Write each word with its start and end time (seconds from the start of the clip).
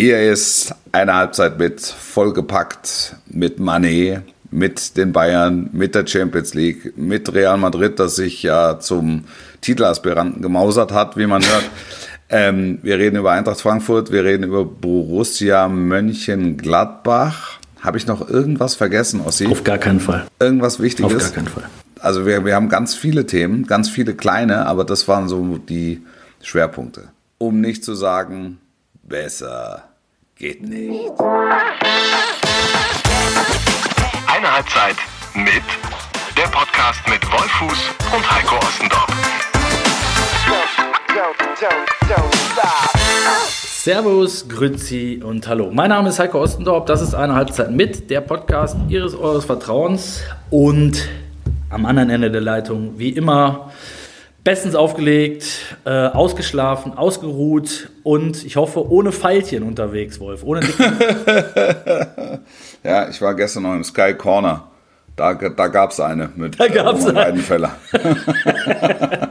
Hier 0.00 0.30
ist 0.30 0.72
eine 0.92 1.12
Halbzeit 1.12 1.58
mit 1.58 1.80
vollgepackt 1.80 3.16
mit 3.26 3.58
Manet, 3.58 4.22
mit 4.48 4.96
den 4.96 5.10
Bayern, 5.10 5.70
mit 5.72 5.96
der 5.96 6.06
Champions 6.06 6.54
League, 6.54 6.96
mit 6.96 7.34
Real 7.34 7.58
Madrid, 7.58 7.98
das 7.98 8.14
sich 8.14 8.44
ja 8.44 8.78
zum 8.78 9.24
Titelaspiranten 9.60 10.40
gemausert 10.40 10.92
hat, 10.92 11.16
wie 11.16 11.26
man 11.26 11.42
hört. 11.42 11.64
ähm, 12.30 12.78
wir 12.82 12.96
reden 12.96 13.16
über 13.16 13.32
Eintracht 13.32 13.60
Frankfurt, 13.60 14.12
wir 14.12 14.22
reden 14.22 14.44
über 14.44 14.64
Borussia 14.64 15.66
Mönchengladbach. 15.66 17.58
Habe 17.80 17.98
ich 17.98 18.06
noch 18.06 18.30
irgendwas 18.30 18.76
vergessen, 18.76 19.20
Ossi? 19.20 19.48
Auf 19.48 19.64
gar 19.64 19.78
keinen 19.78 19.98
Fall. 19.98 20.28
Irgendwas 20.38 20.78
Wichtiges? 20.78 21.12
Auf 21.12 21.22
gar 21.22 21.32
keinen 21.32 21.48
Fall. 21.48 21.64
Also 21.98 22.24
wir, 22.24 22.44
wir 22.44 22.54
haben 22.54 22.68
ganz 22.68 22.94
viele 22.94 23.26
Themen, 23.26 23.66
ganz 23.66 23.88
viele 23.90 24.14
kleine, 24.14 24.66
aber 24.66 24.84
das 24.84 25.08
waren 25.08 25.26
so 25.26 25.58
die 25.58 26.02
Schwerpunkte. 26.40 27.08
Um 27.38 27.60
nicht 27.60 27.82
zu 27.82 27.96
sagen, 27.96 28.58
besser 29.02 29.87
geht 30.38 30.62
nicht. 30.62 31.10
Eine 34.28 34.52
Halbzeit 34.54 34.94
mit 35.34 35.64
der 36.36 36.46
Podcast 36.52 37.00
mit 37.08 37.20
Wolfuß 37.32 37.90
und 38.14 38.32
Heiko 38.32 38.54
Ostendorf. 38.58 39.08
Servus, 43.50 44.48
Grüzi 44.48 45.20
und 45.24 45.48
Hallo. 45.48 45.70
Mein 45.72 45.88
Name 45.88 46.10
ist 46.10 46.20
Heiko 46.20 46.40
Ostendorf. 46.40 46.84
Das 46.84 47.02
ist 47.02 47.14
eine 47.14 47.34
Halbzeit 47.34 47.72
mit 47.72 48.08
der 48.08 48.20
Podcast 48.20 48.76
Ihres 48.88 49.16
Eures 49.16 49.44
Vertrauens 49.44 50.22
und 50.50 51.08
am 51.68 51.84
anderen 51.84 52.10
Ende 52.10 52.30
der 52.30 52.42
Leitung 52.42 52.96
wie 52.96 53.10
immer 53.10 53.72
bestens 54.48 54.74
aufgelegt, 54.74 55.76
äh, 55.84 55.90
ausgeschlafen, 55.90 56.96
ausgeruht 56.96 57.90
und 58.02 58.46
ich 58.46 58.56
hoffe 58.56 58.90
ohne 58.90 59.12
Pfeilchen 59.12 59.62
unterwegs, 59.62 60.20
Wolf. 60.20 60.42
Ohne 60.42 60.60
ja, 62.82 63.10
ich 63.10 63.20
war 63.20 63.34
gestern 63.34 63.64
noch 63.64 63.74
im 63.74 63.84
Sky 63.84 64.14
Corner. 64.14 64.70
Da, 65.18 65.34
da 65.34 65.66
gab 65.66 65.90
es 65.90 66.00
eine 66.00 66.30
mit 66.36 66.60
da 66.60 66.68
gab's 66.68 67.04
äh, 67.04 67.14
Weidenfeller. 67.14 67.72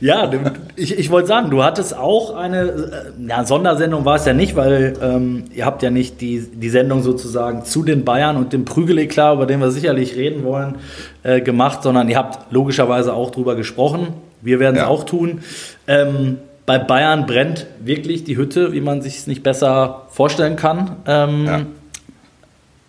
ja, 0.00 0.30
ich, 0.76 0.98
ich 0.98 1.10
wollte 1.10 1.28
sagen, 1.28 1.50
du 1.50 1.64
hattest 1.64 1.96
auch 1.96 2.36
eine 2.36 2.60
äh, 2.62 3.28
ja, 3.28 3.44
Sondersendung 3.44 4.04
war 4.04 4.16
es 4.16 4.26
ja 4.26 4.34
nicht, 4.34 4.56
weil 4.56 4.94
ähm, 5.00 5.44
ihr 5.54 5.64
habt 5.64 5.82
ja 5.82 5.90
nicht 5.90 6.20
die, 6.20 6.40
die 6.40 6.68
Sendung 6.68 7.02
sozusagen 7.02 7.64
zu 7.64 7.82
den 7.82 8.04
Bayern 8.04 8.36
und 8.36 8.52
dem 8.52 8.66
Prügeleklar, 8.66 9.34
über 9.34 9.46
den 9.46 9.60
wir 9.60 9.70
sicherlich 9.70 10.16
reden 10.16 10.44
wollen, 10.44 10.76
äh, 11.22 11.40
gemacht, 11.40 11.82
sondern 11.82 12.08
ihr 12.10 12.18
habt 12.18 12.52
logischerweise 12.52 13.14
auch 13.14 13.30
drüber 13.30 13.54
gesprochen. 13.56 14.08
Wir 14.42 14.60
werden 14.60 14.76
es 14.76 14.82
ja. 14.82 14.88
auch 14.88 15.04
tun. 15.04 15.40
Ähm, 15.86 16.38
bei 16.66 16.78
Bayern 16.78 17.26
brennt 17.26 17.66
wirklich 17.82 18.24
die 18.24 18.36
Hütte, 18.36 18.72
wie 18.72 18.80
man 18.80 19.00
sich 19.00 19.18
es 19.18 19.26
nicht 19.26 19.42
besser 19.42 20.02
vorstellen 20.10 20.56
kann. 20.56 20.96
Ähm, 21.06 21.46
ja. 21.46 21.60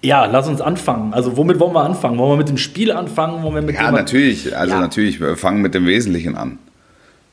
Ja, 0.06 0.25
lass 0.25 0.48
uns 0.48 0.61
anfangen. 0.61 1.16
Also 1.16 1.36
womit 1.36 1.59
wollen 1.59 1.73
wir 1.73 1.81
anfangen? 1.81 2.20
Wollen 2.20 2.34
wir 2.34 2.38
mit 2.38 2.50
dem 2.50 2.59
Spiel 2.59 2.92
anfangen? 2.92 3.42
Wollen 3.42 3.56
wir 3.56 3.61
mit 3.64 3.75
ja, 3.75 3.92
natürlich. 3.92 4.56
Also 4.56 4.75
ja. 4.75 4.80
natürlich, 4.80 5.20
wir 5.20 5.36
fangen 5.36 5.64
mit 5.64 5.73
dem 5.73 5.88
Wesentlichen 5.88 6.36
an. 6.36 6.59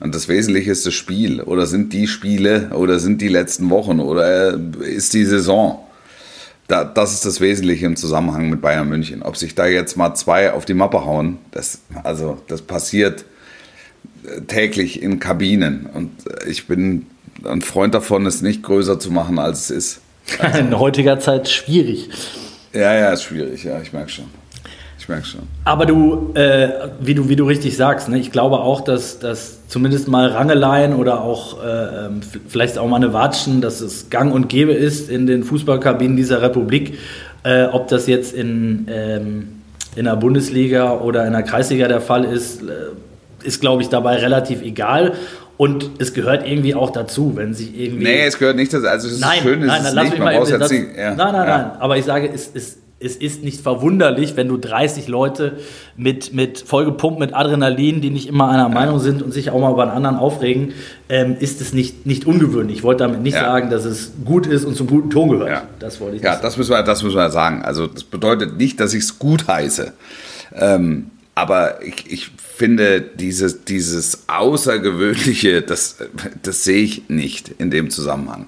Und 0.00 0.14
das 0.14 0.26
Wesentliche 0.26 0.70
ist 0.70 0.86
das 0.86 0.94
Spiel. 0.94 1.42
Oder 1.42 1.66
sind 1.66 1.92
die 1.92 2.06
Spiele 2.06 2.70
oder 2.70 2.98
sind 2.98 3.20
die 3.20 3.28
letzten 3.28 3.68
Wochen 3.68 4.00
oder 4.00 4.58
ist 4.80 5.12
die 5.12 5.26
Saison. 5.26 5.80
Da, 6.66 6.84
das 6.84 7.12
ist 7.12 7.26
das 7.26 7.42
Wesentliche 7.42 7.84
im 7.84 7.96
Zusammenhang 7.96 8.48
mit 8.48 8.62
Bayern 8.62 8.88
München. 8.88 9.22
Ob 9.22 9.36
sich 9.36 9.54
da 9.54 9.66
jetzt 9.66 9.98
mal 9.98 10.14
zwei 10.14 10.54
auf 10.54 10.64
die 10.64 10.72
Mappe 10.72 11.04
hauen, 11.04 11.36
das, 11.50 11.80
also 12.04 12.38
das 12.48 12.62
passiert 12.62 13.26
äh, 14.24 14.40
täglich 14.46 15.02
in 15.02 15.20
Kabinen. 15.20 15.90
Und 15.92 16.10
ich 16.48 16.66
bin 16.68 17.04
ein 17.44 17.60
Freund 17.60 17.92
davon, 17.92 18.24
es 18.24 18.40
nicht 18.40 18.62
größer 18.62 18.98
zu 18.98 19.10
machen, 19.10 19.38
als 19.38 19.68
es 19.68 19.70
ist. 19.70 20.00
Also, 20.38 20.58
in 20.60 20.78
heutiger 20.78 21.18
Zeit 21.18 21.50
schwierig. 21.50 22.08
Ja, 22.72 22.94
ja, 22.94 23.12
ist 23.12 23.24
schwierig, 23.24 23.64
ja, 23.64 23.80
ich 23.80 23.92
merke 23.92 24.10
schon. 24.10 24.24
Ich 24.98 25.08
merke 25.08 25.26
schon. 25.26 25.40
Aber 25.64 25.84
du, 25.84 26.32
äh, 26.34 26.68
wie 27.00 27.14
du, 27.14 27.28
wie 27.28 27.34
du 27.34 27.44
richtig 27.44 27.76
sagst, 27.76 28.08
ne, 28.08 28.18
ich 28.18 28.30
glaube 28.30 28.60
auch, 28.60 28.82
dass, 28.82 29.18
dass 29.18 29.66
zumindest 29.66 30.06
mal 30.06 30.28
Rangeleien 30.28 30.94
oder 30.94 31.22
auch 31.22 31.62
äh, 31.62 32.06
ähm, 32.06 32.20
vielleicht 32.46 32.78
auch 32.78 32.86
mal 32.86 32.96
eine 32.96 33.12
Watschen, 33.12 33.60
dass 33.60 33.80
es 33.80 34.10
gang 34.10 34.32
und 34.32 34.48
gäbe 34.48 34.72
ist 34.72 35.10
in 35.10 35.26
den 35.26 35.42
Fußballkabinen 35.42 36.16
dieser 36.16 36.40
Republik. 36.40 36.98
Äh, 37.42 37.64
ob 37.64 37.88
das 37.88 38.06
jetzt 38.06 38.32
in, 38.32 38.86
ähm, 38.88 39.48
in 39.96 40.04
der 40.04 40.14
Bundesliga 40.14 40.92
oder 40.92 41.26
in 41.26 41.32
der 41.32 41.42
Kreisliga 41.42 41.88
der 41.88 42.00
Fall 42.00 42.24
ist, 42.24 42.62
äh, 42.62 42.92
ist, 43.42 43.60
glaube 43.60 43.82
ich, 43.82 43.88
dabei 43.88 44.16
relativ 44.16 44.62
egal. 44.62 45.14
Und 45.62 45.90
es 46.00 46.12
gehört 46.12 46.44
irgendwie 46.44 46.74
auch 46.74 46.90
dazu, 46.90 47.36
wenn 47.36 47.54
sich 47.54 47.78
irgendwie. 47.78 48.02
Nee, 48.02 48.26
es 48.26 48.36
gehört 48.36 48.56
nicht 48.56 48.74
dazu. 48.74 48.88
Also, 48.88 49.06
es 49.06 49.14
ist 49.14 49.20
nein, 49.20 49.42
schön, 49.42 49.62
es 49.62 49.68
nein, 49.68 49.84
ist 49.84 49.92
lass 49.92 50.04
nicht. 50.06 50.14
Mich 50.14 50.20
mal 50.20 50.34
eben, 50.34 50.58
das, 50.58 50.72
ja. 50.72 50.78
Nein, 50.80 51.16
nein, 51.16 51.34
ja. 51.34 51.44
nein. 51.44 51.70
Aber 51.78 51.96
ich 51.96 52.04
sage, 52.04 52.28
es 52.34 52.48
ist. 52.48 52.78
Es 53.04 53.16
ist 53.16 53.42
nicht 53.42 53.60
verwunderlich, 53.60 54.36
wenn 54.36 54.46
du 54.46 54.56
30 54.56 55.08
Leute 55.08 55.58
mit, 55.96 56.32
mit 56.34 56.60
vollgepumpt 56.60 57.18
mit 57.18 57.34
Adrenalin, 57.34 58.00
die 58.00 58.10
nicht 58.10 58.28
immer 58.28 58.48
einer 58.48 58.68
Meinung 58.68 59.00
sind 59.00 59.22
und 59.22 59.32
sich 59.32 59.50
auch 59.50 59.58
mal 59.58 59.72
über 59.72 59.82
einen 59.82 59.90
anderen 59.90 60.14
aufregen, 60.14 60.72
ähm, 61.08 61.36
ist 61.40 61.60
es 61.60 61.72
nicht, 61.72 62.06
nicht 62.06 62.28
ungewöhnlich. 62.28 62.76
Ich 62.76 62.82
wollte 62.84 63.02
damit 63.02 63.20
nicht 63.20 63.34
ja. 63.34 63.40
sagen, 63.40 63.70
dass 63.70 63.84
es 63.86 64.12
gut 64.24 64.46
ist 64.46 64.64
und 64.64 64.76
zum 64.76 64.86
guten 64.86 65.10
Ton 65.10 65.30
gehört. 65.30 65.50
Ja. 65.50 65.62
Das 65.80 66.00
wollte 66.00 66.18
ich 66.18 66.22
Ja, 66.22 66.36
das 66.36 66.56
müssen, 66.56 66.70
wir, 66.70 66.84
das 66.84 67.02
müssen 67.02 67.16
wir 67.16 67.30
sagen. 67.30 67.62
Also 67.62 67.88
das 67.88 68.04
bedeutet 68.04 68.56
nicht, 68.56 68.78
dass 68.78 68.94
ich 68.94 69.02
es 69.02 69.18
gut 69.18 69.48
heiße. 69.48 69.92
Ähm, 70.54 71.10
aber 71.34 71.82
ich, 71.82 72.10
ich 72.10 72.30
finde, 72.36 73.00
dieses, 73.00 73.64
dieses 73.64 74.28
Außergewöhnliche, 74.28 75.62
das, 75.62 75.96
das 76.42 76.64
sehe 76.64 76.82
ich 76.82 77.08
nicht 77.08 77.48
in 77.58 77.70
dem 77.70 77.90
Zusammenhang. 77.90 78.46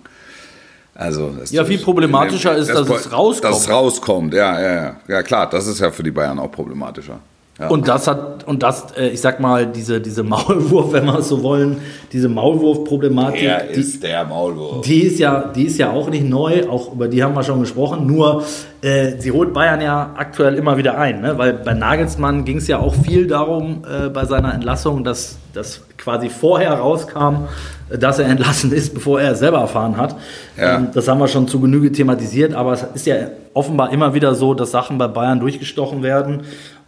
Also, 0.95 1.37
ja, 1.51 1.65
viel 1.65 1.79
problematischer 1.79 2.55
dem, 2.55 2.63
ist, 2.63 2.69
dass 2.69 2.89
es 2.89 3.13
rauskommt. 3.13 3.45
Dass 3.45 3.63
es 3.63 3.69
rauskommt, 3.69 4.35
ja, 4.35 4.61
ja, 4.61 4.75
ja. 4.75 4.97
Ja, 5.09 5.23
klar, 5.23 5.49
das 5.51 5.67
ist 5.67 5.81
ja 5.81 5.91
für 5.91 6.05
die 6.05 6.13
Bayern 6.13 6.39
auch 6.39 6.53
problematischer. 6.53 7.19
Ja. 7.59 7.69
Und 7.69 7.87
das 7.87 8.09
hat, 8.09 8.45
und 8.49 8.65
das, 8.65 8.87
äh, 8.97 9.09
ich 9.09 9.21
sag 9.21 9.39
mal, 9.39 9.67
diese, 9.67 10.01
diese 10.01 10.23
Maulwurf, 10.25 10.93
wenn 10.93 11.05
wir 11.05 11.19
es 11.19 11.29
so 11.29 11.43
wollen, 11.43 11.79
diese 12.13 12.29
Maulwurf-Problematik. 12.29 13.41
Der 13.41 13.71
ist 13.71 14.03
der 14.03 14.25
Maulwurf. 14.25 14.85
Die 14.85 15.03
ist, 15.03 15.21
ja, 15.21 15.53
die 15.55 15.65
ist 15.65 15.79
ja 15.79 15.93
auch 15.93 16.11
nicht 16.11 16.29
neu, 16.29 16.69
auch 16.69 16.93
über 16.93 17.07
die 17.07 17.23
haben 17.23 17.35
wir 17.35 17.45
schon 17.45 17.61
gesprochen. 17.61 18.07
Nur, 18.07 18.43
äh, 18.83 19.21
sie 19.21 19.31
holt 19.31 19.53
Bayern 19.53 19.81
ja 19.81 20.15
aktuell 20.17 20.55
immer 20.57 20.77
wieder 20.77 20.99
ein, 20.99 21.21
ne? 21.21 21.39
weil 21.39 21.53
bei 21.53 21.75
Nagelsmann 21.75 22.45
ging 22.45 22.59
es 22.59 22.67
ja 22.67 22.81
auch 22.81 22.95
viel 22.95 23.29
darum, 23.29 23.85
äh, 23.85 24.09
bei 24.09 24.25
seiner 24.25 24.53
Entlassung, 24.53 25.05
dass 25.05 25.37
das 25.53 25.83
quasi 25.97 26.29
vorher 26.29 26.75
rauskam, 26.75 27.47
dass 27.89 28.19
er 28.19 28.27
entlassen 28.27 28.73
ist, 28.73 28.95
bevor 28.95 29.21
er 29.21 29.33
es 29.33 29.39
selber 29.39 29.59
erfahren 29.59 29.97
hat. 29.97 30.17
Ja. 30.57 30.77
Ähm, 30.77 30.89
das 30.93 31.07
haben 31.07 31.21
wir 31.21 31.29
schon 31.29 31.49
zu 31.49 31.61
Genüge 31.61 31.93
thematisiert, 31.93 32.53
aber 32.55 32.73
es 32.73 32.85
ist 32.95 33.07
ja 33.07 33.17
offenbar 33.55 33.93
immer 33.93 34.15
wieder 34.15 34.35
so, 34.35 34.55
dass 34.55 34.73
Sachen 34.73 34.99
bei 34.99 35.07
Bayern 35.07 35.41
durchgestochen 35.41 36.03
werden. 36.03 36.43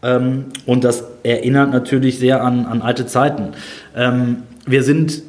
Ähm, 0.06 0.44
und 0.66 0.84
das 0.84 1.02
erinnert 1.24 1.72
natürlich 1.72 2.18
sehr 2.18 2.42
an, 2.42 2.66
an 2.66 2.82
alte 2.82 3.06
Zeiten. 3.06 3.48
Ähm, 3.96 4.44
wir 4.64 4.84
sind 4.84 5.22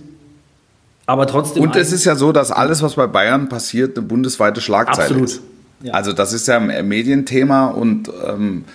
aber 1.08 1.26
trotzdem. 1.26 1.64
Und 1.64 1.76
es 1.76 1.92
ist 1.92 2.06
ja 2.06 2.16
so, 2.16 2.32
dass 2.32 2.52
alles, 2.52 2.84
was 2.84 2.96
bei 2.96 3.08
Bayern 3.08 3.50
passiert, 3.50 3.98
eine 3.98 4.06
bundesweite 4.06 4.62
Schlagzeile 4.62 5.08
Absolut. 5.08 5.30
ist. 5.30 5.42
Ja. 5.82 5.94
Also 5.94 6.14
das 6.14 6.34
ist 6.34 6.48
ja 6.48 6.58
ein 6.58 6.88
Medienthema 6.88 7.68
und 7.68 8.12
ähm, 8.28 8.66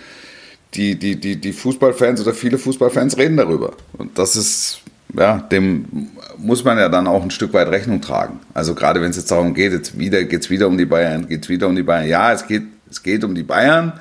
die, 0.74 0.98
die, 0.98 1.20
die, 1.20 1.36
die 1.36 1.52
Fußballfans 1.52 2.20
oder 2.22 2.32
viele 2.32 2.58
Fußballfans 2.58 3.18
reden 3.18 3.36
darüber. 3.36 3.72
Und 3.92 4.18
das 4.18 4.36
ist, 4.36 4.80
ja, 5.16 5.38
dem 5.38 6.08
muss 6.38 6.64
man 6.64 6.78
ja 6.78 6.88
dann 6.88 7.06
auch 7.06 7.22
ein 7.22 7.30
Stück 7.30 7.52
weit 7.52 7.68
Rechnung 7.68 8.00
tragen. 8.00 8.40
Also 8.54 8.74
gerade 8.74 9.00
wenn 9.02 9.10
es 9.10 9.16
jetzt 9.16 9.30
darum 9.30 9.52
geht, 9.52 9.72
jetzt 9.72 9.98
wieder, 9.98 10.24
geht 10.24 10.42
es 10.42 10.50
wieder 10.50 10.68
um 10.68 10.78
die 10.78 10.86
Bayern, 10.86 11.28
geht 11.28 11.44
es 11.44 11.48
wieder 11.48 11.66
um 11.66 11.76
die 11.76 11.82
Bayern. 11.82 12.08
Ja, 12.08 12.32
es 12.32 12.46
geht, 12.46 12.62
es 12.90 13.02
geht 13.02 13.24
um 13.24 13.34
die 13.34 13.42
Bayern, 13.42 14.00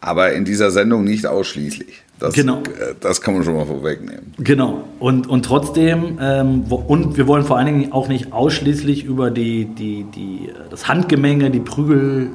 aber 0.00 0.32
in 0.32 0.44
dieser 0.44 0.70
Sendung 0.70 1.04
nicht 1.04 1.26
ausschließlich. 1.26 2.02
Das, 2.18 2.34
genau. 2.34 2.58
Äh, 2.58 2.94
das 3.00 3.20
kann 3.20 3.34
man 3.34 3.44
schon 3.44 3.54
mal 3.54 3.66
vorwegnehmen. 3.66 4.34
Genau. 4.38 4.84
Und, 4.98 5.28
und 5.28 5.44
trotzdem, 5.44 6.18
ähm, 6.20 6.64
wo, 6.68 6.76
und 6.76 7.16
wir 7.16 7.26
wollen 7.26 7.44
vor 7.44 7.56
allen 7.56 7.66
Dingen 7.66 7.92
auch 7.92 8.08
nicht 8.08 8.32
ausschließlich 8.32 9.04
über 9.04 9.30
die, 9.30 9.64
die, 9.64 10.04
die, 10.04 10.50
das 10.70 10.88
Handgemenge, 10.88 11.50
die 11.50 11.60
Prügel, 11.60 12.30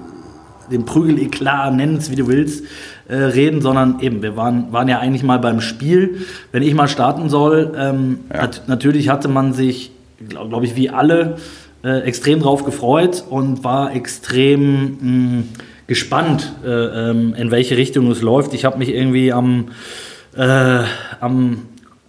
den 0.71 0.85
Prügeleklat, 0.85 1.75
nenn 1.75 1.97
es 1.97 2.09
wie 2.09 2.15
du 2.15 2.27
willst, 2.27 2.65
äh, 3.07 3.15
reden, 3.15 3.61
sondern 3.61 3.99
eben, 3.99 4.23
wir 4.23 4.35
waren, 4.35 4.71
waren 4.71 4.87
ja 4.87 4.99
eigentlich 4.99 5.23
mal 5.23 5.37
beim 5.37 5.61
Spiel. 5.61 6.25
Wenn 6.51 6.63
ich 6.63 6.73
mal 6.73 6.87
starten 6.87 7.29
soll, 7.29 7.73
ähm, 7.77 8.19
ja. 8.33 8.41
nat 8.41 8.63
natürlich 8.67 9.09
hatte 9.09 9.27
man 9.27 9.53
sich, 9.53 9.91
glaube 10.27 10.49
glaub 10.49 10.63
ich, 10.63 10.75
wie 10.75 10.89
alle, 10.89 11.37
äh, 11.83 11.99
extrem 11.99 12.39
drauf 12.39 12.65
gefreut 12.65 13.23
und 13.29 13.63
war 13.63 13.95
extrem. 13.95 14.97
Mh, 15.01 15.43
gespannt, 15.87 16.53
äh, 16.65 16.69
ähm, 16.69 17.33
in 17.35 17.51
welche 17.51 17.77
Richtung 17.77 18.09
es 18.11 18.21
läuft. 18.21 18.53
Ich 18.53 18.65
habe 18.65 18.77
mich 18.77 18.89
irgendwie 18.89 19.31
am, 19.31 19.69
äh, 20.35 20.79
am 21.19 21.63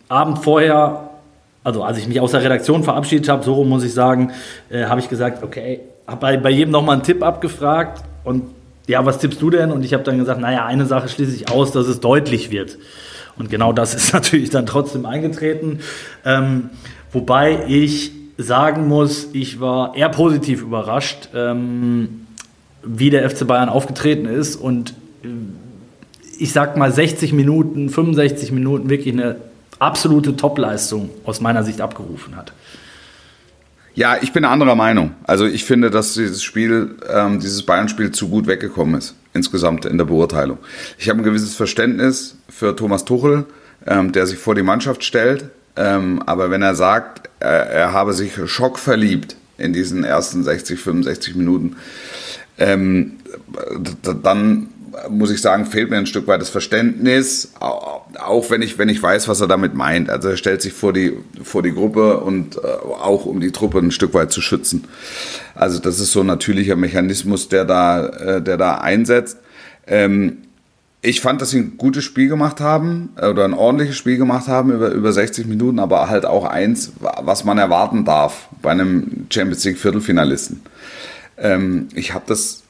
Abend 0.09 0.39
vorher, 0.39 1.11
also 1.63 1.83
als 1.83 1.99
ich 1.99 2.09
mich 2.09 2.21
aus 2.21 2.31
der 2.31 2.43
Redaktion 2.43 2.85
verabschiedet 2.85 3.29
habe, 3.29 3.45
so 3.45 3.65
muss 3.65 3.85
ich 3.85 3.93
sagen, 3.93 4.33
äh, 4.71 4.85
habe 4.85 5.01
ich 5.01 5.09
gesagt, 5.09 5.43
okay, 5.43 5.81
habe 6.07 6.21
bei, 6.21 6.37
bei 6.37 6.51
jedem 6.51 6.71
nochmal 6.71 6.95
einen 6.95 7.03
Tipp 7.03 7.23
abgefragt 7.23 8.03
und 8.25 8.45
ja, 8.87 9.05
was 9.05 9.19
tippst 9.19 9.43
du 9.43 9.51
denn? 9.51 9.73
Und 9.73 9.85
ich 9.85 9.93
habe 9.93 10.05
dann 10.05 10.19
gesagt, 10.19 10.41
naja, 10.41 10.65
eine 10.65 10.87
Sache 10.87 11.09
schließe 11.09 11.35
ich 11.35 11.51
aus, 11.51 11.73
dass 11.73 11.89
es 11.89 12.01
deutlich 12.01 12.51
wird. 12.51 12.79
Und 13.37 13.51
genau 13.51 13.73
das 13.73 13.95
ist 13.97 14.13
natürlich 14.13 14.51
dann 14.51 14.67
trotzdem 14.67 15.07
eingetreten. 15.07 15.81
Ähm, 16.25 16.71
wobei 17.13 17.65
ich 17.69 18.13
sagen 18.39 18.87
muss, 18.87 19.31
ich 19.33 19.61
war 19.61 19.97
eher 19.97 20.09
positiv 20.11 20.63
überrascht, 20.63 21.31
ähm, 21.35 22.26
wie 22.87 23.11
der 23.11 23.29
FC 23.29 23.47
Bayern 23.47 23.69
aufgetreten 23.69 24.27
ist 24.27 24.57
und 24.57 24.95
äh, 25.23 25.29
ich 26.39 26.53
sag 26.53 26.77
mal 26.77 26.93
60 26.93 27.33
Minuten, 27.33 27.89
65 27.89 28.53
Minuten 28.53 28.91
wirklich 28.91 29.15
eine 29.15 29.37
absolute 29.79 30.37
Topleistung 30.37 31.11
aus 31.25 31.41
meiner 31.41 31.65
Sicht 31.65 31.81
abgerufen 31.81 32.37
hat. 32.37 32.53
Ja, 33.95 34.19
ich 34.21 34.35
bin 34.35 34.45
anderer 34.45 34.75
Meinung. 34.75 35.13
Also 35.25 35.47
ich 35.47 35.65
finde, 35.65 35.91
dass 35.91 36.13
dieses 36.13 36.43
Spiel, 36.43 36.97
ähm, 37.09 37.41
dieses 37.41 37.63
Bayern-Spiel 37.63 38.11
zu 38.11 38.29
gut 38.29 38.47
weggekommen 38.47 38.95
ist, 38.97 39.15
insgesamt 39.33 39.87
in 39.87 39.97
der 39.97 40.05
Beurteilung. 40.05 40.59
Ich 40.99 41.09
habe 41.09 41.21
ein 41.21 41.25
gewisses 41.25 41.55
Verständnis 41.55 42.37
für 42.51 42.77
Thomas 42.77 43.07
Tuchel, 43.07 43.47
ähm, 43.87 44.13
der 44.13 44.27
sich 44.27 44.39
vor 44.39 44.55
die 44.55 44.63
Mannschaft 44.63 45.03
stellt. 45.03 45.47
Ähm, 45.77 46.23
aber 46.27 46.51
wenn 46.51 46.61
er 46.61 46.75
sagt, 46.75 47.31
er, 47.41 47.71
er 47.71 47.93
habe 47.95 48.13
sich 48.13 48.33
schockverliebt 48.45 49.37
in 49.57 49.73
diesen 49.73 50.05
ersten 50.05 50.45
60, 50.45 50.79
65 50.79 51.35
Minuten, 51.35 51.77
ähm, 52.59 53.13
dann 54.23 54.69
muss 55.11 55.31
ich 55.31 55.41
sagen, 55.41 55.67
fehlt 55.67 55.91
mir 55.91 55.99
ein 55.99 56.07
Stück 56.07 56.27
weit 56.27 56.41
das 56.41 56.49
Verständnis, 56.49 57.53
auch 57.61 58.51
wenn 58.51 58.63
ich, 58.63 58.79
wenn 58.79 58.89
ich 58.89 59.03
weiß, 59.03 59.29
was 59.29 59.41
er 59.41 59.47
damit 59.47 59.75
meint. 59.75 60.09
Also 60.11 60.29
er 60.29 60.37
stellt 60.37 60.63
sich 60.63 60.73
vor 60.73 60.93
die, 60.93 61.13
vor 61.43 61.63
die 61.63 61.73
Gruppe 61.73 62.19
und 62.19 62.57
äh, 62.57 62.61
auch 62.61 63.27
um 63.27 63.41
die 63.41 63.53
Truppe 63.53 63.79
ein 63.79 63.91
Stück 63.91 64.15
weit 64.15 64.33
zu 64.33 64.41
schützen. 64.41 64.85
Also 65.55 65.81
das 65.81 66.01
ist 66.01 66.13
so 66.13 66.21
ein 66.21 66.27
natürlicher 66.27 66.77
Mechanismus, 66.77 67.49
der 67.49 67.65
da, 67.65 68.07
äh, 68.07 68.43
der 68.43 68.57
da 68.57 68.79
einsetzt. 68.79 69.39
Ähm, 69.87 70.39
ich 71.03 71.21
fand, 71.21 71.41
dass 71.41 71.51
sie 71.51 71.59
ein 71.59 71.77
gutes 71.77 72.05
Spiel 72.05 72.29
gemacht 72.29 72.61
haben 72.61 73.11
äh, 73.17 73.29
oder 73.29 73.45
ein 73.45 73.55
ordentliches 73.55 73.97
Spiel 73.97 74.17
gemacht 74.17 74.49
haben 74.49 74.73
über, 74.73 74.91
über 74.91 75.13
60 75.13 75.47
Minuten, 75.47 75.79
aber 75.79 76.09
halt 76.09 76.25
auch 76.25 76.45
eins, 76.45 76.93
was 77.01 77.45
man 77.45 77.59
erwarten 77.59 78.05
darf 78.05 78.49
bei 78.63 78.71
einem 78.71 79.27
Champions 79.31 79.65
League 79.65 79.79
Viertelfinalisten. 79.79 80.63
Ähm, 81.39 81.89
ich 81.95 82.15
habe 82.15 82.25
das 82.27 82.63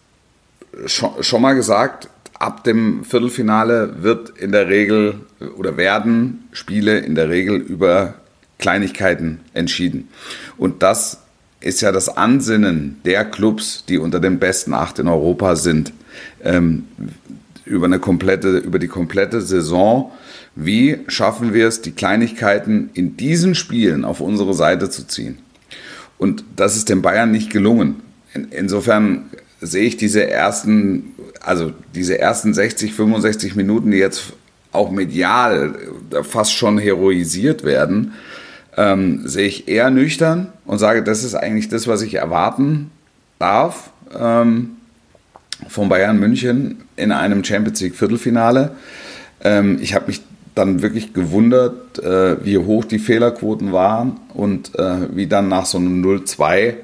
schon, 0.87 1.23
schon 1.23 1.43
mal 1.43 1.55
gesagt, 1.55 2.09
ab 2.39 2.65
dem 2.65 3.05
Viertelfinale 3.05 4.03
wird 4.03 4.31
in 4.39 4.53
der 4.53 4.69
Regel 4.69 5.21
oder 5.57 5.77
werden 5.77 6.49
Spiele 6.53 6.99
in 6.99 7.15
der 7.15 7.31
Regel 7.31 7.57
über 7.57 8.15
Kleinigkeiten 8.59 9.41
entschieden. 9.55 10.09
Und 10.57 10.83
das 10.83 11.19
ist 11.61 11.81
ja 11.81 11.93
das 11.93 12.09
Ansinnen 12.09 13.01
der 13.05 13.25
Clubs, 13.25 13.85
die 13.89 13.99
unter 13.99 14.21
den 14.21 14.39
besten 14.39 14.75
acht 14.75 14.99
in 14.99 15.09
Europa 15.09 15.57
sind, 15.57 15.93
ähm, 16.43 16.87
über, 17.65 17.87
eine 17.87 17.99
komplette, 17.99 18.59
über 18.59 18.79
die 18.79 18.89
komplette 18.89 19.41
Saison. 19.41 20.13
Wie 20.55 21.01
schaffen 21.09 21.53
wir 21.53 21.67
es, 21.67 21.83
die 21.83 21.91
Kleinigkeiten 21.91 22.91
in 22.95 23.17
diesen 23.17 23.55
Spielen 23.55 24.05
auf 24.05 24.21
unsere 24.21 24.55
Seite 24.55 24.89
zu 24.91 25.07
ziehen? 25.07 25.39
Und 26.19 26.45
das 26.55 26.77
ist 26.77 26.89
den 26.89 27.03
Bayern 27.03 27.31
nicht 27.31 27.51
gelungen. 27.51 28.03
In, 28.37 28.49
insofern 28.51 29.25
sehe 29.61 29.85
ich 29.85 29.97
diese 29.97 30.29
ersten, 30.29 31.15
also 31.41 31.73
diese 31.95 32.19
ersten 32.19 32.53
60, 32.53 32.93
65 32.93 33.57
Minuten, 33.57 33.91
die 33.91 33.97
jetzt 33.99 34.35
auch 34.73 34.91
medial 34.91 35.75
fast 36.23 36.53
schon 36.53 36.79
heroisiert 36.79 37.65
werden, 37.65 38.13
ähm, 38.77 39.27
sehe 39.27 39.47
ich 39.47 39.69
eher 39.69 39.91
nüchtern 39.91 40.53
und 40.67 40.79
sage, 40.79 41.03
das 41.03 41.25
ist 41.25 41.35
eigentlich 41.35 41.69
das, 41.69 41.89
was 41.89 42.03
ich 42.03 42.15
erwarten 42.15 42.91
darf 43.39 43.91
ähm, 44.15 44.77
von 45.69 45.89
Bayern 45.89 46.21
München 46.21 46.83
in 46.97 47.11
einem 47.11 47.43
Champions 47.43 47.81
League 47.81 47.97
Viertelfinale. 47.97 48.73
Ähm, 49.43 49.79
ich 49.81 49.95
habe 49.95 50.09
mich 50.09 50.21
dann 50.55 50.83
wirklich 50.83 51.15
gewundert, 51.15 51.99
äh, 51.99 52.45
wie 52.45 52.59
hoch 52.59 52.85
die 52.85 52.99
Fehlerquoten 52.99 53.73
waren 53.73 54.21
und 54.35 54.79
äh, 54.79 55.15
wie 55.15 55.27
dann 55.27 55.49
nach 55.49 55.65
so 55.65 55.79
einem 55.79 56.05
0-2 56.05 56.75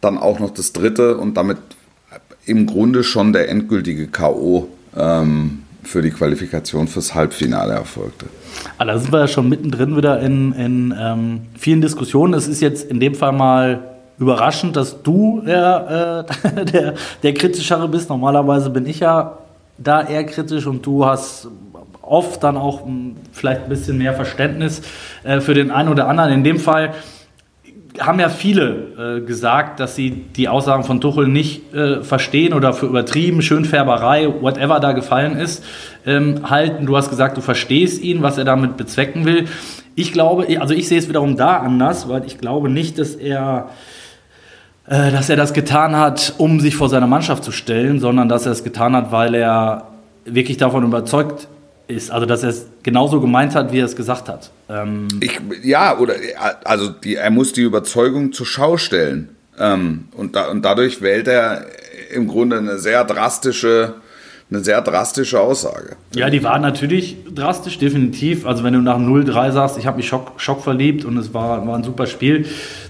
dann 0.00 0.18
auch 0.18 0.38
noch 0.38 0.50
das 0.50 0.72
dritte 0.72 1.16
und 1.16 1.36
damit 1.36 1.58
im 2.44 2.66
Grunde 2.66 3.04
schon 3.04 3.32
der 3.32 3.48
endgültige 3.48 4.06
K.O. 4.06 4.68
Ähm, 4.96 5.62
für 5.82 6.02
die 6.02 6.10
Qualifikation 6.10 6.88
fürs 6.88 7.14
Halbfinale 7.14 7.72
erfolgte. 7.72 8.26
Aber 8.76 8.92
da 8.92 8.98
sind 8.98 9.12
wir 9.12 9.20
ja 9.20 9.28
schon 9.28 9.48
mittendrin 9.48 9.96
wieder 9.96 10.20
in, 10.20 10.52
in 10.52 10.94
ähm, 10.98 11.40
vielen 11.56 11.80
Diskussionen. 11.80 12.34
Es 12.34 12.46
ist 12.46 12.60
jetzt 12.60 12.90
in 12.90 13.00
dem 13.00 13.14
Fall 13.14 13.32
mal 13.32 13.80
überraschend, 14.18 14.76
dass 14.76 15.02
du 15.02 15.42
der, 15.46 16.26
äh, 16.52 16.64
der, 16.64 16.94
der 17.22 17.34
kritischere 17.34 17.88
bist. 17.88 18.10
Normalerweise 18.10 18.70
bin 18.70 18.86
ich 18.86 19.00
ja 19.00 19.38
da 19.78 20.02
eher 20.02 20.24
kritisch 20.24 20.66
und 20.66 20.84
du 20.84 21.06
hast 21.06 21.48
oft 22.02 22.42
dann 22.42 22.56
auch 22.56 22.84
hm, 22.84 23.16
vielleicht 23.32 23.62
ein 23.62 23.68
bisschen 23.68 23.98
mehr 23.98 24.14
Verständnis 24.14 24.82
äh, 25.22 25.40
für 25.40 25.54
den 25.54 25.70
einen 25.70 25.88
oder 25.88 26.08
anderen. 26.08 26.32
In 26.32 26.44
dem 26.44 26.58
Fall 26.58 26.94
haben 28.00 28.20
ja 28.20 28.28
viele 28.28 29.18
äh, 29.18 29.20
gesagt, 29.20 29.80
dass 29.80 29.94
sie 29.94 30.10
die 30.10 30.48
Aussagen 30.48 30.84
von 30.84 31.00
Tuchel 31.00 31.28
nicht 31.28 31.74
äh, 31.74 32.02
verstehen 32.02 32.54
oder 32.54 32.72
für 32.72 32.86
übertrieben, 32.86 33.42
Schönfärberei, 33.42 34.28
whatever 34.40 34.80
da 34.80 34.92
gefallen 34.92 35.36
ist, 35.36 35.64
ähm, 36.06 36.50
halten. 36.50 36.86
Du 36.86 36.96
hast 36.96 37.10
gesagt, 37.10 37.36
du 37.36 37.40
verstehst 37.40 38.02
ihn, 38.02 38.22
was 38.22 38.38
er 38.38 38.44
damit 38.44 38.76
bezwecken 38.76 39.24
will. 39.24 39.46
Ich 39.94 40.12
glaube, 40.12 40.60
also 40.60 40.74
ich 40.74 40.88
sehe 40.88 40.98
es 40.98 41.08
wiederum 41.08 41.36
da 41.36 41.58
anders, 41.58 42.08
weil 42.08 42.24
ich 42.24 42.38
glaube 42.38 42.68
nicht, 42.68 42.98
dass 42.98 43.14
er 43.14 43.70
äh, 44.86 45.10
dass 45.10 45.28
er 45.28 45.36
das 45.36 45.52
getan 45.52 45.96
hat, 45.96 46.34
um 46.38 46.60
sich 46.60 46.76
vor 46.76 46.88
seiner 46.88 47.06
Mannschaft 47.06 47.44
zu 47.44 47.52
stellen, 47.52 48.00
sondern 48.00 48.28
dass 48.28 48.46
er 48.46 48.52
es 48.52 48.64
getan 48.64 48.96
hat, 48.96 49.12
weil 49.12 49.34
er 49.34 49.88
wirklich 50.24 50.56
davon 50.56 50.84
überzeugt 50.84 51.48
ist. 51.88 52.10
Also, 52.10 52.26
dass 52.26 52.42
er 52.42 52.50
es 52.50 52.66
genauso 52.82 53.20
gemeint 53.20 53.54
hat, 53.54 53.72
wie 53.72 53.80
er 53.80 53.86
es 53.86 53.96
gesagt 53.96 54.28
hat. 54.28 54.50
Ähm 54.68 55.08
ich, 55.20 55.40
ja, 55.62 55.98
oder 55.98 56.14
also 56.64 56.88
die, 56.88 57.16
er 57.16 57.30
muss 57.30 57.52
die 57.52 57.62
Überzeugung 57.62 58.32
zur 58.32 58.46
Schau 58.46 58.76
stellen. 58.76 59.30
Ähm, 59.58 60.08
und, 60.12 60.36
da, 60.36 60.50
und 60.50 60.64
dadurch 60.64 61.02
wählt 61.02 61.26
er 61.26 61.66
im 62.12 62.28
Grunde 62.28 62.58
eine 62.58 62.78
sehr 62.78 63.04
drastische 63.04 63.94
eine 64.50 64.64
sehr 64.64 64.80
drastische 64.80 65.40
Aussage. 65.40 65.96
Ja, 66.14 66.30
die 66.30 66.42
war 66.42 66.58
natürlich 66.58 67.16
drastisch, 67.34 67.78
definitiv. 67.78 68.46
Also 68.46 68.64
wenn 68.64 68.72
du 68.72 68.80
nach 68.80 68.98
0-3 68.98 69.52
sagst, 69.52 69.76
ich 69.76 69.86
habe 69.86 69.98
mich 69.98 70.08
schock, 70.08 70.32
schock 70.38 70.62
verliebt 70.62 71.04
und 71.04 71.18
es 71.18 71.34
war, 71.34 71.66
war 71.66 71.76
ein 71.76 71.84
super 71.84 72.06
Spiel, 72.06 72.46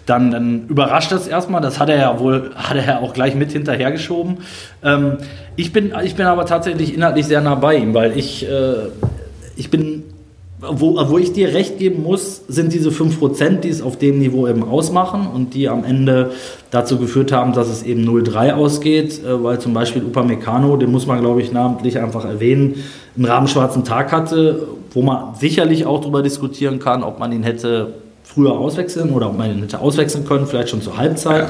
dann, 0.06 0.30
dann 0.30 0.68
überrascht 0.68 1.10
das 1.10 1.26
erstmal. 1.26 1.60
Das 1.60 1.80
hat 1.80 1.88
er 1.88 1.96
ja 1.96 2.20
wohl, 2.20 2.52
hat 2.54 2.76
er 2.76 3.00
auch 3.00 3.12
gleich 3.12 3.34
mit 3.34 3.50
hinterhergeschoben. 3.50 4.38
Ähm, 4.84 5.18
ich, 5.56 5.72
bin, 5.72 5.92
ich 6.04 6.14
bin 6.14 6.26
aber 6.26 6.46
tatsächlich 6.46 6.94
inhaltlich 6.94 7.26
sehr 7.26 7.40
nah 7.40 7.56
bei 7.56 7.76
ihm, 7.76 7.92
weil 7.92 8.16
ich, 8.16 8.48
äh, 8.48 8.90
ich 9.56 9.68
bin 9.68 10.04
wo, 10.60 10.96
wo 11.08 11.18
ich 11.18 11.32
dir 11.32 11.54
recht 11.54 11.78
geben 11.78 12.02
muss, 12.02 12.42
sind 12.48 12.72
diese 12.72 12.90
5%, 12.90 13.60
die 13.60 13.68
es 13.68 13.80
auf 13.80 13.96
dem 13.96 14.18
Niveau 14.18 14.48
eben 14.48 14.64
ausmachen 14.64 15.28
und 15.32 15.54
die 15.54 15.68
am 15.68 15.84
Ende 15.84 16.32
dazu 16.70 16.98
geführt 16.98 17.30
haben, 17.30 17.52
dass 17.52 17.68
es 17.68 17.82
eben 17.82 18.04
0-3 18.08 18.54
ausgeht, 18.54 19.24
äh, 19.24 19.42
weil 19.42 19.60
zum 19.60 19.72
Beispiel 19.72 20.02
Upamecano, 20.02 20.76
den 20.76 20.90
muss 20.90 21.06
man 21.06 21.20
glaube 21.20 21.42
ich 21.42 21.52
namentlich 21.52 21.98
einfach 21.98 22.24
erwähnen, 22.24 22.82
einen 23.16 23.24
rabenschwarzen 23.24 23.84
Tag 23.84 24.10
hatte, 24.10 24.68
wo 24.92 25.02
man 25.02 25.34
sicherlich 25.36 25.86
auch 25.86 26.00
darüber 26.00 26.22
diskutieren 26.22 26.78
kann, 26.80 27.02
ob 27.04 27.18
man 27.18 27.30
ihn 27.32 27.44
hätte 27.44 27.94
früher 28.24 28.52
auswechseln 28.52 29.10
oder 29.10 29.28
ob 29.28 29.38
man 29.38 29.50
ihn 29.50 29.60
hätte 29.60 29.80
auswechseln 29.80 30.24
können, 30.24 30.46
vielleicht 30.46 30.70
schon 30.70 30.82
zur 30.82 30.96
Halbzeit, 30.96 31.48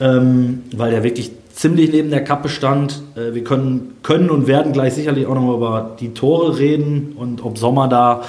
ähm, 0.00 0.62
weil 0.74 0.92
er 0.92 1.02
wirklich 1.02 1.32
ziemlich 1.56 1.90
neben 1.90 2.10
der 2.10 2.22
Kappe 2.22 2.48
stand. 2.48 3.02
Äh, 3.16 3.34
wir 3.34 3.42
können, 3.42 3.96
können 4.02 4.30
und 4.30 4.46
werden 4.46 4.72
gleich 4.72 4.94
sicherlich 4.94 5.26
auch 5.26 5.34
noch 5.34 5.56
über 5.56 5.96
die 5.98 6.14
Tore 6.14 6.58
reden 6.58 7.14
und 7.16 7.42
ob 7.44 7.58
Sommer 7.58 7.88
da 7.88 8.22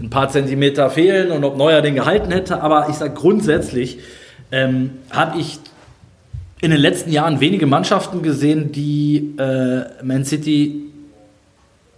ein 0.00 0.08
paar 0.08 0.30
Zentimeter 0.30 0.88
fehlen 0.88 1.32
und 1.32 1.44
ob 1.44 1.58
Neuer 1.58 1.82
den 1.82 1.96
gehalten 1.96 2.30
hätte. 2.30 2.62
Aber 2.62 2.88
ich 2.88 2.96
sage 2.96 3.12
grundsätzlich, 3.14 3.98
ähm, 4.52 4.92
habe 5.10 5.38
ich 5.38 5.58
in 6.60 6.70
den 6.70 6.80
letzten 6.80 7.10
Jahren 7.10 7.40
wenige 7.40 7.66
Mannschaften 7.66 8.22
gesehen, 8.22 8.72
die 8.72 9.34
äh, 9.38 9.82
Man 10.02 10.24
City 10.24 10.84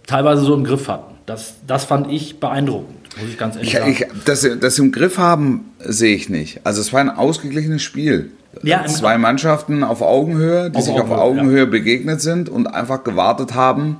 teilweise 0.07 0.43
so 0.43 0.53
im 0.53 0.63
Griff 0.63 0.87
hatten. 0.87 1.15
Das, 1.27 1.55
das 1.65 1.85
fand 1.85 2.11
ich 2.11 2.39
beeindruckend, 2.39 3.17
muss 3.19 3.29
ich 3.29 3.37
ganz 3.37 3.55
ehrlich 3.55 3.73
ich, 3.73 3.79
sagen. 3.79 3.91
Ich, 3.91 4.23
das, 4.25 4.47
das 4.59 4.79
im 4.79 4.91
Griff 4.91 5.19
haben 5.19 5.65
sehe 5.79 6.15
ich 6.15 6.29
nicht. 6.29 6.61
Also 6.63 6.81
es 6.81 6.91
war 6.91 6.99
ein 6.99 7.09
ausgeglichenes 7.09 7.83
Spiel. 7.83 8.31
Ja, 8.63 8.85
Zwei 8.85 9.17
Mannschaften 9.17 9.83
auf 9.83 10.01
Augenhöhe, 10.01 10.69
die 10.69 10.77
auf 10.77 10.83
sich 10.83 10.93
Augenhöhe, 10.93 11.15
auf 11.15 11.21
Augenhöhe 11.21 11.59
ja. 11.59 11.65
begegnet 11.65 12.21
sind 12.21 12.49
und 12.49 12.67
einfach 12.67 13.03
gewartet 13.03 13.55
haben. 13.55 13.97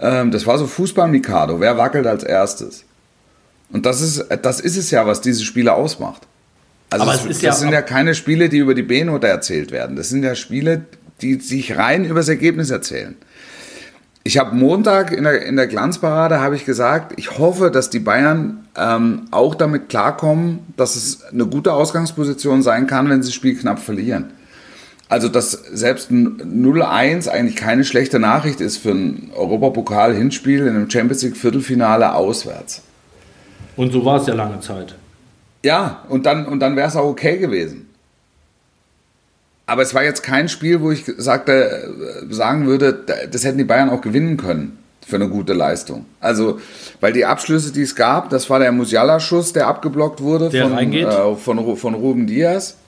Ähm, 0.00 0.30
das 0.30 0.46
war 0.46 0.58
so 0.58 0.66
Fußball-Mikado. 0.66 1.60
Wer 1.60 1.76
wackelt 1.76 2.06
als 2.06 2.22
erstes? 2.22 2.84
Und 3.72 3.86
das 3.86 4.00
ist, 4.00 4.24
das 4.42 4.60
ist 4.60 4.76
es 4.76 4.90
ja, 4.90 5.06
was 5.06 5.20
diese 5.20 5.44
Spiele 5.44 5.74
ausmacht. 5.74 6.22
Also 6.90 7.04
Aber 7.04 7.14
es, 7.14 7.20
es 7.20 7.26
das 7.36 7.42
ja 7.42 7.52
sind 7.52 7.72
ja 7.72 7.82
keine 7.82 8.14
Spiele, 8.14 8.48
die 8.48 8.58
über 8.58 8.74
die 8.74 8.82
B-Note 8.82 9.28
erzählt 9.28 9.70
werden. 9.70 9.96
Das 9.96 10.08
sind 10.08 10.24
ja 10.24 10.34
Spiele, 10.34 10.84
die 11.20 11.36
sich 11.36 11.76
rein 11.76 12.04
über 12.04 12.20
das 12.20 12.28
Ergebnis 12.28 12.70
erzählen. 12.70 13.16
Ich 14.22 14.36
habe 14.38 14.54
Montag 14.54 15.12
in 15.12 15.24
der, 15.24 15.46
in 15.46 15.56
der 15.56 15.66
Glanzparade 15.66 16.40
habe 16.40 16.54
ich 16.54 16.66
gesagt, 16.66 17.14
ich 17.16 17.38
hoffe, 17.38 17.70
dass 17.70 17.88
die 17.88 18.00
Bayern 18.00 18.68
ähm, 18.76 19.22
auch 19.30 19.54
damit 19.54 19.88
klarkommen, 19.88 20.60
dass 20.76 20.94
es 20.94 21.24
eine 21.24 21.46
gute 21.46 21.72
Ausgangsposition 21.72 22.62
sein 22.62 22.86
kann, 22.86 23.08
wenn 23.08 23.22
sie 23.22 23.28
das 23.28 23.34
Spiel 23.34 23.56
knapp 23.56 23.78
verlieren. 23.78 24.32
Also, 25.08 25.28
dass 25.28 25.50
selbst 25.50 26.10
ein 26.10 26.40
0-1 26.40 27.28
eigentlich 27.28 27.56
keine 27.56 27.82
schlechte 27.82 28.20
Nachricht 28.20 28.60
ist 28.60 28.76
für 28.76 28.90
ein 28.90 29.30
Europapokal-Hinspiel 29.34 30.60
in 30.60 30.68
einem 30.68 30.90
Champions 30.90 31.22
League-Viertelfinale 31.22 32.14
auswärts. 32.14 32.82
Und 33.76 33.90
so 33.92 34.04
war 34.04 34.20
es 34.20 34.26
ja 34.26 34.34
lange 34.34 34.60
Zeit. 34.60 34.94
Ja, 35.64 36.04
und 36.08 36.26
dann, 36.26 36.46
und 36.46 36.60
dann 36.60 36.76
wäre 36.76 36.86
es 36.86 36.94
auch 36.94 37.06
okay 37.06 37.38
gewesen. 37.38 37.89
Aber 39.70 39.82
es 39.82 39.94
war 39.94 40.02
jetzt 40.02 40.24
kein 40.24 40.48
Spiel, 40.48 40.80
wo 40.80 40.90
ich 40.90 41.04
sagte, 41.16 41.94
sagen 42.28 42.66
würde, 42.66 42.92
das 43.30 43.44
hätten 43.44 43.58
die 43.58 43.64
Bayern 43.64 43.88
auch 43.88 44.00
gewinnen 44.00 44.36
können 44.36 44.78
für 45.06 45.14
eine 45.14 45.28
gute 45.28 45.52
Leistung. 45.52 46.06
Also, 46.18 46.58
weil 46.98 47.12
die 47.12 47.24
Abschlüsse, 47.24 47.72
die 47.72 47.82
es 47.82 47.94
gab, 47.94 48.30
das 48.30 48.50
war 48.50 48.58
der 48.58 48.72
Musiala-Schuss, 48.72 49.52
der 49.52 49.68
abgeblockt 49.68 50.20
wurde 50.20 50.48
der 50.48 50.68
von, 50.68 50.92
äh, 50.92 51.36
von, 51.36 51.76
von 51.76 51.94
Ruben 51.94 52.26
Diaz. 52.26 52.78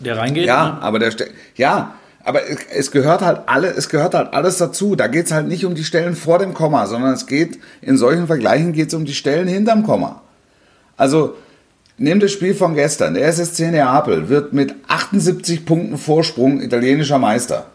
Der 0.00 0.16
reingeht? 0.16 0.46
Ja, 0.46 0.72
ne? 0.72 0.82
aber 0.82 0.98
der 0.98 1.12
ja, 1.56 1.96
aber 2.24 2.40
es 2.74 2.90
gehört 2.90 3.20
halt 3.20 3.40
alle, 3.44 3.68
es 3.68 3.90
gehört 3.90 4.14
halt 4.14 4.32
alles 4.32 4.56
dazu. 4.56 4.96
Da 4.96 5.08
geht 5.08 5.26
es 5.26 5.32
halt 5.32 5.48
nicht 5.48 5.66
um 5.66 5.74
die 5.74 5.84
Stellen 5.84 6.16
vor 6.16 6.38
dem 6.38 6.54
Komma, 6.54 6.86
sondern 6.86 7.12
es 7.12 7.26
geht 7.26 7.58
in 7.82 7.98
solchen 7.98 8.26
Vergleichen 8.26 8.72
geht 8.72 8.88
es 8.88 8.94
um 8.94 9.04
die 9.04 9.12
Stellen 9.12 9.48
hinterm 9.48 9.82
Komma. 9.82 10.22
Also 10.96 11.34
nimm 11.98 12.20
das 12.20 12.32
Spiel 12.32 12.54
von 12.54 12.74
gestern. 12.74 13.14
Der 13.14 13.26
SSC 13.26 13.70
Neapel 13.70 14.28
wird 14.28 14.52
mit 14.52 14.74
78 14.88 15.64
Punkten 15.64 15.98
Vorsprung 15.98 16.60
italienischer 16.60 17.18
Meister 17.18 17.66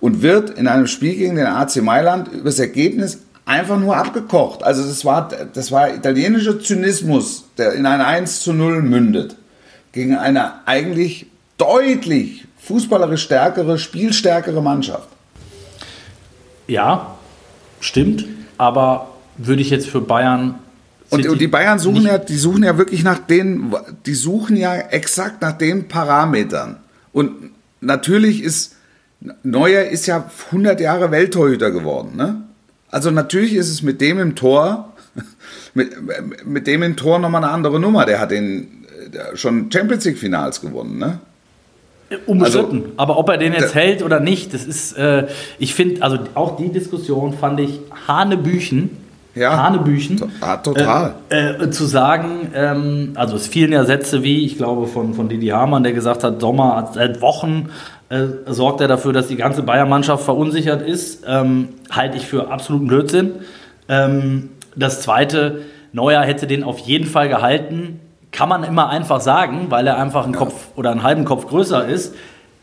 und 0.00 0.22
wird 0.22 0.50
in 0.50 0.68
einem 0.68 0.86
Spiel 0.86 1.16
gegen 1.16 1.36
den 1.36 1.46
AC 1.46 1.76
Mailand 1.82 2.28
übers 2.28 2.58
Ergebnis 2.58 3.18
einfach 3.44 3.78
nur 3.78 3.96
abgekocht. 3.96 4.62
Also 4.62 4.86
das 4.86 5.04
war, 5.04 5.28
das 5.52 5.72
war 5.72 5.94
italienischer 5.94 6.60
Zynismus, 6.60 7.44
der 7.56 7.72
in 7.72 7.86
ein 7.86 8.00
1 8.00 8.40
zu 8.40 8.52
0 8.52 8.82
mündet. 8.82 9.36
Gegen 9.92 10.16
eine 10.16 10.66
eigentlich 10.66 11.26
deutlich 11.56 12.46
fußballerisch 12.58 13.22
stärkere, 13.22 13.78
spielstärkere 13.78 14.62
Mannschaft. 14.62 15.08
Ja, 16.66 17.16
stimmt. 17.80 18.26
Aber 18.58 19.08
würde 19.36 19.62
ich 19.62 19.70
jetzt 19.70 19.88
für 19.88 20.00
Bayern 20.00 20.58
und, 21.10 21.26
und, 21.28 21.40
die 21.40 21.46
Bayern 21.46 21.78
suchen 21.78 22.02
ja, 22.02 22.18
die 22.18 22.36
suchen 22.36 22.64
ja 22.64 22.78
wirklich 22.78 23.04
nach 23.04 23.18
den, 23.18 23.74
die 24.06 24.14
suchen 24.14 24.56
ja 24.56 24.74
exakt 24.76 25.40
nach 25.42 25.52
den 25.52 25.88
Parametern. 25.88 26.78
Und 27.12 27.50
natürlich 27.80 28.42
ist 28.42 28.76
Neuer 29.42 29.84
ist 29.84 30.06
ja 30.06 30.30
100 30.46 30.80
Jahre 30.80 31.10
Welttorhüter 31.10 31.70
geworden. 31.70 32.16
Ne? 32.16 32.42
Also 32.90 33.10
natürlich 33.10 33.54
ist 33.54 33.70
es 33.70 33.82
mit 33.82 34.00
dem 34.00 34.18
im 34.18 34.34
Tor, 34.34 34.92
mit, 35.74 35.92
mit 36.44 36.66
dem 36.66 36.82
im 36.82 36.96
Tor 36.96 37.18
nochmal 37.18 37.42
eine 37.42 37.52
andere 37.52 37.80
Nummer. 37.80 38.04
Der 38.04 38.20
hat 38.20 38.30
den 38.30 38.86
schon 39.34 39.70
Champions 39.70 40.04
League 40.04 40.18
Finals 40.18 40.60
gewonnen. 40.60 40.98
Ne? 40.98 41.18
Unbestritten. 42.26 42.82
Also, 42.82 42.92
aber 42.96 43.18
ob 43.18 43.28
er 43.28 43.38
den 43.38 43.52
jetzt 43.52 43.74
hält 43.74 44.02
oder 44.02 44.20
nicht, 44.20 44.54
das 44.54 44.64
ist, 44.64 44.96
äh, 44.96 45.26
ich 45.58 45.74
finde, 45.74 46.02
also 46.02 46.18
auch 46.34 46.56
die 46.56 46.70
Diskussion 46.70 47.32
fand 47.32 47.58
ich 47.60 47.80
Hanebüchen 48.06 48.90
ja, 49.36 49.62
Hanebüchen. 49.62 50.20
Ja, 50.40 50.56
total. 50.56 51.14
Äh, 51.28 51.50
äh, 51.50 51.70
zu 51.70 51.84
sagen, 51.84 52.50
ähm, 52.54 53.12
also 53.14 53.36
es 53.36 53.46
fielen 53.46 53.72
ja 53.72 53.84
Sätze 53.84 54.22
wie, 54.22 54.44
ich 54.44 54.56
glaube, 54.56 54.86
von, 54.86 55.14
von 55.14 55.28
Didi 55.28 55.48
Hamann, 55.48 55.82
der 55.82 55.92
gesagt 55.92 56.24
hat, 56.24 56.40
Sommer 56.40 56.90
seit 56.94 57.20
Wochen 57.20 57.68
äh, 58.08 58.24
sorgt 58.46 58.80
er 58.80 58.88
dafür, 58.88 59.12
dass 59.12 59.28
die 59.28 59.36
ganze 59.36 59.62
Bayern-Mannschaft 59.62 60.24
verunsichert 60.24 60.82
ist, 60.82 61.24
ähm, 61.26 61.68
halte 61.90 62.16
ich 62.16 62.26
für 62.26 62.50
absoluten 62.50 62.86
Blödsinn. 62.86 63.32
Ähm, 63.88 64.50
das 64.74 65.02
Zweite, 65.02 65.62
Neuer 65.92 66.22
hätte 66.22 66.46
den 66.46 66.64
auf 66.64 66.78
jeden 66.78 67.06
Fall 67.06 67.28
gehalten. 67.28 68.00
Kann 68.32 68.48
man 68.48 68.64
immer 68.64 68.88
einfach 68.88 69.20
sagen, 69.20 69.66
weil 69.70 69.86
er 69.86 69.98
einfach 69.98 70.24
einen 70.24 70.34
ja. 70.34 70.38
Kopf 70.38 70.68
oder 70.76 70.90
einen 70.90 71.02
halben 71.02 71.24
Kopf 71.24 71.46
größer 71.46 71.86
ist. 71.86 72.14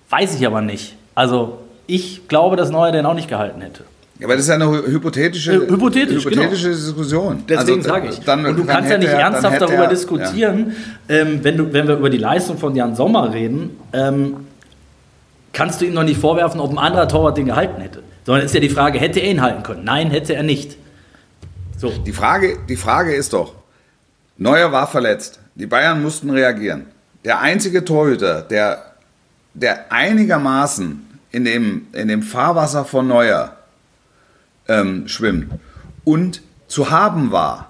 Weiß 0.09 0.35
ich 0.35 0.45
aber 0.45 0.61
nicht. 0.61 0.95
Also 1.15 1.59
ich 1.87 2.27
glaube, 2.27 2.55
dass 2.55 2.69
Neuer 2.69 2.91
den 2.91 3.05
auch 3.05 3.13
nicht 3.13 3.29
gehalten 3.29 3.61
hätte. 3.61 3.83
Ja, 4.23 4.27
aber 4.27 4.37
das 4.37 4.45
ist 4.45 4.49
ja 4.49 4.55
eine 4.55 4.87
hypothetische, 4.87 5.51
äh, 5.51 5.69
hypothetisch, 5.69 6.23
hypothetische 6.23 6.69
genau. 6.69 6.81
Diskussion. 6.81 7.43
Deswegen 7.45 7.79
also, 7.79 7.89
sage 7.89 8.07
ich. 8.07 8.19
Dann, 8.21 8.45
und 8.45 8.57
du 8.57 8.63
kannst 8.63 8.89
ja 8.89 8.97
nicht 8.97 9.09
er, 9.09 9.19
ernsthaft 9.19 9.59
darüber 9.59 9.83
er, 9.83 9.89
diskutieren, 9.89 10.73
ja. 11.09 11.15
ähm, 11.17 11.43
wenn, 11.43 11.57
du, 11.57 11.73
wenn 11.73 11.89
wir 11.89 11.97
über 11.97 12.09
die 12.09 12.19
Leistung 12.19 12.57
von 12.57 12.73
Jan 12.73 12.95
Sommer 12.95 13.33
reden, 13.33 13.71
ähm, 13.91 14.47
kannst 15.51 15.81
du 15.81 15.85
ihm 15.85 15.93
noch 15.93 16.05
nicht 16.05 16.21
vorwerfen, 16.21 16.61
ob 16.61 16.71
ein 16.71 16.77
anderer 16.77 17.09
Torwart 17.09 17.37
den 17.37 17.47
gehalten 17.47 17.81
hätte. 17.81 18.01
Sondern 18.25 18.45
ist 18.45 18.53
ja 18.53 18.61
die 18.61 18.69
Frage, 18.69 18.97
hätte 18.97 19.19
er 19.19 19.29
ihn 19.29 19.41
halten 19.41 19.61
können? 19.61 19.83
Nein, 19.83 20.09
hätte 20.09 20.35
er 20.35 20.43
nicht. 20.43 20.77
So. 21.77 21.89
Die, 21.89 22.13
Frage, 22.13 22.59
die 22.69 22.77
Frage 22.77 23.13
ist 23.13 23.33
doch, 23.33 23.55
Neuer 24.37 24.71
war 24.71 24.87
verletzt. 24.87 25.41
Die 25.55 25.67
Bayern 25.67 26.01
mussten 26.01 26.29
reagieren. 26.29 26.85
Der 27.25 27.41
einzige 27.41 27.83
Torhüter, 27.83 28.41
der, 28.41 28.93
der 29.53 29.91
einigermaßen 29.91 31.05
in 31.31 31.43
dem, 31.43 31.87
in 31.91 32.07
dem 32.07 32.23
Fahrwasser 32.23 32.85
von 32.85 33.05
Neuer 33.05 33.57
ähm, 34.67 35.07
schwimmt 35.07 35.51
und 36.03 36.41
zu 36.67 36.89
haben 36.89 37.31
war, 37.31 37.69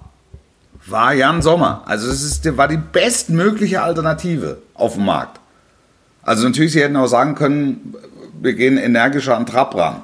war 0.86 1.14
Jan 1.14 1.42
Sommer. 1.42 1.82
Also 1.86 2.08
das 2.08 2.22
ist, 2.22 2.56
war 2.56 2.68
die 2.68 2.76
bestmögliche 2.76 3.82
Alternative 3.82 4.58
auf 4.74 4.94
dem 4.94 5.06
Markt. 5.06 5.40
Also 6.22 6.46
natürlich, 6.46 6.72
sie 6.72 6.82
hätten 6.82 6.96
auch 6.96 7.06
sagen 7.06 7.34
können, 7.34 7.94
wir 8.40 8.54
gehen 8.54 8.78
energischer 8.78 9.36
an 9.36 9.46
Trab 9.46 9.74
ran. 9.74 10.02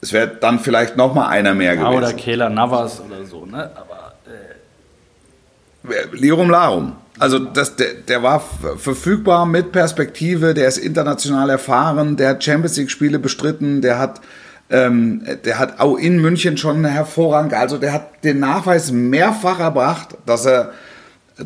Es 0.00 0.12
wäre 0.12 0.28
dann 0.28 0.60
vielleicht 0.60 0.96
noch 0.96 1.14
mal 1.14 1.28
einer 1.28 1.54
mehr 1.54 1.74
ja, 1.74 1.82
gewesen. 1.82 1.98
Oder 1.98 2.12
Kehler 2.12 2.48
Navas 2.50 3.00
oder 3.00 3.24
so, 3.24 3.46
ne? 3.46 3.70
Aber 3.74 4.14
äh 4.24 6.16
Lirum 6.16 6.50
Larum. 6.50 6.92
Also 7.18 7.38
das, 7.40 7.74
der, 7.76 7.94
der 7.94 8.22
war 8.22 8.40
verfügbar 8.40 9.44
mit 9.44 9.72
Perspektive, 9.72 10.54
der 10.54 10.68
ist 10.68 10.78
international 10.78 11.50
erfahren, 11.50 12.16
der 12.16 12.30
hat 12.30 12.44
Champions 12.44 12.76
League 12.76 12.90
Spiele 12.90 13.18
bestritten, 13.18 13.82
der 13.82 13.98
hat 13.98 14.20
ähm, 14.70 15.22
der 15.44 15.58
hat 15.58 15.80
auch 15.80 15.96
in 15.96 16.20
München 16.20 16.56
schon 16.56 16.84
hervorragend, 16.84 17.54
also 17.54 17.78
der 17.78 17.92
hat 17.92 18.24
den 18.24 18.40
Nachweis 18.40 18.92
mehrfach 18.92 19.60
erbracht, 19.60 20.16
dass 20.26 20.46
er 20.46 20.72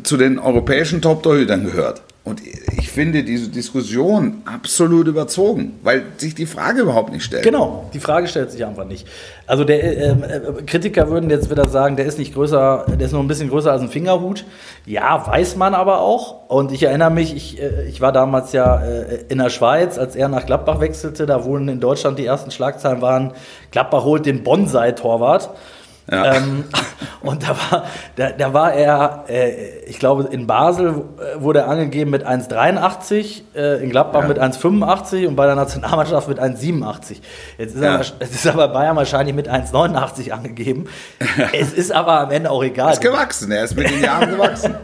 zu 0.03 0.17
den 0.17 0.39
europäischen 0.39 1.01
Top-Torhütern 1.01 1.63
gehört. 1.63 2.01
Und 2.25 2.41
ich 2.77 2.89
finde 2.89 3.25
diese 3.25 3.49
Diskussion 3.49 4.43
absolut 4.45 5.07
überzogen, 5.07 5.77
weil 5.83 6.03
sich 6.15 6.33
die 6.33 6.45
Frage 6.45 6.83
überhaupt 6.83 7.11
nicht 7.11 7.25
stellt. 7.25 7.43
Genau, 7.43 7.89
die 7.93 7.99
Frage 7.99 8.29
stellt 8.29 8.49
sich 8.49 8.65
einfach 8.65 8.85
nicht. 8.85 9.05
Also 9.45 9.65
der 9.65 9.83
äh, 9.83 10.11
äh, 10.11 10.63
Kritiker 10.65 11.09
würden 11.09 11.29
jetzt 11.29 11.51
wieder 11.51 11.67
sagen, 11.67 11.97
der 11.97 12.05
ist 12.05 12.17
nicht 12.17 12.33
größer, 12.33 12.85
der 12.87 13.05
ist 13.05 13.11
nur 13.11 13.21
ein 13.21 13.27
bisschen 13.27 13.49
größer 13.49 13.73
als 13.73 13.81
ein 13.81 13.89
Fingerhut. 13.89 14.45
Ja, 14.85 15.27
weiß 15.27 15.57
man 15.57 15.75
aber 15.75 15.99
auch. 15.99 16.49
Und 16.49 16.71
ich 16.71 16.83
erinnere 16.83 17.11
mich, 17.11 17.35
ich, 17.35 17.61
äh, 17.61 17.89
ich 17.89 17.99
war 17.99 18.13
damals 18.13 18.53
ja 18.53 18.81
äh, 18.81 19.25
in 19.27 19.39
der 19.39 19.49
Schweiz, 19.49 19.97
als 19.97 20.15
er 20.15 20.29
nach 20.29 20.45
Gladbach 20.45 20.79
wechselte. 20.79 21.25
Da 21.25 21.43
wurden 21.43 21.67
in 21.67 21.81
Deutschland 21.81 22.17
die 22.19 22.25
ersten 22.25 22.51
Schlagzeilen 22.51 23.01
waren, 23.01 23.33
Gladbach 23.71 24.05
holt 24.05 24.25
den 24.25 24.43
Bonsai-Torwart. 24.43 25.49
Ja. 26.11 26.33
Ähm, 26.43 26.65
und 27.21 27.43
da 27.43 27.49
war, 27.49 27.85
da, 28.15 28.31
da 28.31 28.53
war 28.53 28.73
er, 28.73 29.25
äh, 29.29 29.79
ich 29.85 29.99
glaube, 29.99 30.23
in 30.31 30.47
Basel 30.47 31.03
wurde 31.37 31.59
er 31.59 31.69
angegeben 31.69 32.11
mit 32.11 32.27
1,83, 32.27 33.43
äh, 33.55 33.83
in 33.83 33.89
Gladbach 33.89 34.23
ja. 34.23 34.27
mit 34.27 34.39
1,85 34.39 35.27
und 35.27 35.35
bei 35.35 35.45
der 35.45 35.55
Nationalmannschaft 35.55 36.27
mit 36.27 36.39
1,87. 36.39 37.21
Jetzt 37.57 37.75
ist, 37.75 37.81
ja. 37.81 37.97
er, 37.97 37.99
jetzt 37.99 38.35
ist 38.35 38.45
er 38.45 38.53
bei 38.53 38.67
Bayern 38.67 38.95
wahrscheinlich 38.95 39.35
mit 39.35 39.49
1,89 39.49 40.31
angegeben. 40.31 40.87
es 41.53 41.71
ist 41.71 41.91
aber 41.91 42.19
am 42.21 42.31
Ende 42.31 42.51
auch 42.51 42.63
egal. 42.63 42.87
Er 42.87 42.93
ist 42.93 43.01
gewachsen, 43.01 43.51
er 43.51 43.63
ist 43.63 43.75
mit 43.75 43.89
den 43.89 44.03
Jahren 44.03 44.29
gewachsen. 44.29 44.75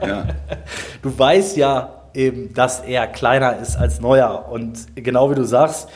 Du 1.01 1.17
weißt 1.17 1.57
ja 1.57 1.99
eben, 2.13 2.53
dass 2.53 2.81
er 2.81 3.07
kleiner 3.07 3.57
ist 3.57 3.75
als 3.75 3.99
Neuer 3.99 4.47
und 4.49 4.95
genau 4.95 5.31
wie 5.31 5.35
du 5.35 5.43
sagst, 5.43 5.89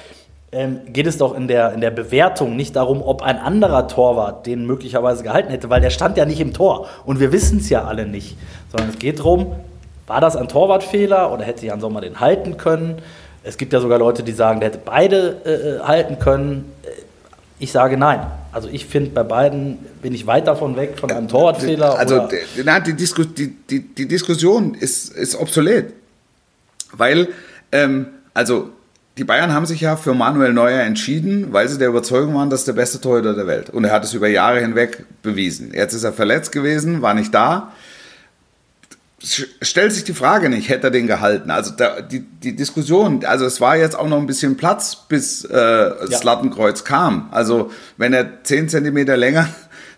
ähm, 0.54 0.80
geht 0.88 1.08
es 1.08 1.18
doch 1.18 1.36
in 1.36 1.48
der, 1.48 1.74
in 1.74 1.82
der 1.82 1.92
Bewertung 1.92 2.56
nicht 2.56 2.76
darum, 2.76 3.02
ob 3.02 3.22
ein 3.22 3.38
anderer 3.38 3.88
Torwart 3.88 4.46
den 4.46 4.66
möglicherweise 4.66 5.24
gehalten 5.24 5.50
hätte, 5.50 5.70
weil 5.70 5.82
der 5.82 5.90
stand 5.90 6.18
ja 6.18 6.26
nicht 6.26 6.40
im 6.40 6.54
Tor 6.54 6.88
und 7.06 7.20
wir 7.20 7.32
wissen 7.32 7.60
es 7.60 7.70
ja 7.70 7.84
alle 7.84 8.06
nicht, 8.06 8.38
sondern 8.72 8.90
es 8.90 9.00
geht 9.00 9.20
darum, 9.20 9.56
war 10.08 10.22
das 10.22 10.36
ein 10.36 10.48
Torwartfehler 10.48 11.32
oder 11.32 11.44
hätte 11.44 11.66
Jan 11.66 11.80
Sommer 11.80 12.02
den 12.02 12.20
halten 12.20 12.58
können? 12.58 13.02
Es 13.44 13.58
gibt 13.58 13.74
ja 13.74 13.80
sogar 13.80 14.00
Leute, 14.00 14.24
die 14.24 14.32
sagen, 14.32 14.60
der 14.60 14.70
hätte 14.70 14.82
beide 14.84 15.42
äh, 15.46 15.50
äh 15.52 15.80
halten 15.80 16.20
können. 16.20 16.72
Ich 17.60 17.72
sage 17.72 17.98
nein. 17.98 18.26
Also 18.52 18.70
ich 18.72 18.86
finde, 18.86 19.10
bei 19.12 19.24
beiden 19.24 19.80
bin 20.02 20.14
ich 20.14 20.28
weit 20.28 20.48
davon 20.48 20.76
weg 20.76 21.00
von 21.00 21.10
einem 21.12 21.28
Torwartfehler. 21.28 21.98
Also 21.98 22.28
nein, 22.64 22.84
die, 22.86 22.94
Disku 22.94 23.24
die, 23.24 23.56
die, 23.70 23.82
die, 23.82 24.08
Diskussion 24.08 24.76
ist, 24.76 25.14
ist 25.14 25.36
obsolet. 25.36 25.94
Weil, 26.92 27.30
ähm, 27.72 28.08
also 28.34 28.70
die 29.18 29.24
Bayern 29.24 29.54
haben 29.54 29.66
sich 29.66 29.82
ja 29.82 29.96
für 29.96 30.14
Manuel 30.14 30.54
Neuer 30.54 30.82
entschieden, 30.82 31.54
weil 31.54 31.70
sie 31.70 31.78
der 31.78 31.90
Überzeugung 31.90 32.34
waren, 32.34 32.50
das 32.50 32.62
ist 32.62 32.68
der 32.68 32.74
beste 32.74 33.00
Torhüter 33.00 33.36
der 33.36 33.46
Welt. 33.46 33.70
Und 33.70 33.84
er 33.84 33.92
hat 33.92 34.04
es 34.04 34.14
über 34.14 34.28
Jahre 34.28 34.60
hinweg 34.60 35.06
bewiesen. 35.22 35.72
Jetzt 35.74 35.94
ist 35.94 36.04
er 36.04 36.14
verletzt 36.14 36.52
gewesen, 36.52 37.02
war 37.04 37.14
nicht 37.14 37.34
da. 37.34 37.72
Stellt 39.22 39.94
sich 39.94 40.04
die 40.04 40.14
Frage 40.14 40.50
nicht, 40.50 40.68
hätte 40.68 40.88
er 40.88 40.92
den 40.92 41.08
gehalten? 41.08 41.50
Also 41.50 41.72
da, 41.78 42.02
die, 42.02 42.22
die 42.22 42.56
Diskussion, 42.56 43.24
also 43.24 43.46
es 43.46 43.62
war 43.62 43.78
jetzt 43.78 43.98
auch 43.98 44.10
noch 44.10 44.18
ein 44.18 44.26
bisschen 44.26 44.58
Platz, 44.58 45.06
bis 45.08 45.46
äh, 45.46 45.52
das 45.52 46.10
ja. 46.10 46.24
Lattenkreuz 46.24 46.84
kam. 46.84 47.30
Also 47.32 47.72
wenn 47.96 48.14
er 48.14 48.44
10 48.44 48.68
Zentimeter 48.68 49.16
länger 49.16 49.48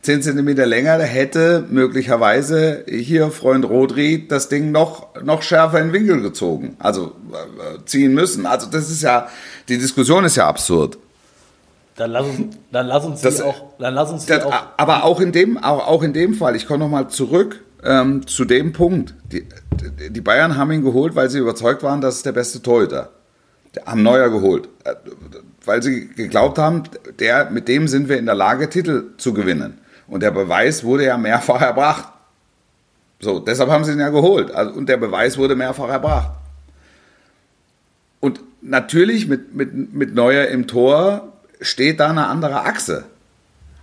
10 0.05 0.21
Zentimeter 0.21 0.65
länger, 0.65 1.00
hätte 1.00 1.65
möglicherweise 1.69 2.85
hier 2.88 3.31
Freund 3.31 3.65
Rodri 3.65 4.27
das 4.27 4.50
Ding 4.50 4.71
noch, 4.71 5.07
noch 5.24 5.41
schärfer 5.41 5.79
in 5.79 5.88
den 5.88 5.93
Winkel 5.93 6.21
gezogen, 6.21 6.77
also 6.79 7.13
äh, 7.31 7.85
ziehen 7.85 8.13
müssen. 8.13 8.45
Also 8.45 8.67
das 8.67 8.89
ist 8.89 9.01
ja, 9.01 9.27
die 9.67 9.77
Diskussion 9.77 10.24
ist 10.24 10.35
ja 10.38 10.47
absurd. 10.47 10.97
Dann 11.95 12.12
lass 12.12 12.25
uns, 12.27 12.57
dann 12.71 12.88
lass 12.88 13.05
uns 13.05 13.21
das, 13.21 13.41
auch, 13.41 13.55
dann 13.79 13.93
lass 13.93 14.12
uns 14.12 14.25
das, 14.25 14.43
auch. 14.43 14.53
Aber 14.77 15.03
auch 15.05 15.19
in 15.19 15.31
dem, 15.31 15.57
auch, 15.57 15.88
auch 15.88 16.03
in 16.03 16.13
dem 16.13 16.33
Fall, 16.33 16.55
ich 16.55 16.67
komme 16.67 16.79
nochmal 16.79 17.07
zurück 17.07 17.63
ähm, 17.83 18.27
zu 18.27 18.45
dem 18.45 18.74
Punkt. 18.74 19.15
Die, 19.31 19.47
die 20.09 20.21
Bayern 20.21 20.57
haben 20.57 20.71
ihn 20.71 20.83
geholt, 20.83 21.15
weil 21.15 21.29
sie 21.29 21.39
überzeugt 21.39 21.83
waren, 21.83 22.01
dass 22.01 22.15
es 22.15 22.24
der 22.24 22.33
beste 22.33 22.62
Torhüter 22.62 23.09
haben 23.85 24.03
Neuer 24.03 24.29
geholt, 24.29 24.69
äh, 24.83 24.95
weil 25.65 25.81
sie 25.81 26.07
geglaubt 26.07 26.57
haben, 26.57 26.83
der, 27.19 27.50
mit 27.50 27.67
dem 27.67 27.88
sind 27.88 28.09
wir 28.09 28.17
in 28.17 28.25
der 28.25 28.35
Lage, 28.35 28.69
Titel 28.69 29.12
zu 29.17 29.33
gewinnen. 29.33 29.79
Und 30.07 30.21
der 30.21 30.31
Beweis 30.31 30.83
wurde 30.83 31.05
ja 31.05 31.17
mehrfach 31.17 31.62
erbracht. 31.62 32.09
So, 33.19 33.39
deshalb 33.39 33.69
haben 33.69 33.83
sie 33.83 33.93
ihn 33.93 34.00
ja 34.00 34.09
geholt. 34.09 34.51
Also, 34.51 34.74
und 34.74 34.88
der 34.88 34.97
Beweis 34.97 35.38
wurde 35.38 35.55
mehrfach 35.55 35.89
erbracht. 35.89 36.31
Und 38.19 38.41
natürlich 38.62 39.27
mit, 39.27 39.55
mit, 39.55 39.93
mit 39.93 40.15
Neuer 40.15 40.47
im 40.47 40.67
Tor 40.67 41.33
steht 41.62 42.00
da 42.00 42.09
eine 42.09 42.27
andere 42.27 42.62
Achse. 42.62 43.05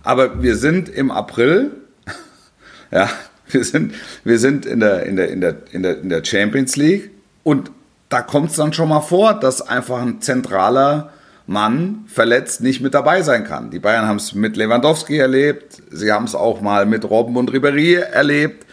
Aber 0.03 0.43
wir 0.43 0.55
sind 0.57 0.89
im 0.89 1.11
April, 1.11 1.71
ja, 2.91 3.09
wir 3.47 3.63
sind, 3.63 3.93
wir 4.23 4.39
sind 4.39 4.65
in, 4.65 4.79
der, 4.79 5.05
in, 5.05 5.15
der, 5.15 5.29
in, 5.29 5.41
der, 5.41 5.55
in, 5.71 5.83
der, 5.83 5.99
in 5.99 6.09
der 6.09 6.23
Champions 6.23 6.75
League 6.75 7.11
und 7.43 7.71
da 8.09 8.21
kommt 8.21 8.51
es 8.51 8.57
dann 8.57 8.73
schon 8.73 8.89
mal 8.89 9.01
vor, 9.01 9.33
dass 9.33 9.61
einfach 9.61 10.01
ein 10.01 10.21
zentraler 10.21 11.11
Mann 11.45 12.05
verletzt 12.07 12.61
nicht 12.61 12.81
mit 12.81 12.93
dabei 12.93 13.21
sein 13.21 13.43
kann. 13.43 13.69
Die 13.69 13.79
Bayern 13.79 14.07
haben 14.07 14.17
es 14.17 14.33
mit 14.33 14.55
Lewandowski 14.55 15.17
erlebt, 15.17 15.81
sie 15.91 16.11
haben 16.11 16.25
es 16.25 16.35
auch 16.35 16.61
mal 16.61 16.85
mit 16.85 17.09
Robben 17.09 17.35
und 17.35 17.51
Ribéry 17.51 17.95
erlebt. 17.95 18.65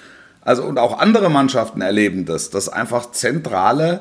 Also 0.43 0.65
und 0.65 0.79
auch 0.79 0.99
andere 0.99 1.31
Mannschaften 1.31 1.81
erleben 1.81 2.25
das, 2.27 2.50
dass 2.50 2.69
einfach 2.69 3.11
zentrale 3.11 4.00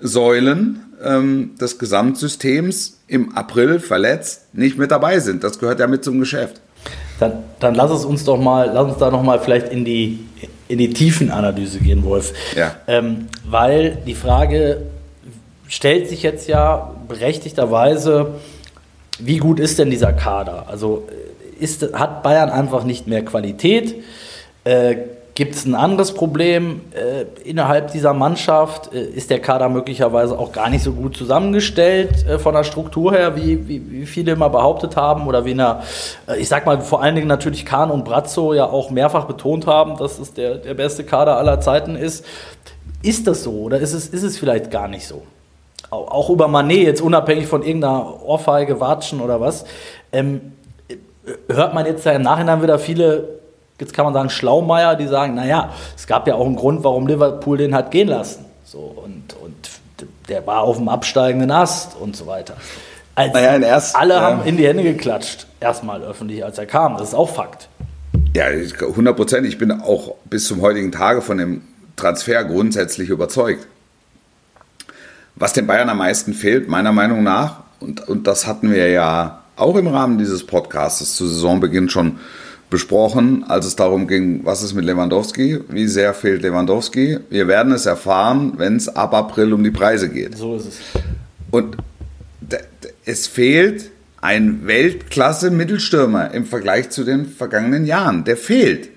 Säulen 0.00 0.84
ähm, 1.02 1.52
des 1.60 1.78
Gesamtsystems 1.78 3.00
im 3.06 3.36
April 3.36 3.80
verletzt 3.80 4.54
nicht 4.54 4.78
mit 4.78 4.90
dabei 4.90 5.18
sind. 5.18 5.44
Das 5.44 5.58
gehört 5.58 5.80
ja 5.80 5.86
mit 5.86 6.04
zum 6.04 6.20
Geschäft. 6.20 6.60
Dann, 7.20 7.44
dann 7.60 7.74
lass 7.74 7.90
es 7.90 8.04
uns 8.04 8.24
doch 8.24 8.38
mal, 8.38 8.70
lass 8.72 8.90
uns 8.90 8.98
da 8.98 9.10
noch 9.10 9.22
mal 9.22 9.38
vielleicht 9.38 9.68
in 9.68 9.84
die, 9.84 10.26
in 10.68 10.78
die 10.78 10.90
Tiefenanalyse 10.90 11.78
gehen, 11.78 12.04
Wolf. 12.04 12.32
Ja. 12.56 12.74
Ähm, 12.86 13.28
weil 13.44 13.98
die 14.06 14.14
Frage 14.14 14.82
stellt 15.68 16.08
sich 16.08 16.22
jetzt 16.22 16.48
ja 16.48 16.94
berechtigterweise, 17.08 18.34
wie 19.18 19.38
gut 19.38 19.60
ist 19.60 19.78
denn 19.78 19.90
dieser 19.90 20.12
Kader? 20.12 20.66
Also 20.68 21.08
ist, 21.58 21.92
hat 21.94 22.22
Bayern 22.22 22.50
einfach 22.50 22.84
nicht 22.84 23.06
mehr 23.06 23.24
Qualität? 23.24 24.02
Äh, 24.64 24.96
Gibt 25.36 25.56
es 25.56 25.64
ein 25.64 25.74
anderes 25.74 26.14
Problem 26.14 26.82
äh, 26.92 27.24
innerhalb 27.42 27.90
dieser 27.90 28.14
Mannschaft? 28.14 28.94
Äh, 28.94 29.02
ist 29.02 29.30
der 29.30 29.40
Kader 29.40 29.68
möglicherweise 29.68 30.38
auch 30.38 30.52
gar 30.52 30.70
nicht 30.70 30.84
so 30.84 30.92
gut 30.92 31.16
zusammengestellt 31.16 32.24
äh, 32.24 32.38
von 32.38 32.54
der 32.54 32.62
Struktur 32.62 33.12
her, 33.12 33.34
wie, 33.34 33.66
wie, 33.66 33.90
wie, 33.90 34.06
viele 34.06 34.32
immer 34.32 34.48
behauptet 34.48 34.96
haben? 34.96 35.26
Oder 35.26 35.44
wie 35.44 35.50
in 35.50 35.58
der, 35.58 35.82
äh, 36.28 36.38
ich 36.38 36.48
sag 36.48 36.66
mal, 36.66 36.80
vor 36.80 37.02
allen 37.02 37.16
Dingen 37.16 37.26
natürlich 37.26 37.66
Kahn 37.66 37.90
und 37.90 38.04
Brazzo 38.04 38.54
ja 38.54 38.66
auch 38.66 38.90
mehrfach 38.90 39.24
betont 39.24 39.66
haben, 39.66 39.96
dass 39.96 40.20
es 40.20 40.34
der, 40.34 40.56
der 40.58 40.74
beste 40.74 41.02
Kader 41.02 41.36
aller 41.36 41.60
Zeiten 41.60 41.96
ist. 41.96 42.24
Ist 43.02 43.26
das 43.26 43.42
so 43.42 43.62
oder 43.62 43.80
ist 43.80 43.92
es, 43.92 44.06
ist 44.06 44.22
es 44.22 44.38
vielleicht 44.38 44.70
gar 44.70 44.86
nicht 44.86 45.06
so? 45.06 45.22
Auch 45.90 46.30
über 46.30 46.48
Manet, 46.48 46.82
jetzt 46.82 47.00
unabhängig 47.00 47.46
von 47.46 47.62
irgendeiner 47.62 48.22
Ohrfeige, 48.24 48.80
Watschen 48.80 49.20
oder 49.20 49.40
was, 49.40 49.64
ähm, 50.12 50.52
hört 51.48 51.74
man 51.74 51.86
jetzt 51.86 52.04
ja 52.04 52.12
im 52.12 52.22
Nachhinein 52.22 52.62
wieder 52.62 52.78
viele 52.78 53.28
jetzt 53.80 53.92
kann 53.92 54.04
man 54.04 54.14
sagen, 54.14 54.30
Schlaumeier, 54.30 54.96
die 54.96 55.06
sagen, 55.06 55.34
naja, 55.34 55.72
es 55.96 56.06
gab 56.06 56.26
ja 56.28 56.34
auch 56.34 56.46
einen 56.46 56.56
Grund, 56.56 56.84
warum 56.84 57.06
Liverpool 57.06 57.58
den 57.58 57.74
hat 57.74 57.90
gehen 57.90 58.08
lassen. 58.08 58.44
So, 58.64 58.78
und, 58.78 59.34
und 59.42 59.54
der 60.28 60.46
war 60.46 60.62
auf 60.62 60.76
dem 60.76 60.88
absteigenden 60.88 61.50
Ast 61.50 61.96
und 61.96 62.16
so 62.16 62.26
weiter. 62.26 62.56
Als 63.14 63.32
naja, 63.32 63.58
erst, 63.58 63.94
alle 63.94 64.14
ja. 64.14 64.20
haben 64.20 64.44
in 64.44 64.56
die 64.56 64.66
Hände 64.66 64.82
geklatscht, 64.82 65.46
erstmal 65.60 66.02
öffentlich, 66.02 66.44
als 66.44 66.58
er 66.58 66.66
kam. 66.66 66.96
Das 66.96 67.08
ist 67.08 67.14
auch 67.14 67.28
Fakt. 67.28 67.68
Ja, 68.34 68.46
100 68.46 69.16
Prozent. 69.16 69.46
Ich 69.46 69.58
bin 69.58 69.70
auch 69.70 70.14
bis 70.24 70.46
zum 70.46 70.60
heutigen 70.60 70.90
Tage 70.90 71.22
von 71.22 71.38
dem 71.38 71.62
Transfer 71.94 72.44
grundsätzlich 72.44 73.08
überzeugt. 73.10 73.68
Was 75.36 75.52
den 75.52 75.66
Bayern 75.66 75.88
am 75.88 75.98
meisten 75.98 76.32
fehlt, 76.32 76.68
meiner 76.68 76.92
Meinung 76.92 77.22
nach, 77.22 77.64
und, 77.80 78.08
und 78.08 78.26
das 78.26 78.46
hatten 78.46 78.70
wir 78.70 78.88
ja 78.88 79.42
auch 79.56 79.76
im 79.76 79.86
Rahmen 79.86 80.18
dieses 80.18 80.44
Podcasts 80.46 81.16
zu 81.16 81.26
Saisonbeginn 81.26 81.88
schon 81.88 82.18
besprochen, 82.70 83.44
als 83.46 83.66
es 83.66 83.76
darum 83.76 84.08
ging, 84.08 84.44
was 84.44 84.62
ist 84.62 84.74
mit 84.74 84.84
Lewandowski, 84.84 85.60
wie 85.68 85.86
sehr 85.86 86.14
fehlt 86.14 86.42
Lewandowski. 86.42 87.18
Wir 87.30 87.46
werden 87.46 87.72
es 87.72 87.86
erfahren, 87.86 88.54
wenn 88.56 88.76
es 88.76 88.88
ab 88.88 89.14
April 89.14 89.52
um 89.52 89.62
die 89.62 89.70
Preise 89.70 90.08
geht. 90.08 90.36
So 90.36 90.56
ist 90.56 90.66
es. 90.66 90.78
Und 91.50 91.76
es 93.04 93.26
fehlt 93.26 93.90
ein 94.20 94.66
Weltklasse-Mittelstürmer 94.66 96.32
im 96.32 96.46
Vergleich 96.46 96.90
zu 96.90 97.04
den 97.04 97.26
vergangenen 97.26 97.84
Jahren. 97.84 98.24
Der 98.24 98.36
fehlt. 98.36 98.88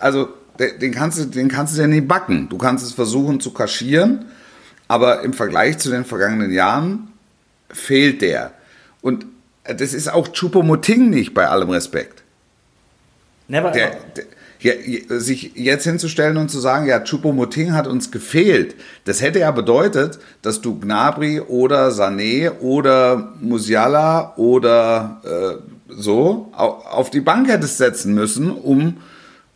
Also 0.00 0.28
den 0.58 0.92
kannst 0.92 1.18
du, 1.18 1.24
den 1.26 1.48
kannst 1.48 1.76
du 1.76 1.80
ja 1.82 1.86
nicht 1.86 2.08
backen. 2.08 2.48
Du 2.48 2.58
kannst 2.58 2.84
es 2.84 2.92
versuchen 2.92 3.40
zu 3.40 3.52
kaschieren, 3.52 4.24
aber 4.90 5.22
im 5.22 5.34
Vergleich 5.34 5.78
zu 5.78 5.88
den 5.88 6.04
vergangenen 6.04 6.50
Jahren 6.50 7.12
fehlt 7.70 8.22
der. 8.22 8.50
Und 9.00 9.24
das 9.62 9.94
ist 9.94 10.12
auch 10.12 10.32
Chupomoting 10.32 11.10
nicht, 11.10 11.32
bei 11.32 11.46
allem 11.46 11.70
Respekt. 11.70 12.24
Never 13.46 13.70
der, 13.70 13.92
der, 14.16 14.24
ja, 14.58 14.72
sich 15.20 15.52
jetzt 15.54 15.84
hinzustellen 15.84 16.36
und 16.38 16.50
zu 16.50 16.58
sagen, 16.58 16.86
ja, 16.86 16.98
Choupo-Moting 16.98 17.72
hat 17.72 17.86
uns 17.86 18.10
gefehlt, 18.10 18.74
das 19.04 19.22
hätte 19.22 19.38
ja 19.38 19.52
bedeutet, 19.52 20.18
dass 20.42 20.60
du 20.60 20.80
Gnabry 20.80 21.38
oder 21.38 21.90
Sané 21.90 22.50
oder 22.58 23.32
Musiala 23.40 24.34
oder 24.36 25.22
äh, 25.24 25.92
so 25.92 26.50
auf 26.52 27.10
die 27.10 27.20
Bank 27.20 27.48
hättest 27.48 27.78
setzen 27.78 28.12
müssen, 28.12 28.50
um 28.50 28.96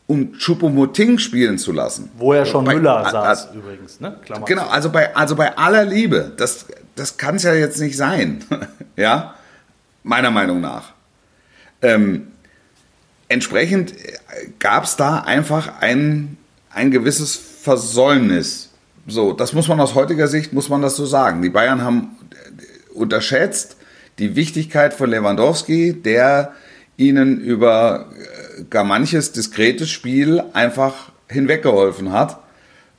um 0.06 0.34
Choupo-Moting 0.34 1.18
spielen 1.18 1.58
zu 1.58 1.72
lassen. 1.72 2.10
Wo 2.16 2.32
er 2.32 2.44
schon 2.44 2.64
bei, 2.64 2.74
Müller 2.74 3.08
saß 3.10 3.46
äh, 3.46 3.56
übrigens, 3.56 4.00
ne? 4.00 4.18
Klammer 4.24 4.44
genau, 4.44 4.66
also 4.66 4.90
bei, 4.90 5.14
also 5.16 5.34
bei 5.34 5.56
aller 5.56 5.84
Liebe, 5.84 6.32
das, 6.36 6.66
das 6.94 7.16
kann 7.16 7.36
es 7.36 7.42
ja 7.42 7.54
jetzt 7.54 7.80
nicht 7.80 7.96
sein, 7.96 8.44
ja, 8.96 9.34
meiner 10.02 10.30
Meinung 10.30 10.60
nach. 10.60 10.92
Ähm, 11.80 12.28
entsprechend 13.28 13.92
äh, 13.92 14.18
gab 14.58 14.84
es 14.84 14.96
da 14.96 15.20
einfach 15.20 15.80
ein, 15.80 16.36
ein 16.70 16.90
gewisses 16.90 17.36
Versäumnis. 17.36 18.70
So, 19.06 19.32
das 19.32 19.52
muss 19.52 19.68
man 19.68 19.80
aus 19.80 19.94
heutiger 19.94 20.28
Sicht, 20.28 20.52
muss 20.52 20.68
man 20.68 20.82
das 20.82 20.96
so 20.96 21.06
sagen. 21.06 21.40
Die 21.40 21.50
Bayern 21.50 21.82
haben 21.82 22.16
äh, 22.30 22.94
unterschätzt 22.94 23.76
die 24.18 24.36
Wichtigkeit 24.36 24.92
von 24.92 25.10
Lewandowski, 25.10 25.94
der 25.94 26.52
ihnen 26.96 27.40
über 27.40 28.10
äh, 28.12 28.33
gar 28.70 28.84
manches 28.84 29.32
diskretes 29.32 29.90
Spiel 29.90 30.42
einfach 30.52 31.12
hinweggeholfen 31.28 32.12
hat, 32.12 32.38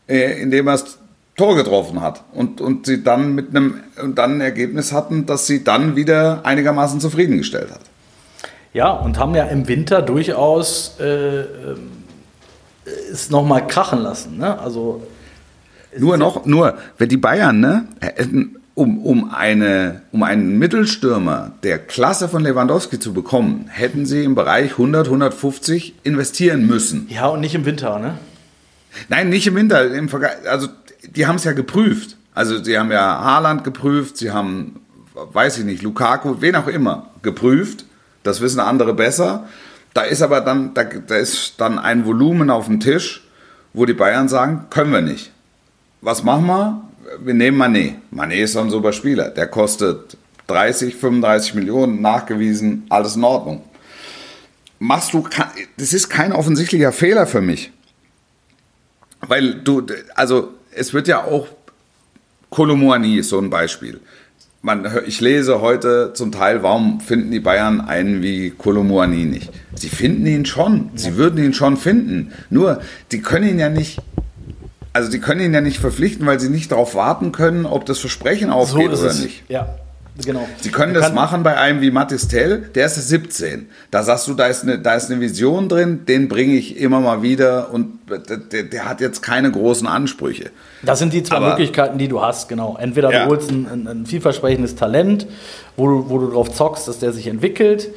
indem 0.08 0.68
er 0.68 0.74
das 0.74 0.98
Tor 1.36 1.56
getroffen 1.56 2.02
hat 2.02 2.24
und, 2.34 2.62
und 2.62 2.86
sie 2.86 3.04
dann 3.04 3.36
mit 3.36 3.50
einem 3.50 3.82
und 4.02 4.18
dann 4.18 4.38
ein 4.38 4.42
Ergebnis 4.42 4.94
hatten, 4.94 5.26
das 5.26 5.48
sie 5.48 5.64
dann 5.64 5.96
wieder 5.96 6.46
einigermaßen 6.46 7.00
zufriedengestellt 7.02 7.72
hat. 7.72 7.82
Ja, 8.74 8.92
und 8.92 9.18
haben 9.20 9.36
ja 9.36 9.44
im 9.46 9.68
Winter 9.68 10.02
durchaus 10.02 10.98
äh, 11.00 11.42
äh, 11.42 11.46
es 13.12 13.30
nochmal 13.30 13.68
krachen 13.68 14.00
lassen. 14.02 14.38
Ne? 14.38 14.60
Also, 14.60 15.04
nur 15.98 16.18
noch, 16.18 16.46
nur, 16.46 16.78
wenn 16.98 17.10
die 17.10 17.18
Bayern, 17.18 17.60
ne, 17.60 17.88
um, 18.76 19.04
um, 19.04 19.34
eine, 19.34 20.02
um 20.12 20.24
einen 20.24 20.60
Mittelstürmer 20.60 21.54
der 21.64 21.80
Klasse 21.80 22.30
von 22.30 22.44
Lewandowski 22.44 23.00
zu 23.00 23.14
bekommen, 23.14 23.68
hätten 23.70 24.06
sie 24.06 24.24
im 24.24 24.36
Bereich 24.36 24.72
100, 24.72 25.08
150 25.08 25.96
investieren 26.04 26.68
müssen. 26.68 27.08
Ja, 27.10 27.28
und 27.28 27.40
nicht 27.40 27.56
im 27.56 27.66
Winter, 27.66 27.98
ne? 28.00 28.18
Nein, 29.10 29.30
nicht 29.30 29.48
im 29.48 29.56
Winter. 29.56 29.94
Im 29.94 30.10
also, 30.48 30.68
die 31.04 31.26
haben 31.26 31.38
es 31.38 31.44
ja 31.44 31.54
geprüft. 31.54 32.18
Also, 32.34 32.64
sie 32.64 32.78
haben 32.78 32.92
ja 32.92 33.02
Haaland 33.02 33.64
geprüft, 33.64 34.18
sie 34.18 34.32
haben, 34.32 34.82
weiß 35.14 35.58
ich 35.58 35.66
nicht, 35.66 35.82
Lukaku, 35.82 36.38
wen 36.42 36.56
auch 36.56 36.68
immer, 36.68 37.08
geprüft 37.22 37.86
das 38.26 38.42
wissen 38.42 38.60
andere 38.60 38.94
besser. 38.94 39.48
Da 39.94 40.02
ist 40.02 40.22
aber 40.22 40.42
dann, 40.42 40.74
da, 40.74 40.84
da 40.84 41.16
ist 41.16 41.54
dann 41.62 41.80
ein 41.80 42.06
Volumen 42.06 42.50
auf 42.50 42.66
dem 42.66 42.82
Tisch, 42.82 43.26
wo 43.74 43.86
die 43.86 43.94
Bayern 43.94 44.28
sagen, 44.28 44.66
können 44.70 44.92
wir 44.92 45.02
nicht. 45.02 45.32
Was 46.02 46.24
machen 46.24 46.48
wir? 46.48 46.82
Wir 47.20 47.34
nehmen 47.34 47.58
Manet. 47.58 47.96
Manet 48.12 48.40
ist 48.40 48.58
ein 48.58 48.70
super 48.70 48.94
Spieler. 48.94 49.30
Der 49.30 49.48
kostet 49.48 50.18
30, 50.48 50.96
35 50.96 51.54
Millionen, 51.56 52.02
nachgewiesen, 52.02 52.86
alles 52.90 53.16
in 53.16 53.24
Ordnung. 53.24 53.64
Machst 54.80 55.14
du, 55.14 55.28
das 55.78 55.94
ist 55.94 56.10
kein 56.10 56.32
offensichtlicher 56.32 56.92
Fehler 56.92 57.28
für 57.28 57.42
mich. 57.42 57.72
Weil 59.22 59.56
du, 59.56 59.86
also 60.16 60.54
es 60.72 60.94
wird 60.94 61.08
ja 61.08 61.24
auch, 61.24 61.48
Kolomoani 62.50 63.18
ist 63.18 63.30
so 63.30 63.40
ein 63.40 63.50
Beispiel 63.50 64.00
man, 64.66 64.90
ich 65.06 65.22
lese 65.22 65.62
heute 65.62 66.14
zum 66.16 66.32
Teil, 66.32 66.64
warum 66.64 67.00
finden 67.00 67.30
die 67.30 67.40
Bayern 67.40 67.82
einen 67.82 68.24
wie 68.24 68.50
Kolomoani 68.50 69.26
nicht? 69.26 69.52
Sie 69.76 69.90
finden 69.90 70.26
ihn 70.26 70.46
schon, 70.46 70.90
sie 70.96 71.18
würden 71.18 71.44
ihn 71.44 71.54
schon 71.54 71.78
finden. 71.78 72.34
Nur, 72.50 72.82
die 73.12 73.22
können 73.22 73.48
ihn 73.48 73.60
ja 73.60 73.70
nicht, 73.70 74.02
also 74.96 75.12
die 75.12 75.20
können 75.20 75.42
ihn 75.42 75.54
ja 75.54 75.60
nicht 75.60 75.80
verpflichten, 75.80 76.26
weil 76.26 76.40
sie 76.40 76.48
nicht 76.48 76.72
darauf 76.72 76.96
warten 76.96 77.34
können, 77.34 77.66
ob 77.66 77.86
das 77.86 78.00
Versprechen 78.00 78.50
aufgeht 78.50 78.92
so 78.96 79.02
oder 79.02 79.12
es. 79.12 79.22
nicht. 79.22 79.44
Ja. 79.50 79.76
Genau. 80.24 80.48
Sie 80.62 80.72
können 80.72 80.94
das 80.94 81.12
machen 81.12 81.44
bei 81.44 81.58
einem 81.58 81.82
wie 81.82 81.92
Mathis 81.92 82.30
Tell, 82.30 82.70
der 82.74 82.86
ist 82.86 82.96
17. 82.96 83.68
Da 83.92 84.02
sagst 84.02 84.30
du, 84.30 84.34
da 84.34 84.46
ist 84.46 84.64
eine, 84.64 84.80
da 84.80 84.96
ist 84.96 85.12
eine 85.12 85.20
Vision 85.20 85.68
drin, 85.68 86.06
den 86.06 86.30
bringe 86.30 86.54
ich 86.54 86.78
immer 86.78 87.02
mal 87.02 87.22
wieder 87.22 87.74
und 87.74 88.00
der, 88.08 88.64
der, 88.64 88.86
hat 88.86 89.02
jetzt 89.02 89.22
keine 89.22 89.52
großen 89.52 89.86
Ansprüche. 89.86 90.52
Das 90.84 91.00
sind 91.00 91.12
die 91.12 91.24
zwei 91.24 91.36
Aber, 91.36 91.50
Möglichkeiten, 91.50 91.98
die 91.98 92.08
du 92.08 92.22
hast, 92.22 92.48
genau. 92.48 92.78
Entweder 92.80 93.12
ja. 93.12 93.26
du 93.26 93.32
holst 93.32 93.52
ein, 93.52 93.68
ein, 93.70 93.88
ein, 93.88 94.06
vielversprechendes 94.06 94.78
Talent, 94.78 95.28
wo 95.76 95.90
du, 95.90 96.10
wo 96.10 96.20
du 96.20 96.32
drauf 96.32 96.50
zockst, 96.54 96.88
dass 96.88 97.00
der 97.00 97.12
sich 97.12 97.28
entwickelt, 97.28 97.90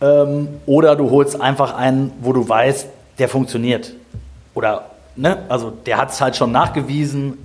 ähm, 0.00 0.46
oder 0.66 0.94
du 0.94 1.10
holst 1.10 1.40
einfach 1.40 1.74
einen, 1.74 2.12
wo 2.20 2.32
du 2.32 2.48
weißt, 2.48 2.86
der 3.18 3.28
funktioniert. 3.28 3.94
Oder, 4.54 4.93
ne, 5.16 5.44
also 5.48 5.70
der 5.70 5.98
hat 5.98 6.10
es 6.10 6.20
halt 6.20 6.36
schon 6.36 6.52
nachgewiesen, 6.52 7.38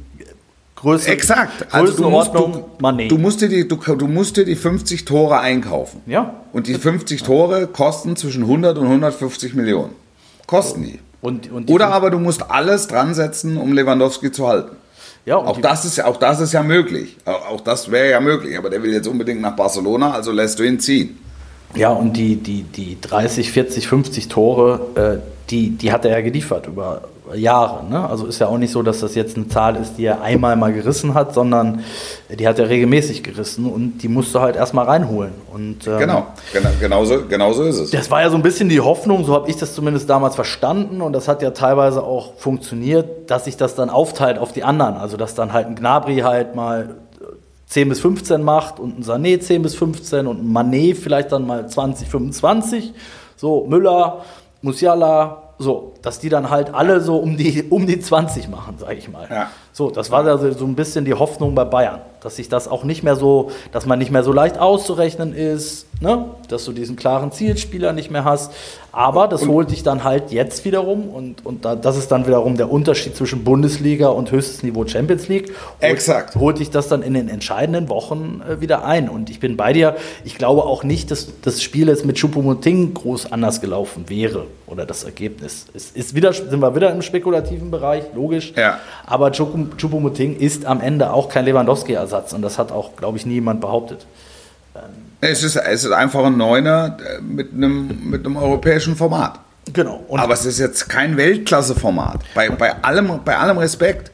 Größe, 0.79 1.09
Exakt. 1.09 1.73
Also 1.73 2.03
du 2.03 2.09
musst, 2.09 2.33
du, 2.33 2.63
du, 3.09 3.17
musst 3.17 3.41
dir 3.41 3.49
die, 3.49 3.67
du, 3.67 3.75
du, 3.75 4.07
musst 4.07 4.37
dir 4.37 4.45
die 4.45 4.55
50 4.55 5.03
Tore 5.03 5.39
einkaufen. 5.39 6.01
Ja. 6.05 6.35
Und 6.53 6.67
die 6.67 6.75
50 6.75 7.23
Tore 7.23 7.67
kosten 7.67 8.15
zwischen 8.15 8.43
100 8.43 8.77
und 8.77 8.85
150 8.85 9.55
Millionen. 9.55 9.91
Kosten 10.47 10.83
die. 10.83 10.99
Und, 11.21 11.51
und 11.51 11.67
die 11.67 11.73
Oder 11.73 11.89
aber 11.89 12.11
du 12.11 12.17
musst 12.17 12.49
alles 12.49 12.87
dran 12.87 13.13
setzen, 13.13 13.57
um 13.57 13.73
Lewandowski 13.73 14.31
zu 14.31 14.47
halten. 14.47 14.77
Ja, 15.25 15.35
auch, 15.35 15.59
das 15.59 15.83
ist, 15.83 16.01
auch 16.01 16.15
das 16.15 16.39
ist 16.39 16.53
ja 16.53 16.63
möglich. 16.63 17.17
Auch, 17.25 17.49
auch 17.49 17.61
das 17.61 17.91
wäre 17.91 18.09
ja 18.09 18.21
möglich. 18.21 18.57
Aber 18.57 18.69
der 18.69 18.81
will 18.81 18.93
jetzt 18.93 19.07
unbedingt 19.07 19.41
nach 19.41 19.57
Barcelona, 19.57 20.13
also 20.13 20.31
lässt 20.31 20.59
du 20.59 20.63
ihn 20.63 20.79
ziehen. 20.79 21.19
Ja, 21.75 21.89
und 21.89 22.13
die, 22.13 22.37
die, 22.37 22.63
die 22.63 22.97
30, 23.01 23.51
40, 23.51 23.87
50 23.87 24.27
Tore, 24.29 24.79
äh, 24.95 25.49
die, 25.49 25.71
die 25.71 25.91
hat 25.91 26.05
er 26.05 26.11
ja 26.11 26.21
geliefert 26.21 26.67
über 26.67 27.01
Jahre. 27.35 27.85
Ne? 27.85 28.09
Also 28.09 28.25
ist 28.25 28.39
ja 28.39 28.47
auch 28.47 28.57
nicht 28.57 28.71
so, 28.71 28.83
dass 28.83 28.99
das 28.99 29.15
jetzt 29.15 29.37
eine 29.37 29.47
Zahl 29.47 29.75
ist, 29.75 29.97
die 29.97 30.05
er 30.05 30.21
einmal 30.21 30.55
mal 30.55 30.73
gerissen 30.73 31.13
hat, 31.13 31.33
sondern 31.33 31.83
die 32.29 32.47
hat 32.47 32.59
er 32.59 32.69
regelmäßig 32.69 33.23
gerissen 33.23 33.65
und 33.65 33.99
die 33.99 34.07
musst 34.07 34.33
du 34.33 34.39
halt 34.39 34.55
erstmal 34.55 34.85
reinholen. 34.85 35.33
Und, 35.53 35.87
ähm, 35.87 35.99
genau, 35.99 36.27
genau 36.53 36.69
genauso, 36.79 37.25
genauso 37.27 37.63
ist 37.63 37.79
es. 37.79 37.91
Das 37.91 38.09
war 38.11 38.21
ja 38.21 38.29
so 38.29 38.35
ein 38.35 38.43
bisschen 38.43 38.69
die 38.69 38.81
Hoffnung, 38.81 39.25
so 39.25 39.33
habe 39.33 39.49
ich 39.49 39.57
das 39.57 39.75
zumindest 39.75 40.09
damals 40.09 40.35
verstanden 40.35 41.01
und 41.01 41.13
das 41.13 41.27
hat 41.27 41.41
ja 41.41 41.51
teilweise 41.51 42.03
auch 42.03 42.33
funktioniert, 42.37 43.29
dass 43.29 43.45
sich 43.45 43.57
das 43.57 43.75
dann 43.75 43.89
aufteilt 43.89 44.37
auf 44.37 44.51
die 44.51 44.63
anderen. 44.63 44.95
Also 44.95 45.17
dass 45.17 45.35
dann 45.35 45.53
halt 45.53 45.67
ein 45.67 45.75
Gnabri 45.75 46.17
halt 46.19 46.55
mal 46.55 46.95
10 47.67 47.89
bis 47.89 47.99
15 47.99 48.41
macht 48.41 48.79
und 48.79 48.99
ein 48.99 49.03
Sané 49.03 49.39
10 49.39 49.61
bis 49.61 49.75
15 49.75 50.25
und 50.25 50.41
ein 50.41 50.51
Manet 50.51 50.97
vielleicht 50.97 51.31
dann 51.31 51.45
mal 51.45 51.67
20, 51.67 52.07
25. 52.07 52.93
So, 53.35 53.65
Müller, 53.67 54.25
Musiala, 54.61 55.48
so, 55.59 55.93
dass 56.01 56.19
die 56.19 56.29
dann 56.29 56.49
halt 56.49 56.73
alle 56.73 57.01
so 57.01 57.17
um 57.17 57.37
die, 57.37 57.65
um 57.69 57.85
die 57.85 57.99
20 57.99 58.47
machen, 58.47 58.77
sage 58.77 58.95
ich 58.95 59.09
mal. 59.09 59.27
Ja. 59.29 59.51
So, 59.79 59.89
das 59.89 60.11
war 60.11 60.25
also 60.25 60.51
so 60.51 60.65
ein 60.65 60.75
bisschen 60.75 61.05
die 61.05 61.13
Hoffnung 61.13 61.55
bei 61.55 61.63
Bayern, 61.63 62.01
dass 62.19 62.35
sich 62.35 62.49
das 62.49 62.67
auch 62.67 62.83
nicht 62.83 63.01
mehr 63.01 63.15
so, 63.15 63.49
dass 63.71 63.85
man 63.85 63.97
nicht 63.97 64.11
mehr 64.11 64.23
so 64.23 64.33
leicht 64.33 64.59
auszurechnen 64.59 65.33
ist, 65.33 65.85
ne? 66.01 66.25
dass 66.49 66.65
du 66.65 66.73
diesen 66.73 66.97
klaren 66.97 67.31
Zielspieler 67.31 67.93
nicht 67.93 68.11
mehr 68.11 68.25
hast. 68.25 68.51
Aber 68.91 69.27
das 69.27 69.43
und 69.43 69.49
holt 69.49 69.71
dich 69.71 69.83
dann 69.83 70.03
halt 70.03 70.31
jetzt 70.31 70.65
wiederum 70.65 71.09
und, 71.09 71.45
und 71.45 71.63
da, 71.63 71.75
das 71.75 71.95
ist 71.95 72.11
dann 72.11 72.25
wiederum 72.25 72.57
der 72.57 72.71
Unterschied 72.71 73.15
zwischen 73.15 73.43
Bundesliga 73.43 74.07
und 74.09 74.31
höchstes 74.31 74.63
Niveau 74.63 74.85
Champions 74.85 75.27
League. 75.27 75.49
Holt, 75.49 75.91
Exakt. 75.91 76.35
Holt 76.35 76.59
dich 76.59 76.71
das 76.71 76.87
dann 76.87 77.03
in 77.03 77.13
den 77.13 77.29
entscheidenden 77.29 77.87
Wochen 77.87 78.41
äh, 78.49 78.59
wieder 78.61 78.83
ein. 78.83 79.07
Und 79.07 79.29
ich 79.29 79.39
bin 79.39 79.57
bei 79.57 79.73
dir. 79.73 79.95
Ich 80.25 80.37
glaube 80.37 80.63
auch 80.63 80.83
nicht, 80.83 81.11
dass 81.11 81.27
das 81.43 81.61
Spiel 81.61 81.87
jetzt 81.87 82.03
mit 82.03 82.17
Choupo-Moting 82.17 82.95
groß 82.95 83.31
anders 83.31 83.61
gelaufen 83.61 84.05
wäre 84.09 84.47
oder 84.65 84.85
das 84.87 85.03
Ergebnis. 85.03 85.67
Es 85.73 85.91
ist 85.91 86.15
wieder, 86.15 86.33
sind 86.33 86.59
wir 86.59 86.75
wieder 86.75 86.91
im 86.91 87.03
spekulativen 87.03 87.69
Bereich, 87.69 88.03
logisch. 88.15 88.53
Ja. 88.55 88.79
Aber 89.05 89.31
Choupo-Moting 89.77 90.37
ist 90.37 90.65
am 90.65 90.81
Ende 90.81 91.11
auch 91.13 91.29
kein 91.29 91.45
Lewandowski-Ersatz 91.45 92.33
und 92.33 92.41
das 92.41 92.57
hat 92.57 92.71
auch, 92.71 92.95
glaube 92.95 93.17
ich, 93.17 93.25
niemand 93.25 93.61
behauptet. 93.61 94.05
Es 95.21 95.43
ist, 95.43 95.55
es 95.55 95.83
ist 95.83 95.91
einfach 95.91 96.23
ein 96.25 96.37
Neuner 96.37 96.97
äh, 97.05 97.21
mit 97.21 97.53
einem, 97.53 98.09
mit 98.09 98.25
einem 98.25 98.37
europäischen 98.37 98.95
Format. 98.95 99.39
Genau. 99.73 100.03
Und 100.07 100.19
Aber 100.19 100.33
es 100.33 100.45
ist 100.45 100.59
jetzt 100.59 100.87
kein 100.87 101.17
Weltklasse-Format. 101.17 102.21
Bei, 102.33 102.49
bei, 102.49 102.81
allem, 102.83 103.19
bei 103.23 103.37
allem 103.37 103.57
Respekt. 103.57 104.11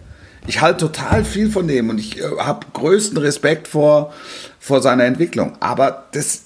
Ich 0.48 0.62
halte 0.62 0.86
total 0.86 1.24
viel 1.24 1.50
von 1.50 1.68
dem 1.68 1.89
und 1.89 2.00
ich 2.00 2.20
äh, 2.20 2.24
habe 2.39 2.65
größten 2.74 3.18
Respekt 3.18 3.68
vor, 3.68 4.13
vor 4.60 4.82
seiner 4.82 5.06
Entwicklung. 5.06 5.54
Aber 5.60 6.06
das, 6.12 6.41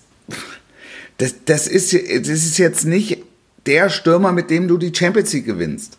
das, 1.17 1.35
das, 1.45 1.67
ist, 1.67 1.93
das 1.93 2.27
ist 2.27 2.57
jetzt 2.57 2.85
nicht 2.85 3.23
der 3.65 3.89
Stürmer, 3.89 4.31
mit 4.31 4.49
dem 4.49 4.67
du 4.67 4.77
die 4.77 4.93
Champions 4.93 5.33
League 5.33 5.45
gewinnst. 5.45 5.98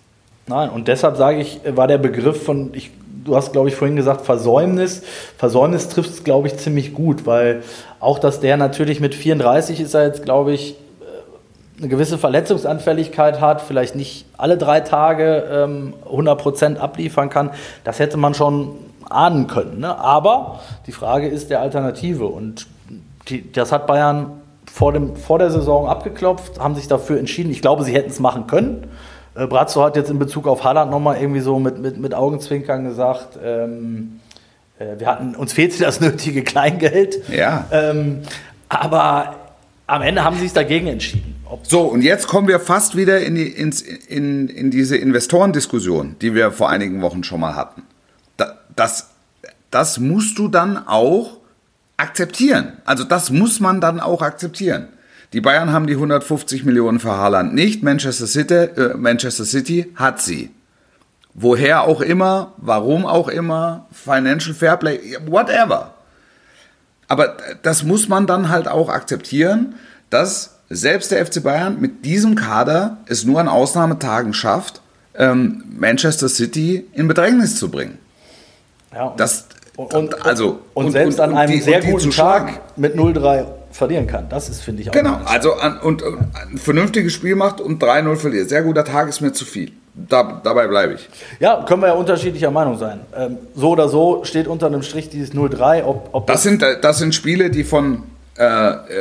Nein, 0.50 0.70
und 0.70 0.88
deshalb 0.88 1.16
sage 1.16 1.38
ich, 1.38 1.60
war 1.64 1.86
der 1.86 1.98
Begriff 1.98 2.42
von, 2.42 2.70
ich, 2.74 2.90
du 3.24 3.36
hast, 3.36 3.52
glaube 3.52 3.68
ich, 3.68 3.76
vorhin 3.76 3.94
gesagt, 3.94 4.22
Versäumnis. 4.22 5.04
Versäumnis 5.38 5.88
trifft 5.88 6.10
es, 6.10 6.24
glaube 6.24 6.48
ich, 6.48 6.56
ziemlich 6.56 6.92
gut, 6.92 7.24
weil 7.24 7.62
auch, 8.00 8.18
dass 8.18 8.40
der 8.40 8.56
natürlich 8.56 8.98
mit 8.98 9.14
34 9.14 9.78
ist 9.78 9.94
er 9.94 10.06
jetzt, 10.06 10.24
glaube 10.24 10.52
ich, 10.52 10.72
äh, 10.72 11.78
eine 11.78 11.86
gewisse 11.88 12.18
Verletzungsanfälligkeit 12.18 13.40
hat, 13.40 13.60
vielleicht 13.60 13.94
nicht 13.94 14.26
alle 14.36 14.58
drei 14.58 14.80
Tage 14.80 15.44
ähm, 15.52 15.94
100% 16.10 16.78
abliefern 16.78 17.30
kann, 17.30 17.50
das 17.84 18.00
hätte 18.00 18.16
man 18.16 18.34
schon 18.34 18.72
ahnen 19.08 19.46
können. 19.46 19.78
Ne? 19.78 19.96
Aber 19.96 20.58
die 20.88 20.92
Frage 20.92 21.28
ist 21.28 21.50
der 21.50 21.60
Alternative 21.60 22.26
und 22.26 22.66
die, 23.28 23.52
das 23.52 23.70
hat 23.70 23.86
Bayern 23.86 24.32
vor, 24.66 24.92
dem, 24.92 25.14
vor 25.14 25.38
der 25.38 25.52
Saison 25.52 25.86
abgeklopft, 25.86 26.58
haben 26.58 26.74
sich 26.74 26.88
dafür 26.88 27.20
entschieden. 27.20 27.52
Ich 27.52 27.62
glaube, 27.62 27.84
sie 27.84 27.94
hätten 27.94 28.10
es 28.10 28.18
machen 28.18 28.48
können. 28.48 28.88
Äh, 29.40 29.46
Brazzo 29.46 29.82
hat 29.82 29.96
jetzt 29.96 30.10
in 30.10 30.18
Bezug 30.18 30.46
auf 30.46 30.64
Haaland 30.64 30.90
nochmal 30.90 31.18
irgendwie 31.20 31.40
so 31.40 31.58
mit, 31.58 31.78
mit, 31.78 31.98
mit 31.98 32.14
Augenzwinkern 32.14 32.84
gesagt, 32.84 33.38
ähm, 33.42 34.20
äh, 34.78 34.98
wir 34.98 35.06
hatten, 35.06 35.34
uns 35.34 35.54
fehlt 35.54 35.80
das 35.80 36.00
nötige 36.00 36.42
Kleingeld. 36.44 37.22
Ja. 37.30 37.66
Ähm, 37.70 38.22
aber 38.68 39.36
am 39.86 40.02
Ende 40.02 40.24
haben 40.24 40.36
sie 40.36 40.42
sich 40.42 40.52
dagegen 40.52 40.88
entschieden. 40.88 41.42
Ob 41.46 41.66
so, 41.66 41.82
und 41.82 42.02
jetzt 42.02 42.28
kommen 42.28 42.48
wir 42.48 42.60
fast 42.60 42.96
wieder 42.96 43.20
in, 43.20 43.34
die, 43.34 43.48
ins, 43.48 43.80
in, 43.80 44.48
in 44.48 44.70
diese 44.70 44.96
Investorendiskussion, 44.96 46.16
die 46.20 46.34
wir 46.34 46.52
vor 46.52 46.68
einigen 46.68 47.00
Wochen 47.00 47.24
schon 47.24 47.40
mal 47.40 47.56
hatten. 47.56 47.82
Das, 48.76 49.08
das 49.70 49.98
musst 49.98 50.38
du 50.38 50.48
dann 50.48 50.86
auch 50.86 51.38
akzeptieren. 51.96 52.74
Also 52.84 53.04
das 53.04 53.30
muss 53.30 53.58
man 53.58 53.80
dann 53.80 54.00
auch 54.00 54.22
akzeptieren. 54.22 54.88
Die 55.32 55.40
Bayern 55.40 55.72
haben 55.72 55.86
die 55.86 55.94
150 55.94 56.64
Millionen 56.64 56.98
für 56.98 57.12
Haaland 57.12 57.54
nicht. 57.54 57.82
Manchester 57.82 58.26
City, 58.26 58.54
äh, 58.54 58.94
Manchester 58.96 59.44
City 59.44 59.92
hat 59.94 60.20
sie. 60.20 60.50
Woher 61.34 61.82
auch 61.84 62.00
immer, 62.00 62.52
warum 62.56 63.06
auch 63.06 63.28
immer, 63.28 63.86
Financial 63.92 64.54
Fairplay, 64.54 65.18
whatever. 65.26 65.94
Aber 67.06 67.36
das 67.62 67.84
muss 67.84 68.08
man 68.08 68.26
dann 68.26 68.48
halt 68.48 68.66
auch 68.66 68.88
akzeptieren, 68.88 69.76
dass 70.10 70.58
selbst 70.68 71.12
der 71.12 71.24
FC 71.24 71.42
Bayern 71.42 71.80
mit 71.80 72.04
diesem 72.04 72.34
Kader 72.34 72.98
es 73.06 73.24
nur 73.24 73.40
an 73.40 73.48
Ausnahmetagen 73.48 74.34
schafft, 74.34 74.80
ähm, 75.14 75.64
Manchester 75.68 76.28
City 76.28 76.86
in 76.92 77.06
Bedrängnis 77.06 77.56
zu 77.56 77.70
bringen. 77.70 77.98
Ja, 78.92 79.04
und, 79.06 79.20
das, 79.20 79.46
und, 79.76 80.26
also, 80.26 80.60
und, 80.74 80.86
und 80.86 80.92
selbst 80.92 81.20
an 81.20 81.36
einem 81.36 81.52
die, 81.52 81.60
sehr 81.60 81.80
guten 81.80 82.10
Tag 82.10 82.76
mit 82.76 82.96
0-3 82.96 83.59
verlieren 83.70 84.06
kann. 84.06 84.28
Das 84.28 84.48
ist, 84.48 84.62
finde 84.62 84.82
ich, 84.82 84.90
auch 84.90 84.92
Genau, 84.92 85.20
also 85.24 85.54
an, 85.54 85.78
und, 85.78 86.02
und, 86.02 86.18
ein 86.34 86.58
vernünftiges 86.58 87.12
Spiel 87.12 87.36
macht 87.36 87.60
und 87.60 87.82
3-0 87.82 88.16
verliert. 88.16 88.48
Sehr 88.48 88.62
guter 88.62 88.84
Tag 88.84 89.08
ist 89.08 89.20
mir 89.20 89.32
zu 89.32 89.44
viel 89.44 89.72
da, 89.94 90.40
dabei 90.42 90.66
bleibe 90.66 90.94
ich. 90.94 91.08
Ja, 91.40 91.64
können 91.66 91.82
wir 91.82 91.88
ja 91.88 91.94
unterschiedlicher 91.94 92.50
Meinung 92.50 92.78
sein. 92.78 93.00
Ähm, 93.16 93.38
so 93.54 93.70
oder 93.70 93.88
so 93.88 94.24
steht 94.24 94.46
unter 94.46 94.66
einem 94.66 94.82
Strich 94.82 95.08
dieses 95.08 95.34
0-3. 95.34 95.84
Ob, 95.84 96.10
ob 96.12 96.26
das, 96.26 96.42
sind, 96.42 96.62
das 96.62 96.98
sind 96.98 97.14
Spiele, 97.14 97.50
die 97.50 97.64
von 97.64 98.04
äh, 98.36 98.44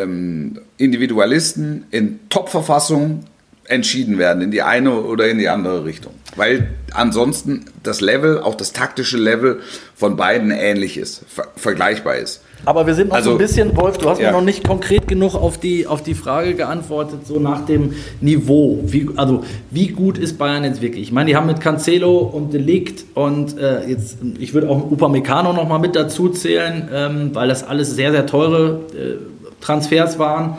ähm, 0.02 0.60
Individualisten 0.78 1.86
in 1.92 2.20
Top-Verfassung 2.30 3.26
entschieden 3.70 4.18
werden, 4.18 4.42
in 4.42 4.52
die 4.52 4.62
eine 4.62 4.92
oder 4.92 5.28
in 5.28 5.38
die 5.38 5.48
andere 5.48 5.86
Richtung. 5.86 6.14
Weil 6.36 6.70
ansonsten 6.92 7.66
das 7.84 8.02
Level, 8.02 8.40
auch 8.40 8.56
das 8.56 8.74
taktische 8.74 9.18
Level 9.18 9.60
von 9.96 10.16
beiden 10.16 10.52
ähnlich 10.52 10.98
ist, 10.98 11.24
ver 11.28 11.48
vergleichbar 11.56 12.16
ist. 12.16 12.42
Aber 12.66 12.88
wir 12.88 12.94
sind 12.94 13.10
noch 13.10 13.16
also, 13.16 13.32
so 13.32 13.36
ein 13.36 13.38
bisschen, 13.38 13.78
Wolf, 13.78 13.98
du 13.98 14.10
hast 14.10 14.20
ja. 14.20 14.32
mir 14.32 14.38
noch 14.38 14.44
nicht 14.44 14.68
konkret 14.68 15.08
genug 15.08 15.36
auf 15.36 15.60
die, 15.60 15.88
auf 15.88 16.04
die 16.04 16.14
Frage 16.14 16.56
geantwortet, 16.56 17.26
so 17.26 17.40
nach 17.40 17.66
dem 17.66 17.94
Niveau. 18.22 18.80
Wie, 18.84 19.10
also, 19.16 19.44
wie 19.72 19.90
gut 19.90 20.18
ist 20.18 20.38
Bayern 20.38 20.64
jetzt 20.64 20.82
wirklich? 20.82 21.04
Ich 21.04 21.12
meine, 21.12 21.30
die 21.30 21.36
haben 21.36 21.48
mit 21.48 21.62
Cancelo 21.62 22.18
und 22.18 22.54
Delikt 22.54 23.06
und 23.16 23.58
äh, 23.58 23.88
jetzt, 23.88 24.18
ich 24.40 24.54
würde 24.54 24.70
auch 24.70 24.92
Upamecano 24.92 25.54
noch 25.54 25.68
mal 25.68 25.80
mit 25.80 25.96
dazu 25.96 26.30
zählen, 26.30 26.90
ähm, 26.94 27.30
weil 27.34 27.48
das 27.48 27.64
alles 27.64 27.96
sehr, 27.96 28.12
sehr 28.12 28.26
teure 28.26 28.82
äh, 28.94 29.64
Transfers 29.64 30.20
waren. 30.20 30.58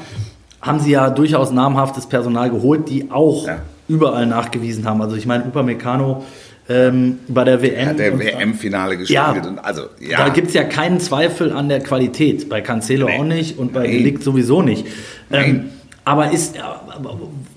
Haben 0.61 0.81
sie 0.81 0.91
ja 0.91 1.11
durchaus 1.11 1.51
namhaftes 1.51 2.07
Personal 2.07 2.51
geholt, 2.51 2.89
die 2.89 3.11
auch 3.11 3.47
ja. 3.47 3.59
überall 3.89 4.27
nachgewiesen 4.27 4.87
haben. 4.87 5.01
Also, 5.01 5.17
ich 5.17 5.27
meine, 5.27 5.45
Upamecano 5.45 6.25
ähm, 6.71 7.19
bei 7.29 7.45
der 7.45 7.63
WM. 7.63 7.89
Ja, 7.89 7.93
der 7.95 8.19
WM-Finale 8.19 8.97
gespielt. 8.97 9.17
Ja, 9.17 9.55
also, 9.63 9.83
ja. 9.99 10.19
Da 10.19 10.29
gibt 10.29 10.49
es 10.49 10.55
ja 10.55 10.65
keinen 10.65 11.01
Zweifel 11.01 11.53
an 11.53 11.69
der 11.69 11.81
Qualität. 11.81 12.49
Bei 12.49 12.61
Cancelo 12.61 13.07
nee. 13.07 13.19
auch 13.19 13.25
nicht 13.25 13.59
und 13.59 13.73
bei 13.73 13.87
Delikt 13.87 14.23
sowieso 14.23 14.63
nicht. 14.63 14.87
Ähm, 15.33 15.71
aber 16.05 16.31
ist, 16.31 16.57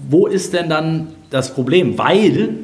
wo 0.09 0.27
ist 0.27 0.53
denn 0.53 0.69
dann 0.69 1.07
das 1.29 1.53
Problem? 1.53 1.97
Weil, 1.97 2.55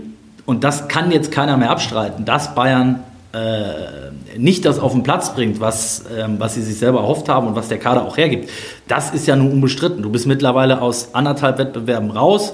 und 0.46 0.64
das 0.64 0.88
kann 0.88 1.12
jetzt 1.12 1.32
keiner 1.32 1.56
mehr 1.58 1.70
abstreiten, 1.70 2.26
dass 2.26 2.56
Bayern 2.56 2.96
äh, 2.96 3.09
nicht 4.38 4.66
das 4.66 4.80
auf 4.80 4.94
den 4.94 5.04
Platz 5.04 5.36
bringt, 5.36 5.60
was, 5.60 6.06
ähm, 6.18 6.38
was 6.40 6.56
sie 6.56 6.64
sich 6.64 6.78
selber 6.78 7.00
erhofft 7.00 7.30
haben 7.30 7.48
und 7.48 7.56
was 7.56 7.68
der 7.68 7.78
Kader 7.78 8.04
auch 8.04 8.18
hergibt, 8.18 8.50
das 8.88 9.12
ist 9.12 9.28
ja 9.28 9.36
nun 9.36 9.52
unbestritten. 9.52 10.02
Du 10.02 10.10
bist 10.10 10.26
mittlerweile 10.26 10.82
aus 10.82 11.14
anderthalb 11.14 11.60
Wettbewerben 11.60 12.10
raus. 12.10 12.54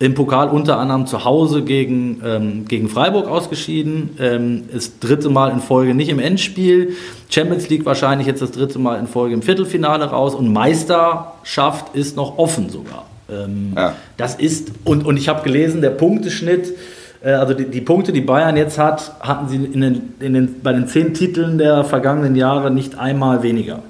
Im 0.00 0.14
Pokal 0.14 0.48
unter 0.48 0.78
anderem 0.78 1.06
zu 1.06 1.24
Hause 1.24 1.62
gegen, 1.62 2.22
ähm, 2.24 2.64
gegen 2.68 2.88
Freiburg 2.88 3.26
ausgeschieden. 3.28 4.10
Ähm, 4.20 4.64
das 4.72 5.00
dritte 5.00 5.28
Mal 5.28 5.50
in 5.50 5.60
Folge 5.60 5.94
nicht 5.94 6.08
im 6.08 6.20
Endspiel. 6.20 6.94
Champions 7.28 7.68
League 7.68 7.84
wahrscheinlich 7.84 8.26
jetzt 8.28 8.40
das 8.40 8.52
dritte 8.52 8.78
Mal 8.78 8.98
in 9.00 9.08
Folge 9.08 9.34
im 9.34 9.42
Viertelfinale 9.42 10.04
raus. 10.04 10.34
Und 10.36 10.52
Meisterschaft 10.52 11.96
ist 11.96 12.16
noch 12.16 12.38
offen 12.38 12.70
sogar. 12.70 13.06
Ähm, 13.28 13.72
ja. 13.76 13.94
Das 14.16 14.36
ist, 14.36 14.70
und, 14.84 15.04
und 15.04 15.16
ich 15.16 15.28
habe 15.28 15.42
gelesen, 15.42 15.80
der 15.80 15.90
Punkteschnitt 15.90 16.68
äh, 16.68 16.97
also 17.26 17.54
die, 17.54 17.64
die, 17.66 17.80
Punkte, 17.80 18.12
die 18.12 18.20
Bayern 18.20 18.56
jetzt 18.56 18.78
hat, 18.78 19.12
hatten 19.20 19.48
sie 19.48 19.56
in 19.56 19.80
den, 19.80 20.14
in 20.20 20.34
den, 20.34 20.62
bei 20.62 20.72
den 20.72 20.86
zehn 20.86 21.14
Titeln 21.14 21.58
der 21.58 21.84
vergangenen 21.84 22.36
Jahre 22.36 22.70
nicht 22.70 22.98
einmal 22.98 23.42
weniger. 23.42 23.82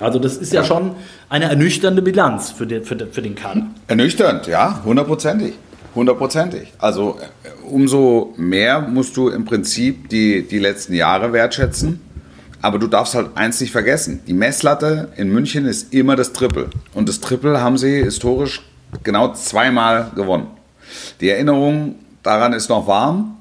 Also 0.00 0.18
das 0.18 0.36
ist 0.36 0.52
ja, 0.52 0.60
ja 0.60 0.66
schon 0.66 0.92
eine 1.28 1.46
ernüchternde 1.46 2.02
Bilanz 2.02 2.50
für 2.50 2.66
den, 2.66 2.84
für, 2.84 2.96
den, 2.96 3.12
für 3.12 3.22
den 3.22 3.34
Kader. 3.34 3.66
Ernüchternd, 3.88 4.46
ja, 4.46 4.80
hundertprozentig. 4.84 5.54
Hundertprozentig. 5.94 6.72
Also 6.78 7.18
äh, 7.42 7.48
umso 7.68 8.32
mehr 8.36 8.80
musst 8.80 9.16
du 9.16 9.28
im 9.28 9.44
Prinzip 9.44 10.08
die, 10.08 10.46
die 10.46 10.58
letzten 10.58 10.94
Jahre 10.94 11.32
wertschätzen. 11.32 12.00
Aber 12.60 12.78
du 12.78 12.86
darfst 12.86 13.14
halt 13.14 13.30
eins 13.36 13.60
nicht 13.60 13.70
vergessen. 13.70 14.20
Die 14.26 14.32
Messlatte 14.32 15.08
in 15.16 15.30
München 15.30 15.64
ist 15.64 15.92
immer 15.94 16.16
das 16.16 16.32
Triple. 16.32 16.70
Und 16.94 17.08
das 17.08 17.20
Triple 17.20 17.60
haben 17.60 17.78
sie 17.78 18.02
historisch 18.02 18.62
genau 19.04 19.32
zweimal 19.32 20.10
gewonnen. 20.14 20.48
Die 21.20 21.30
Erinnerung 21.30 21.96
daran 22.22 22.52
ist 22.52 22.68
noch 22.68 22.86
warm, 22.86 23.36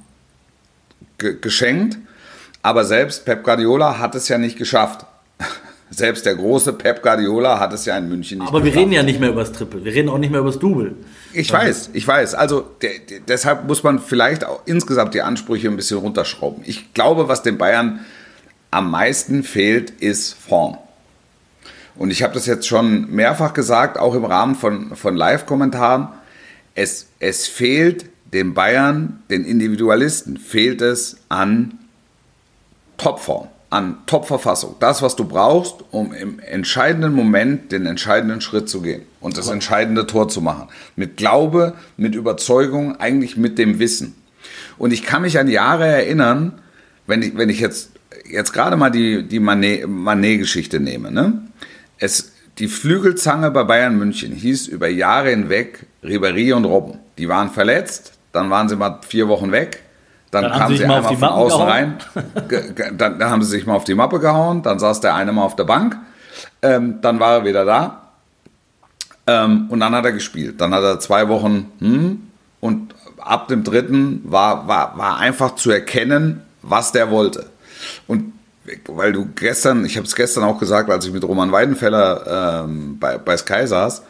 geschenkt, 1.17 1.97
aber 2.61 2.85
selbst 2.85 3.25
Pep 3.25 3.43
Guardiola 3.43 3.99
hat 3.99 4.15
es 4.15 4.27
ja 4.27 4.37
nicht 4.37 4.57
geschafft. 4.57 5.05
Selbst 5.89 6.25
der 6.25 6.35
große 6.35 6.73
Pep 6.73 7.01
Guardiola 7.01 7.61
hat 7.61 7.71
es 7.71 7.85
ja 7.85 7.97
in 7.97 8.09
München 8.09 8.39
nicht 8.39 8.47
Aber 8.49 8.59
geschafft. 8.59 8.75
wir 8.75 8.81
reden 8.81 8.91
ja 8.91 9.03
nicht 9.03 9.21
mehr 9.21 9.29
über 9.29 9.39
das 9.39 9.53
Triple, 9.53 9.85
wir 9.85 9.93
reden 9.93 10.09
auch 10.09 10.17
nicht 10.17 10.31
mehr 10.31 10.41
über 10.41 10.49
das 10.49 10.59
Double. 10.59 10.95
Ich 11.31 11.51
weiß, 11.51 11.91
ich 11.93 12.05
weiß. 12.05 12.35
Also 12.35 12.65
der, 12.81 12.99
der, 13.09 13.21
deshalb 13.21 13.67
muss 13.67 13.83
man 13.83 13.99
vielleicht 13.99 14.43
auch 14.43 14.59
insgesamt 14.65 15.13
die 15.13 15.21
Ansprüche 15.21 15.69
ein 15.69 15.77
bisschen 15.77 15.99
runterschrauben. 15.99 16.61
Ich 16.65 16.93
glaube, 16.93 17.29
was 17.29 17.41
den 17.41 17.57
Bayern 17.57 18.01
am 18.69 18.91
meisten 18.91 19.43
fehlt, 19.43 19.91
ist 19.91 20.33
Form. 20.33 20.77
Und 21.95 22.11
ich 22.11 22.21
habe 22.21 22.33
das 22.33 22.45
jetzt 22.45 22.67
schon 22.67 23.09
mehrfach 23.09 23.53
gesagt, 23.53 23.97
auch 23.97 24.13
im 24.13 24.25
Rahmen 24.25 24.55
von, 24.55 24.95
von 24.95 25.15
Live-Kommentaren 25.15 26.09
es, 26.77 27.07
es 27.19 27.47
fehlt 27.47 28.05
den 28.31 28.53
Bayern, 28.53 29.23
den 29.31 29.45
Individualisten, 29.45 30.37
fehlt 30.37 30.81
es 30.81 31.17
an 31.27 31.79
Topform, 32.97 33.47
an 33.71 33.97
Topverfassung. 34.05 34.75
Das, 34.79 35.01
was 35.01 35.15
du 35.15 35.25
brauchst, 35.25 35.83
um 35.89 36.13
im 36.13 36.39
entscheidenden 36.39 37.13
Moment 37.13 37.71
den 37.71 37.87
entscheidenden 37.87 38.41
Schritt 38.41 38.69
zu 38.69 38.81
gehen 38.81 39.01
und 39.21 39.37
das 39.37 39.47
entscheidende 39.47 40.05
Tor 40.05 40.29
zu 40.29 40.39
machen. 40.39 40.67
Mit 40.95 41.17
Glaube, 41.17 41.73
mit 41.97 42.13
Überzeugung, 42.13 42.99
eigentlich 42.99 43.37
mit 43.37 43.57
dem 43.57 43.79
Wissen. 43.79 44.13
Und 44.77 44.93
ich 44.93 45.01
kann 45.01 45.23
mich 45.23 45.39
an 45.39 45.47
Jahre 45.47 45.87
erinnern, 45.87 46.61
wenn 47.07 47.23
ich, 47.23 47.35
wenn 47.35 47.49
ich 47.49 47.59
jetzt, 47.59 47.89
jetzt 48.29 48.53
gerade 48.53 48.77
mal 48.77 48.91
die, 48.91 49.23
die 49.23 49.39
Manet-Geschichte 49.39 50.79
nehme. 50.79 51.11
Ne? 51.11 51.41
Es, 51.97 52.33
die 52.59 52.67
Flügelzange 52.67 53.49
bei 53.49 53.63
Bayern 53.63 53.97
München 53.97 54.31
hieß 54.31 54.67
über 54.67 54.87
Jahre 54.87 55.31
hinweg 55.31 55.86
Ribéry 56.03 56.53
und 56.53 56.65
Robben. 56.65 56.99
Die 57.17 57.27
waren 57.27 57.49
verletzt, 57.49 58.13
dann 58.31 58.49
waren 58.49 58.69
sie 58.69 58.75
mal 58.75 58.99
vier 59.07 59.27
Wochen 59.27 59.51
weg, 59.51 59.83
dann, 60.31 60.43
dann 60.43 60.51
kamen 60.53 60.77
sie 60.77 60.83
einmal 60.83 61.03
von 61.03 61.19
Mappen 61.19 61.37
außen 61.37 61.59
gehauen. 61.59 61.71
rein, 61.71 61.97
dann, 62.97 63.19
dann, 63.19 63.29
haben 63.29 63.41
sie 63.41 63.49
sich 63.49 63.65
mal 63.65 63.75
auf 63.75 63.85
die 63.85 63.95
Mappe 63.95 64.19
gehauen, 64.19 64.61
dann 64.61 64.79
saß 64.79 65.01
der 65.01 65.15
eine 65.15 65.31
mal 65.31 65.43
auf 65.43 65.55
der 65.55 65.63
Bank, 65.63 65.97
ähm, 66.61 66.99
dann 67.01 67.19
war 67.19 67.37
er 67.37 67.45
wieder 67.45 67.65
da 67.65 68.07
ähm, 69.27 69.67
und 69.69 69.79
dann 69.79 69.93
hat 69.93 70.05
er 70.05 70.13
gespielt. 70.13 70.59
Dann 70.61 70.73
hat 70.73 70.83
er 70.83 70.99
zwei 70.99 71.27
Wochen 71.27 71.71
hm, 71.79 72.27
und 72.59 72.95
ab 73.17 73.47
dem 73.49 73.63
dritten 73.63 74.21
war, 74.25 74.67
war, 74.67 74.97
war 74.97 75.17
einfach 75.17 75.55
zu 75.55 75.71
erkennen, 75.71 76.41
was 76.61 76.91
der 76.91 77.11
wollte. 77.11 77.47
Und 78.07 78.33
weil 78.87 79.13
du 79.13 79.29
gestern, 79.35 79.85
ich 79.85 79.97
habe 79.97 80.07
es 80.07 80.15
gestern 80.15 80.43
auch 80.43 80.59
gesagt, 80.59 80.89
als 80.89 81.05
ich 81.05 81.13
mit 81.13 81.23
Roman 81.23 81.51
Weidenfeller 81.51 82.63
ähm, 82.65 82.97
bei, 82.99 83.17
bei 83.17 83.37
Sky 83.37 83.67
saß, 83.67 84.03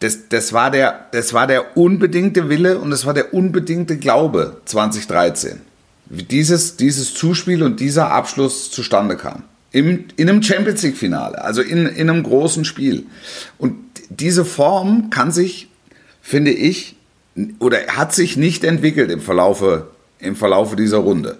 das, 0.00 0.28
das, 0.28 0.52
war 0.52 0.70
der, 0.70 1.06
das 1.12 1.32
war 1.32 1.46
der 1.46 1.76
unbedingte 1.76 2.48
Wille 2.48 2.78
und 2.78 2.90
das 2.90 3.06
war 3.06 3.14
der 3.14 3.32
unbedingte 3.32 3.96
Glaube 3.96 4.60
2013. 4.64 5.60
Wie 6.06 6.22
dieses, 6.22 6.76
dieses 6.76 7.14
Zuspiel 7.14 7.62
und 7.62 7.80
dieser 7.80 8.10
Abschluss 8.10 8.70
zustande 8.70 9.16
kam. 9.16 9.44
Im, 9.72 10.04
in 10.16 10.28
einem 10.28 10.42
Champions 10.42 10.82
League-Finale, 10.82 11.42
also 11.42 11.60
in, 11.60 11.86
in 11.86 12.08
einem 12.08 12.22
großen 12.22 12.64
Spiel. 12.64 13.06
Und 13.58 13.76
diese 14.08 14.44
Form 14.44 15.10
kann 15.10 15.32
sich, 15.32 15.68
finde 16.22 16.52
ich, 16.52 16.96
oder 17.58 17.78
hat 17.88 18.14
sich 18.14 18.36
nicht 18.36 18.62
entwickelt 18.62 19.10
im 19.10 19.20
Verlaufe, 19.20 19.88
im 20.20 20.36
Verlaufe 20.36 20.76
dieser 20.76 20.98
Runde. 20.98 21.38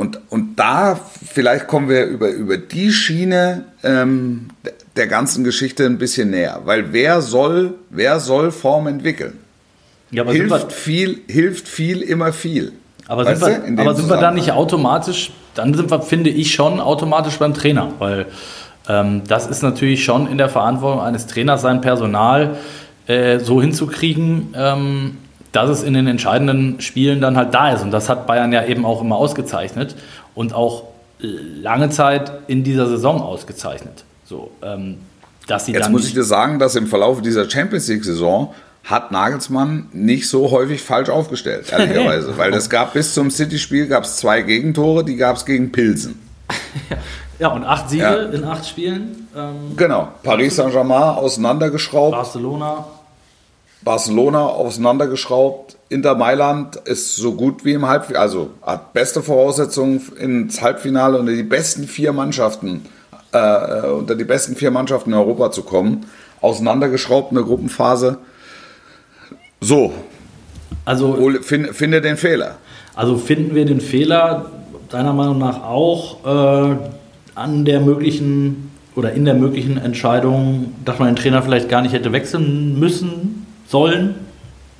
Und, 0.00 0.18
und 0.30 0.58
da 0.58 0.98
vielleicht 1.30 1.68
kommen 1.68 1.90
wir 1.90 2.06
über, 2.06 2.30
über 2.30 2.56
die 2.56 2.90
Schiene 2.90 3.66
ähm, 3.82 4.48
der 4.96 5.06
ganzen 5.08 5.44
Geschichte 5.44 5.84
ein 5.84 5.98
bisschen 5.98 6.30
näher. 6.30 6.62
Weil 6.64 6.94
wer 6.94 7.20
soll, 7.20 7.74
wer 7.90 8.18
soll 8.18 8.50
Form 8.50 8.86
entwickeln? 8.86 9.34
Ja, 10.10 10.24
hilft, 10.24 10.72
viel, 10.72 11.20
hilft 11.28 11.68
viel 11.68 12.00
immer 12.00 12.32
viel. 12.32 12.72
Aber 13.08 13.26
sind, 13.26 13.46
wir, 13.46 13.78
aber 13.78 13.94
sind 13.94 14.08
wir 14.08 14.16
da 14.16 14.30
nicht 14.30 14.52
automatisch, 14.52 15.32
dann 15.54 15.74
sind 15.74 15.90
wir, 15.90 16.00
finde 16.00 16.30
ich, 16.30 16.54
schon 16.54 16.80
automatisch 16.80 17.38
beim 17.38 17.52
Trainer. 17.52 17.92
Weil 17.98 18.24
ähm, 18.88 19.20
das 19.28 19.48
ist 19.48 19.62
natürlich 19.62 20.02
schon 20.02 20.26
in 20.28 20.38
der 20.38 20.48
Verantwortung 20.48 21.02
eines 21.02 21.26
Trainers, 21.26 21.60
sein 21.60 21.82
Personal 21.82 22.56
äh, 23.06 23.38
so 23.38 23.60
hinzukriegen, 23.60 24.54
ähm, 24.56 25.18
dass 25.52 25.68
es 25.68 25.82
in 25.82 25.94
den 25.94 26.06
entscheidenden 26.06 26.80
Spielen 26.80 27.20
dann 27.20 27.36
halt 27.36 27.54
da 27.54 27.72
ist. 27.72 27.82
Und 27.82 27.90
das 27.90 28.08
hat 28.08 28.26
Bayern 28.26 28.52
ja 28.52 28.64
eben 28.64 28.84
auch 28.84 29.00
immer 29.00 29.16
ausgezeichnet 29.16 29.96
und 30.34 30.54
auch 30.54 30.84
lange 31.18 31.90
Zeit 31.90 32.32
in 32.46 32.64
dieser 32.64 32.86
Saison 32.86 33.20
ausgezeichnet. 33.20 34.04
So, 34.24 34.50
ähm, 34.62 34.98
dass 35.46 35.66
sie 35.66 35.72
Jetzt 35.72 35.90
muss 35.90 36.06
ich 36.06 36.14
dir 36.14 36.24
sagen, 36.24 36.58
dass 36.58 36.76
im 36.76 36.86
Verlauf 36.86 37.20
dieser 37.20 37.48
Champions 37.50 37.88
League-Saison 37.88 38.54
hat 38.84 39.12
Nagelsmann 39.12 39.88
nicht 39.92 40.28
so 40.28 40.50
häufig 40.50 40.82
falsch 40.82 41.10
aufgestellt, 41.10 41.70
ehrlicherweise. 41.72 42.38
Weil 42.38 42.54
es 42.54 42.70
gab 42.70 42.92
bis 42.92 43.12
zum 43.14 43.30
City-Spiel 43.30 43.88
gab 43.88 44.04
es 44.04 44.16
zwei 44.16 44.42
Gegentore, 44.42 45.04
die 45.04 45.16
gab 45.16 45.36
es 45.36 45.44
gegen 45.44 45.72
Pilsen. 45.72 46.20
ja, 47.38 47.48
und 47.48 47.64
acht 47.64 47.90
Siege 47.90 48.02
ja. 48.02 48.22
in 48.22 48.44
acht 48.44 48.66
Spielen. 48.66 49.28
Ähm, 49.36 49.76
genau. 49.76 50.08
Paris 50.22 50.56
Saint-Germain 50.56 51.16
auseinandergeschraubt. 51.16 52.12
Barcelona. 52.12 52.86
Barcelona 53.82 54.46
auseinandergeschraubt. 54.46 55.76
Inter 55.88 56.14
Mailand 56.14 56.76
ist 56.76 57.16
so 57.16 57.34
gut 57.34 57.64
wie 57.64 57.72
im 57.72 57.86
Halbfinale, 57.86 58.22
also 58.22 58.50
hat 58.62 58.92
beste 58.92 59.22
Voraussetzungen 59.22 60.00
ins 60.18 60.62
Halbfinale 60.62 61.18
unter 61.18 61.32
die 61.32 61.42
besten 61.42 61.84
vier 61.84 62.12
Mannschaften, 62.12 62.82
äh, 63.32 63.86
unter 63.88 64.14
die 64.14 64.24
besten 64.24 64.54
vier 64.54 64.70
Mannschaften 64.70 65.10
in 65.10 65.16
Europa 65.16 65.50
zu 65.50 65.62
kommen. 65.62 66.06
Auseinandergeschraubt 66.40 67.32
in 67.32 67.36
der 67.36 67.44
Gruppenphase. 67.44 68.18
So. 69.60 69.92
Also 70.84 71.32
finde, 71.42 71.74
finde 71.74 72.00
den 72.00 72.16
Fehler. 72.16 72.56
Also 72.94 73.16
finden 73.16 73.54
wir 73.54 73.64
den 73.64 73.80
Fehler 73.80 74.50
deiner 74.88 75.12
Meinung 75.12 75.38
nach 75.38 75.62
auch 75.62 76.24
äh, 76.24 76.76
an 77.34 77.64
der 77.64 77.80
möglichen 77.80 78.70
oder 78.96 79.12
in 79.12 79.24
der 79.24 79.34
möglichen 79.34 79.78
Entscheidung, 79.78 80.74
dass 80.84 80.98
man 80.98 81.08
den 81.08 81.16
Trainer 81.16 81.42
vielleicht 81.42 81.68
gar 81.68 81.82
nicht 81.82 81.92
hätte 81.92 82.12
wechseln 82.12 82.78
müssen, 82.78 83.39
sollen, 83.70 84.14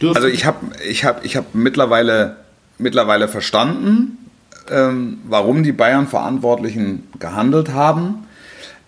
dürfen? 0.00 0.16
Also 0.16 0.28
ich 0.28 0.44
habe 0.44 0.58
ich 0.88 1.04
hab, 1.04 1.24
ich 1.24 1.36
hab 1.36 1.54
mittlerweile, 1.54 2.36
mittlerweile 2.78 3.28
verstanden, 3.28 4.18
ähm, 4.70 5.18
warum 5.24 5.62
die 5.62 5.72
Bayern-Verantwortlichen 5.72 7.08
gehandelt 7.18 7.70
haben. 7.70 8.26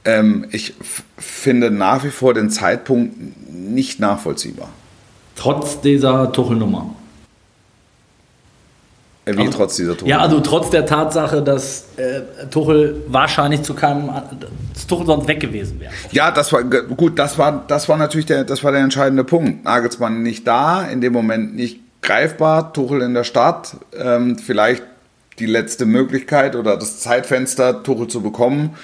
Ähm, 0.04 0.46
ich 0.50 0.74
finde 1.16 1.70
nach 1.70 2.04
wie 2.04 2.10
vor 2.10 2.34
den 2.34 2.50
Zeitpunkt 2.50 3.50
nicht 3.50 4.00
nachvollziehbar. 4.00 4.68
Trotz 5.36 5.80
dieser 5.80 6.32
Tuchelnummer. 6.32 6.94
Wie 9.24 9.38
also, 9.38 9.52
trotz 9.52 9.76
dieser 9.76 9.96
Tuchel? 9.96 10.08
Ja, 10.08 10.18
also 10.18 10.40
trotz 10.40 10.70
der 10.70 10.84
Tatsache, 10.84 11.42
dass 11.42 11.96
äh, 11.96 12.22
Tuchel 12.50 13.04
wahrscheinlich 13.06 13.62
zu 13.62 13.74
keinem 13.74 14.10
dass 14.72 14.86
Tuchel 14.86 15.06
sonst 15.06 15.28
weg 15.28 15.40
gewesen 15.40 15.80
wäre. 15.80 15.92
Ja, 16.12 16.30
das 16.30 16.52
war 16.52 16.62
gut, 16.64 17.18
das 17.18 17.38
war, 17.38 17.64
das 17.66 17.88
war 17.88 17.96
natürlich 17.96 18.26
der, 18.26 18.44
das 18.44 18.64
war 18.64 18.72
der 18.72 18.80
entscheidende 18.80 19.24
Punkt. 19.24 19.64
Nagelsmann 19.64 20.22
nicht 20.22 20.46
da, 20.46 20.84
in 20.84 21.00
dem 21.00 21.12
Moment 21.12 21.54
nicht 21.54 21.80
greifbar, 22.00 22.72
Tuchel 22.72 23.02
in 23.02 23.14
der 23.14 23.24
Stadt, 23.24 23.76
ähm, 23.96 24.38
vielleicht 24.38 24.82
die 25.38 25.46
letzte 25.46 25.86
Möglichkeit 25.86 26.56
oder 26.56 26.76
das 26.76 27.00
Zeitfenster, 27.00 27.82
Tuchel 27.82 28.08
zu 28.08 28.22
bekommen, 28.22 28.76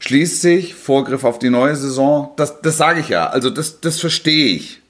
schließt 0.00 0.40
sich, 0.40 0.74
Vorgriff 0.74 1.24
auf 1.24 1.38
die 1.38 1.50
neue 1.50 1.76
Saison. 1.76 2.32
Das, 2.36 2.60
das 2.60 2.76
sage 2.76 3.00
ich 3.00 3.08
ja, 3.08 3.28
also 3.28 3.50
das, 3.50 3.80
das 3.80 4.00
verstehe 4.00 4.56
ich 4.56 4.80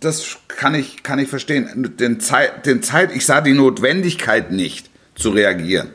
das 0.00 0.38
kann 0.48 0.74
ich, 0.74 1.02
kann 1.02 1.18
ich 1.18 1.28
verstehen. 1.28 1.94
Den 1.98 2.20
Zeit, 2.20 2.66
den 2.66 2.82
Zeit, 2.82 3.14
ich 3.14 3.26
sah 3.26 3.40
die 3.40 3.52
Notwendigkeit 3.52 4.50
nicht, 4.50 4.90
zu 5.14 5.30
reagieren. 5.30 5.88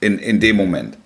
In, 0.00 0.18
in 0.18 0.40
dem 0.40 0.56
Moment. 0.56 0.96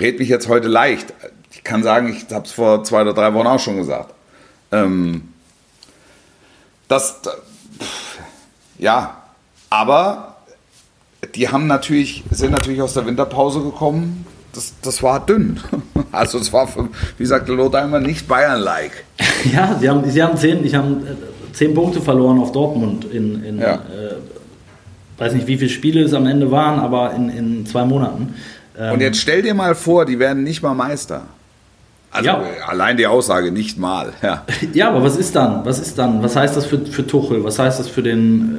Red 0.00 0.18
mich 0.18 0.28
jetzt 0.28 0.48
heute 0.48 0.68
leicht. 0.68 1.12
Ich 1.50 1.64
kann 1.64 1.82
sagen, 1.82 2.08
ich 2.08 2.32
habe 2.34 2.44
es 2.44 2.52
vor 2.52 2.84
zwei 2.84 3.02
oder 3.02 3.14
drei 3.14 3.32
Wochen 3.34 3.46
auch 3.46 3.60
schon 3.60 3.78
gesagt. 3.78 4.14
Ähm, 4.70 5.28
das, 6.88 7.20
ja, 8.78 9.22
aber 9.70 10.36
die 11.34 11.48
haben 11.48 11.66
natürlich, 11.66 12.24
sind 12.30 12.52
natürlich 12.52 12.80
aus 12.80 12.94
der 12.94 13.06
Winterpause 13.06 13.60
gekommen. 13.60 14.26
Das, 14.52 14.74
das 14.82 15.02
war 15.02 15.24
dünn. 15.24 15.60
Also 16.10 16.38
es 16.38 16.50
war, 16.54 16.66
für, 16.66 16.88
wie 17.18 17.26
sagte 17.26 17.52
Lothar 17.52 17.84
immer, 17.84 18.00
nicht 18.00 18.26
Bayern-like. 18.26 19.04
Ja, 19.52 19.76
sie 19.78 19.90
haben, 19.90 20.10
sie 20.10 20.22
haben 20.22 20.38
zehn, 20.38 20.64
ich 20.64 20.74
haben 20.74 21.06
äh, 21.06 21.52
zehn 21.52 21.74
Punkte 21.74 22.00
verloren 22.00 22.38
auf 22.38 22.50
Dortmund 22.50 23.04
in, 23.04 23.44
in 23.44 23.58
ja. 23.60 23.74
äh, 23.74 24.14
weiß 25.18 25.34
nicht, 25.34 25.46
wie 25.46 25.58
viele 25.58 25.68
Spiele 25.68 26.02
es 26.02 26.14
am 26.14 26.26
Ende 26.26 26.50
waren, 26.50 26.80
aber 26.80 27.12
in, 27.12 27.28
in 27.28 27.66
zwei 27.66 27.84
Monaten. 27.84 28.34
Ähm, 28.78 28.94
Und 28.94 29.00
jetzt 29.00 29.20
stell 29.20 29.42
dir 29.42 29.54
mal 29.54 29.74
vor, 29.74 30.04
die 30.04 30.18
werden 30.18 30.44
nicht 30.44 30.62
mal 30.62 30.74
Meister. 30.74 31.22
Also 32.10 32.26
ja. 32.26 32.42
allein 32.66 32.96
die 32.96 33.06
Aussage 33.06 33.52
nicht 33.52 33.78
mal. 33.78 34.12
Ja. 34.22 34.44
ja, 34.72 34.88
aber 34.88 35.02
was 35.02 35.16
ist 35.16 35.34
dann? 35.36 35.64
Was 35.64 35.78
ist 35.78 35.98
dann? 35.98 36.22
Was 36.22 36.36
heißt 36.36 36.56
das 36.56 36.64
für, 36.64 36.78
für 36.86 37.06
Tuchel? 37.06 37.44
Was 37.44 37.58
heißt 37.58 37.78
das 37.78 37.88
für 37.88 38.02
den, 38.02 38.56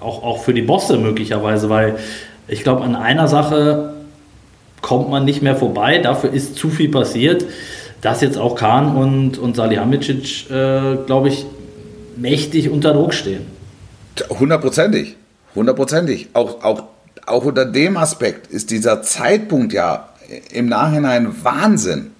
äh, 0.00 0.02
auch, 0.02 0.22
auch 0.22 0.42
für 0.42 0.54
die 0.54 0.62
Bosse 0.62 0.98
möglicherweise? 0.98 1.68
Weil 1.68 1.96
ich 2.46 2.62
glaube, 2.62 2.82
an 2.84 2.94
einer 2.94 3.28
Sache 3.28 3.94
kommt 4.82 5.10
man 5.10 5.24
nicht 5.24 5.42
mehr 5.42 5.56
vorbei. 5.56 5.98
Dafür 5.98 6.32
ist 6.32 6.56
zu 6.56 6.68
viel 6.68 6.90
passiert, 6.90 7.44
dass 8.02 8.20
jetzt 8.20 8.36
auch 8.36 8.54
Kahn 8.54 8.96
und, 8.96 9.38
und 9.38 9.56
Salihamidzic, 9.56 10.50
äh, 10.50 10.96
glaube 11.06 11.28
ich, 11.28 11.46
mächtig 12.16 12.68
unter 12.68 12.92
Druck 12.92 13.14
stehen. 13.14 13.46
Hundertprozentig. 14.28 15.16
Hundertprozentig. 15.54 16.28
Auch, 16.34 16.62
auch, 16.62 16.82
auch 17.26 17.44
unter 17.44 17.64
dem 17.64 17.96
Aspekt 17.96 18.48
ist 18.48 18.70
dieser 18.70 19.02
Zeitpunkt 19.02 19.72
ja 19.72 20.08
im 20.50 20.66
Nachhinein 20.66 21.44
Wahnsinn. 21.44 22.12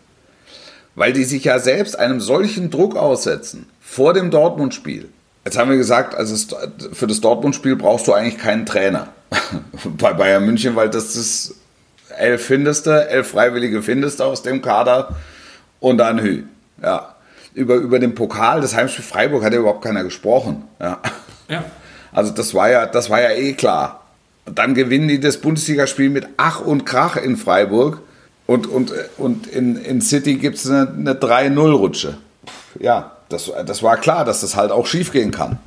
Weil 0.94 1.12
die 1.14 1.24
sich 1.24 1.44
ja 1.44 1.58
selbst 1.58 1.98
einem 1.98 2.20
solchen 2.20 2.70
Druck 2.70 2.96
aussetzen 2.96 3.66
vor 3.80 4.12
dem 4.12 4.30
Dortmund-Spiel. 4.30 5.08
Jetzt 5.44 5.58
haben 5.58 5.70
wir 5.70 5.78
gesagt, 5.78 6.14
also 6.14 6.56
für 6.92 7.06
das 7.06 7.20
Dortmund-Spiel 7.20 7.76
brauchst 7.76 8.06
du 8.06 8.12
eigentlich 8.12 8.38
keinen 8.38 8.66
Trainer 8.66 9.08
bei 9.98 10.12
Bayern 10.12 10.44
München, 10.44 10.76
weil 10.76 10.90
das 10.90 11.16
ist 11.16 11.54
elf 12.16 12.44
findest 12.44 12.86
du, 12.86 13.08
elf 13.08 13.28
Freiwillige 13.28 13.82
findest 13.82 14.20
du 14.20 14.24
aus 14.24 14.42
dem 14.42 14.60
Kader 14.60 15.16
und 15.80 15.98
dann 15.98 16.20
Hü. 16.20 16.44
Ja. 16.82 17.16
Über, 17.54 17.74
über 17.76 17.98
den 17.98 18.14
Pokal, 18.14 18.60
das 18.60 18.76
Heimspiel 18.76 19.04
Freiburg 19.04 19.44
hat 19.44 19.52
ja 19.52 19.58
überhaupt 19.58 19.82
keiner 19.82 20.04
gesprochen. 20.04 20.64
Ja. 20.80 21.00
ja. 21.48 21.64
Also 22.12 22.32
das 22.32 22.54
war 22.54 22.70
ja, 22.70 22.86
das 22.86 23.10
war 23.10 23.20
ja 23.20 23.30
eh 23.30 23.54
klar. 23.54 24.01
Dann 24.46 24.74
gewinnen 24.74 25.08
die 25.08 25.20
das 25.20 25.38
Bundesligaspiel 25.38 26.10
mit 26.10 26.26
Ach 26.36 26.60
und 26.60 26.84
Krach 26.84 27.16
in 27.16 27.36
Freiburg. 27.36 28.00
Und, 28.46 28.66
und, 28.66 28.92
und 29.18 29.46
in, 29.46 29.76
in 29.76 30.00
City 30.00 30.34
gibt 30.34 30.56
es 30.56 30.68
eine, 30.68 30.88
eine 30.88 31.14
3-0-Rutsche. 31.14 32.14
Ja, 32.80 33.12
das, 33.28 33.50
das 33.66 33.82
war 33.82 33.96
klar, 33.96 34.24
dass 34.24 34.40
das 34.40 34.56
halt 34.56 34.72
auch 34.72 34.86
schief 34.86 35.12
gehen 35.12 35.30
kann. 35.30 35.58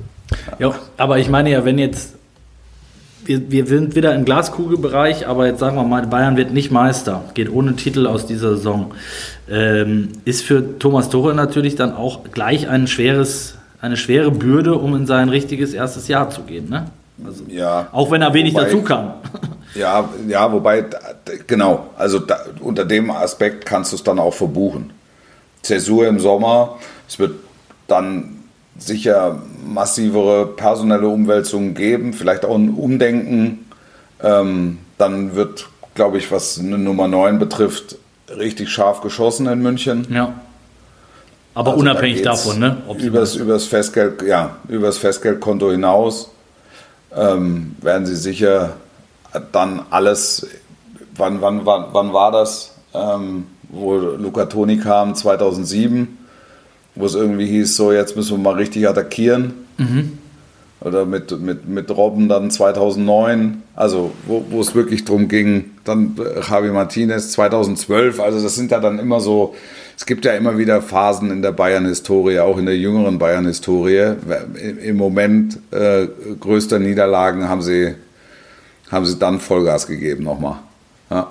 Ja, 0.58 0.74
aber 0.96 1.18
ich 1.18 1.28
meine 1.28 1.50
ja, 1.50 1.64
wenn 1.64 1.78
jetzt, 1.78 2.14
wir, 3.24 3.50
wir 3.50 3.66
sind 3.66 3.96
wieder 3.96 4.14
im 4.14 4.24
Glaskugelbereich, 4.24 5.26
aber 5.26 5.46
jetzt 5.46 5.60
sagen 5.60 5.76
wir 5.76 5.84
mal, 5.84 6.06
Bayern 6.06 6.36
wird 6.36 6.52
nicht 6.52 6.70
Meister, 6.70 7.24
geht 7.34 7.50
ohne 7.50 7.76
Titel 7.76 8.06
aus 8.06 8.26
dieser 8.26 8.56
Saison. 8.56 8.92
Ähm, 9.48 10.10
ist 10.24 10.42
für 10.42 10.78
Thomas 10.78 11.08
Tuchel 11.08 11.34
natürlich 11.34 11.76
dann 11.76 11.94
auch 11.94 12.24
gleich 12.32 12.68
ein 12.68 12.86
schweres 12.86 13.56
eine 13.80 13.96
schwere 13.96 14.30
Bürde, 14.30 14.74
um 14.74 14.94
in 14.94 15.06
sein 15.06 15.28
richtiges 15.28 15.74
erstes 15.74 16.08
Jahr 16.08 16.30
zu 16.30 16.42
gehen. 16.42 16.68
Ne? 16.68 16.86
Also, 17.24 17.44
ja, 17.48 17.88
auch 17.92 18.10
wenn 18.10 18.22
er 18.22 18.34
wenig 18.34 18.54
wobei, 18.54 18.64
dazu 18.64 18.82
kann. 18.82 19.14
Ja, 19.74 20.08
ja, 20.26 20.50
wobei, 20.50 20.86
genau, 21.46 21.90
also 21.98 22.18
da, 22.18 22.40
unter 22.60 22.86
dem 22.86 23.10
Aspekt 23.10 23.66
kannst 23.66 23.92
du 23.92 23.96
es 23.96 24.02
dann 24.02 24.18
auch 24.18 24.32
verbuchen. 24.32 24.90
Zäsur 25.60 26.08
im 26.08 26.18
Sommer, 26.18 26.78
es 27.06 27.18
wird 27.18 27.34
dann 27.86 28.36
sicher 28.78 29.42
massivere 29.66 30.46
personelle 30.46 31.08
Umwälzungen 31.08 31.74
geben, 31.74 32.14
vielleicht 32.14 32.44
auch 32.44 32.54
ein 32.54 32.70
Umdenken. 32.70 33.66
Ähm, 34.22 34.78
dann 34.98 35.34
wird, 35.34 35.68
glaube 35.94 36.18
ich, 36.18 36.30
was 36.32 36.58
eine 36.58 36.78
Nummer 36.78 37.06
9 37.06 37.38
betrifft, 37.38 37.96
richtig 38.34 38.70
scharf 38.70 39.02
geschossen 39.02 39.46
in 39.46 39.60
München. 39.60 40.06
Ja. 40.10 40.32
Aber 41.54 41.72
also 41.72 41.80
unabhängig 41.80 42.22
da 42.22 42.30
davon, 42.30 42.58
ne? 42.58 42.78
Übers, 42.98 43.34
übers, 43.34 43.66
Festgeld, 43.66 44.22
ja, 44.22 44.56
übers 44.68 44.98
Festgeldkonto 44.98 45.70
hinaus 45.70 46.30
ähm, 47.16 47.76
werden 47.80 48.06
sie 48.06 48.16
sicher 48.16 48.76
dann 49.52 49.82
alles, 49.90 50.46
wann, 51.16 51.40
wann, 51.40 51.64
wann, 51.64 51.86
wann 51.92 52.12
war 52.12 52.30
das, 52.30 52.74
ähm, 52.94 53.46
wo 53.68 53.94
Luca 53.94 54.46
Toni 54.46 54.78
kam, 54.78 55.14
2007, 55.14 56.18
wo 56.94 57.06
es 57.06 57.14
irgendwie 57.14 57.46
hieß, 57.46 57.76
so 57.76 57.92
jetzt 57.92 58.16
müssen 58.16 58.36
wir 58.36 58.42
mal 58.42 58.54
richtig 58.54 58.88
attackieren. 58.88 59.54
Mhm. 59.78 60.18
Oder 60.80 61.06
mit, 61.06 61.40
mit, 61.40 61.66
mit 61.66 61.90
Robben 61.90 62.28
dann 62.28 62.50
2009, 62.50 63.62
also 63.74 64.12
wo, 64.26 64.44
wo 64.50 64.60
es 64.60 64.74
wirklich 64.74 65.04
darum 65.04 65.26
ging, 65.26 65.70
dann 65.84 66.16
Javi 66.48 66.68
Martinez 66.68 67.32
2012, 67.32 68.20
also 68.20 68.42
das 68.42 68.54
sind 68.54 68.70
ja 68.70 68.78
dann 68.78 68.98
immer 68.98 69.20
so 69.20 69.54
es 69.96 70.04
gibt 70.04 70.24
ja 70.26 70.32
immer 70.32 70.58
wieder 70.58 70.82
Phasen 70.82 71.30
in 71.30 71.40
der 71.40 71.52
Bayern-Historie, 71.52 72.40
auch 72.40 72.58
in 72.58 72.66
der 72.66 72.76
jüngeren 72.76 73.18
Bayern-Historie. 73.18 74.14
Im 74.82 74.96
Moment 74.96 75.58
äh, 75.70 76.06
größter 76.38 76.78
Niederlagen 76.78 77.48
haben 77.48 77.62
sie, 77.62 77.94
haben 78.90 79.06
sie 79.06 79.18
dann 79.18 79.40
Vollgas 79.40 79.86
gegeben 79.86 80.24
nochmal. 80.24 80.58
Ja. 81.10 81.28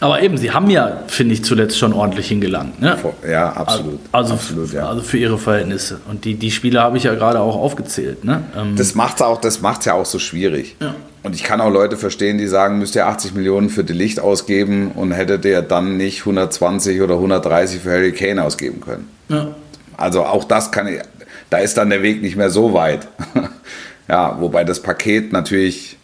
Aber 0.00 0.22
eben, 0.22 0.36
sie 0.36 0.52
haben 0.52 0.70
ja, 0.70 1.02
finde 1.08 1.34
ich, 1.34 1.44
zuletzt 1.44 1.76
schon 1.78 1.92
ordentlich 1.92 2.28
hingelangt. 2.28 2.80
Ne? 2.80 2.96
Ja, 3.28 3.52
absolut. 3.52 4.00
Also, 4.12 4.34
absolut, 4.34 4.72
ja. 4.72 4.88
also 4.88 5.02
für 5.02 5.18
ihre 5.18 5.38
Verhältnisse. 5.38 6.00
Und 6.08 6.24
die, 6.24 6.34
die 6.34 6.50
Spiele 6.50 6.80
habe 6.80 6.96
ich 6.96 7.04
ja 7.04 7.14
gerade 7.14 7.40
auch 7.40 7.56
aufgezählt. 7.56 8.24
Ne? 8.24 8.42
Ähm 8.56 8.76
das 8.76 8.94
macht 8.94 9.20
es 9.20 9.84
ja 9.84 9.94
auch 9.94 10.06
so 10.06 10.18
schwierig. 10.18 10.76
Ja. 10.80 10.94
Und 11.22 11.34
ich 11.34 11.42
kann 11.42 11.60
auch 11.60 11.70
Leute 11.70 11.96
verstehen, 11.96 12.38
die 12.38 12.46
sagen, 12.46 12.78
müsst 12.78 12.94
ihr 12.94 13.06
80 13.06 13.34
Millionen 13.34 13.70
für 13.70 13.84
die 13.84 13.92
Licht 13.92 14.20
ausgeben 14.20 14.92
und 14.92 15.10
hättet 15.12 15.44
ihr 15.44 15.62
dann 15.62 15.96
nicht 15.96 16.20
120 16.20 17.02
oder 17.02 17.14
130 17.14 17.80
für 17.80 17.90
Harry 17.90 18.12
Kane 18.12 18.42
ausgeben 18.42 18.80
können. 18.80 19.08
Ja. 19.28 19.48
Also 19.96 20.24
auch 20.24 20.44
das 20.44 20.70
kann 20.70 20.86
ich, 20.86 21.00
da 21.50 21.58
ist 21.58 21.76
dann 21.76 21.90
der 21.90 22.02
Weg 22.02 22.22
nicht 22.22 22.36
mehr 22.36 22.50
so 22.50 22.72
weit. 22.72 23.08
ja, 24.08 24.40
wobei 24.40 24.64
das 24.64 24.80
Paket 24.80 25.32
natürlich, 25.32 25.97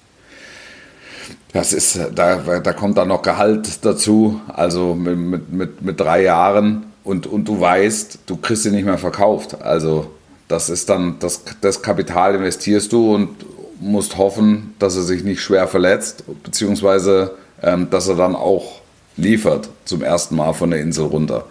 das 1.55 1.73
ist, 1.73 1.99
da, 2.15 2.37
da 2.59 2.73
kommt 2.73 2.99
dann 2.99 3.09
noch 3.09 3.23
Gehalt 3.23 3.85
dazu, 3.85 4.41
also 4.49 4.95
mit, 4.95 5.17
mit, 5.17 5.53
mit, 5.53 5.83
mit 5.83 6.01
drei 6.01 6.25
Jahren 6.25 6.87
und, 7.05 7.29
und 7.29 7.47
du 7.47 7.61
weißt, 7.61 8.19
du 8.27 8.37
kriegst 8.37 8.65
sie 8.65 8.73
nicht 8.73 8.85
mehr 8.85 8.99
verkauft. 8.99 9.63
Also 9.63 10.11
das 10.49 10.69
ist 10.69 10.91
dann, 10.91 11.21
das, 11.21 11.43
das 11.61 11.81
Kapital 11.81 12.35
investierst 12.35 12.93
du 12.93 13.15
und 13.15 13.37
musst 13.81 14.19
hoffen, 14.19 14.75
dass 14.81 14.97
er 14.97 15.03
sich 15.03 15.23
nicht 15.23 15.41
schwer 15.41 15.69
verletzt, 15.69 16.25
beziehungsweise 16.43 17.37
ähm, 17.63 17.89
dass 17.89 18.09
er 18.09 18.17
dann 18.17 18.35
auch 18.35 18.81
liefert 19.17 19.69
zum 19.85 20.03
ersten 20.03 20.35
Mal 20.35 20.55
von 20.55 20.71
der 20.71 20.81
Insel 20.81 21.07
runter. 21.07 21.45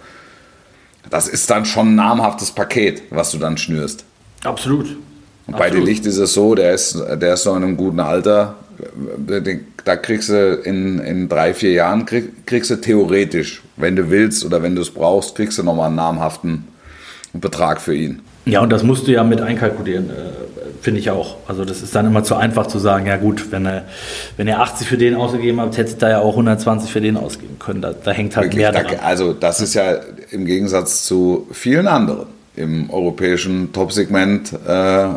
Das 1.10 1.30
ist 1.30 1.50
dann 1.50 1.64
schon 1.64 1.94
ein 1.94 1.96
namhaftes 1.96 2.52
Paket, 2.52 3.04
was 3.10 3.32
du 3.32 3.38
dann 3.38 3.58
schnürst. 3.58 4.04
Absolut. 4.44 4.98
Und 5.48 5.58
bei 5.58 5.68
Absolut. 5.68 5.88
Licht 5.88 6.06
ist 6.06 6.18
es 6.18 6.34
so, 6.34 6.56
der 6.56 6.74
ist, 6.74 6.98
der 6.98 7.36
ist 7.36 7.46
noch 7.46 7.56
in 7.56 7.64
einem 7.64 7.78
guten 7.78 8.02
Alter. 8.02 8.56
Da 9.86 9.96
kriegst 9.98 10.30
du 10.30 10.56
in, 10.64 11.00
in 11.00 11.28
drei, 11.28 11.54
vier 11.54 11.72
Jahren, 11.72 12.06
krieg, 12.06 12.46
kriegst 12.46 12.70
du 12.70 12.76
theoretisch, 12.78 13.62
wenn 13.76 13.96
du 13.96 14.10
willst 14.10 14.46
oder 14.46 14.64
wenn 14.64 14.76
du 14.76 14.82
es 14.82 14.92
brauchst, 14.92 15.36
kriegst 15.36 15.58
du 15.58 15.64
nochmal 15.64 15.88
einen 15.88 15.96
namhaften 15.96 16.68
Betrag 17.34 17.82
für 17.82 17.96
ihn. 17.96 18.22
Ja, 18.46 18.62
und 18.62 18.70
das 18.72 18.84
musst 18.84 19.08
du 19.08 19.12
ja 19.12 19.24
mit 19.24 19.42
einkalkulieren. 19.42 20.10
Äh, 20.10 20.14
Finde 20.82 21.00
ich 21.00 21.10
auch. 21.10 21.38
Also 21.48 21.64
das 21.64 21.82
ist 21.82 21.96
dann 21.96 22.06
immer 22.06 22.26
zu 22.26 22.36
einfach 22.36 22.68
zu 22.68 22.78
sagen, 22.78 23.08
ja 23.08 23.16
gut, 23.16 23.52
wenn 23.52 23.66
er, 23.66 23.86
wenn 24.36 24.50
er 24.50 24.60
80 24.60 24.86
für 24.86 24.98
den 24.98 25.16
ausgegeben 25.16 25.62
hat, 25.62 25.78
hätte 25.78 25.96
da 25.96 26.10
ja 26.10 26.20
auch 26.20 26.32
120 26.32 26.92
für 26.92 27.00
den 27.00 27.16
ausgeben 27.16 27.58
können. 27.58 27.82
Da, 27.82 27.94
da 27.94 28.12
hängt 28.12 28.36
halt 28.36 28.48
Wirklich, 28.48 28.62
mehr 28.64 28.72
dran. 28.74 29.00
also 29.02 29.32
das 29.32 29.62
ist 29.62 29.76
ja 29.76 29.96
im 30.32 30.46
Gegensatz 30.46 31.06
zu 31.06 31.48
vielen 31.52 31.88
anderen 31.88 32.28
im 32.56 32.90
europäischen 32.90 33.72
Top-Segment 33.72 34.54
äh, 34.68 35.08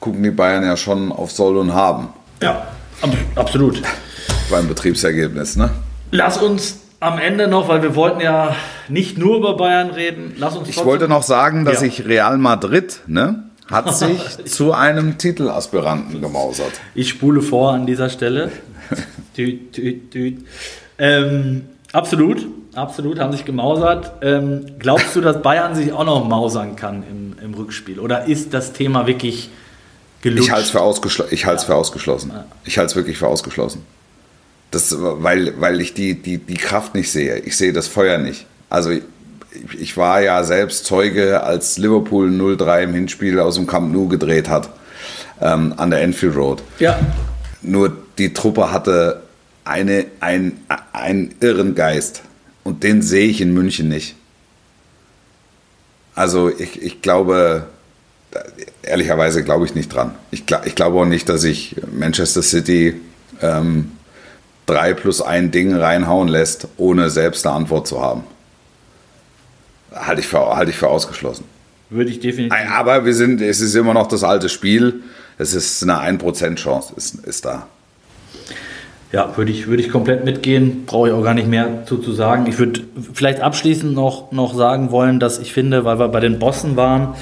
gucken 0.00 0.22
die 0.22 0.30
Bayern 0.30 0.64
ja 0.64 0.76
schon 0.76 1.12
auf 1.12 1.30
Soll 1.30 1.56
und 1.56 1.72
Haben. 1.72 2.08
Ja, 2.42 2.66
absolut. 3.34 3.82
Beim 4.50 4.68
Betriebsergebnis, 4.68 5.56
ne? 5.56 5.70
Lass 6.10 6.38
uns 6.38 6.80
am 7.00 7.18
Ende 7.18 7.48
noch, 7.48 7.68
weil 7.68 7.82
wir 7.82 7.94
wollten 7.94 8.20
ja 8.20 8.54
nicht 8.88 9.18
nur 9.18 9.36
über 9.36 9.56
Bayern 9.56 9.90
reden, 9.90 10.34
lass 10.38 10.56
uns 10.56 10.68
Ich 10.68 10.84
wollte 10.84 11.08
noch 11.08 11.22
sagen, 11.22 11.64
dass 11.64 11.80
ja. 11.80 11.88
ich 11.88 12.06
Real 12.06 12.38
Madrid, 12.38 13.00
ne? 13.06 13.44
hat 13.70 13.94
sich 13.94 14.44
zu 14.46 14.72
einem 14.72 15.18
Titelaspiranten 15.18 16.20
gemausert. 16.20 16.72
Ich 16.94 17.08
spule 17.08 17.42
vor 17.42 17.72
an 17.72 17.86
dieser 17.86 18.10
Stelle. 18.10 18.50
düt, 19.36 19.76
düt, 19.76 20.14
düt. 20.14 20.46
Ähm, 20.98 21.62
absolut, 21.92 22.46
absolut, 22.74 23.18
haben 23.18 23.32
sich 23.32 23.44
gemausert. 23.44 24.12
Ähm, 24.22 24.66
glaubst 24.78 25.16
du, 25.16 25.20
dass 25.20 25.42
Bayern 25.42 25.74
sich 25.74 25.92
auch 25.92 26.04
noch 26.04 26.26
mausern 26.26 26.76
kann 26.76 27.02
im, 27.10 27.36
im 27.42 27.54
Rückspiel? 27.54 27.98
Oder 27.98 28.26
ist 28.26 28.54
das 28.54 28.72
Thema 28.72 29.06
wirklich 29.06 29.50
gelutscht. 30.24 30.46
Ich 30.46 30.52
halte 30.52 30.64
es 30.64 30.70
für, 30.70 30.80
ausgeschl 30.80 31.26
ich 31.30 31.42
ja. 31.42 31.56
für 31.58 31.74
ausgeschlossen. 31.74 32.32
Ich 32.64 32.78
halte 32.78 32.90
es 32.90 32.96
wirklich 32.96 33.18
für 33.18 33.28
ausgeschlossen. 33.28 33.84
Das, 34.70 34.96
weil, 34.98 35.60
weil 35.60 35.80
ich 35.80 35.94
die, 35.94 36.20
die, 36.20 36.38
die 36.38 36.54
Kraft 36.54 36.94
nicht 36.94 37.12
sehe. 37.12 37.38
Ich 37.40 37.56
sehe 37.56 37.72
das 37.72 37.86
Feuer 37.86 38.18
nicht. 38.18 38.46
Also 38.70 38.90
ich, 38.90 39.02
ich 39.78 39.96
war 39.96 40.20
ja 40.20 40.42
selbst 40.42 40.86
Zeuge, 40.86 41.44
als 41.44 41.78
Liverpool 41.78 42.28
0-3 42.28 42.82
im 42.84 42.94
Hinspiel 42.94 43.38
aus 43.38 43.54
dem 43.54 43.68
Camp 43.68 43.92
Nou 43.92 44.08
gedreht 44.08 44.48
hat, 44.48 44.70
ähm, 45.40 45.74
an 45.76 45.90
der 45.90 46.00
Enfield 46.00 46.34
Road. 46.34 46.62
Ja. 46.80 46.98
Nur 47.62 47.96
die 48.18 48.32
Truppe 48.32 48.72
hatte 48.72 49.22
eine, 49.64 50.06
ein, 50.20 50.58
einen 50.92 51.34
irren 51.40 51.74
Geist. 51.74 52.22
Und 52.64 52.82
den 52.82 53.02
sehe 53.02 53.28
ich 53.28 53.40
in 53.40 53.52
München 53.52 53.88
nicht. 53.88 54.16
Also 56.14 56.48
ich, 56.48 56.82
ich 56.82 57.02
glaube, 57.02 57.66
ehrlicherweise 58.82 59.44
glaube 59.44 59.64
ich 59.64 59.74
nicht 59.74 59.92
dran. 59.92 60.14
Ich, 60.30 60.44
ich 60.64 60.74
glaube 60.74 60.98
auch 60.98 61.04
nicht, 61.04 61.28
dass 61.28 61.44
ich 61.44 61.76
Manchester 61.92 62.42
City 62.42 63.00
ähm, 63.42 63.92
drei 64.66 64.94
plus 64.94 65.20
ein 65.20 65.50
Ding 65.50 65.74
reinhauen 65.74 66.28
lässt, 66.28 66.68
ohne 66.76 67.10
selbst 67.10 67.46
eine 67.46 67.56
Antwort 67.56 67.86
zu 67.86 68.00
haben. 68.00 68.24
Halte 69.94 70.20
ich 70.20 70.26
für, 70.26 70.56
halte 70.56 70.70
ich 70.70 70.76
für 70.76 70.88
ausgeschlossen. 70.88 71.44
Würde 71.90 72.10
ich 72.10 72.20
definitiv. 72.20 72.58
Aber 72.70 73.04
wir 73.04 73.14
sind, 73.14 73.40
es 73.40 73.60
ist 73.60 73.74
immer 73.74 73.94
noch 73.94 74.08
das 74.08 74.24
alte 74.24 74.48
Spiel. 74.48 75.02
Es 75.38 75.54
ist 75.54 75.82
eine 75.82 75.98
1% 76.00 76.56
Chance, 76.56 76.94
ist, 76.96 77.16
ist 77.26 77.44
da. 77.44 77.66
Ja, 79.14 79.36
würde 79.36 79.52
ich, 79.52 79.68
würde 79.68 79.80
ich 79.80 79.90
komplett 79.90 80.24
mitgehen, 80.24 80.86
brauche 80.86 81.06
ich 81.06 81.14
auch 81.14 81.22
gar 81.22 81.34
nicht 81.34 81.46
mehr 81.46 81.86
zu, 81.86 81.98
zu 81.98 82.10
sagen. 82.10 82.46
Ich 82.48 82.58
würde 82.58 82.80
vielleicht 83.12 83.42
abschließend 83.42 83.94
noch, 83.94 84.32
noch 84.32 84.56
sagen 84.56 84.90
wollen, 84.90 85.20
dass 85.20 85.38
ich 85.38 85.52
finde, 85.52 85.84
weil 85.84 86.00
wir 86.00 86.08
bei 86.08 86.18
den 86.18 86.40
Bossen 86.40 86.74
waren, 86.74 87.14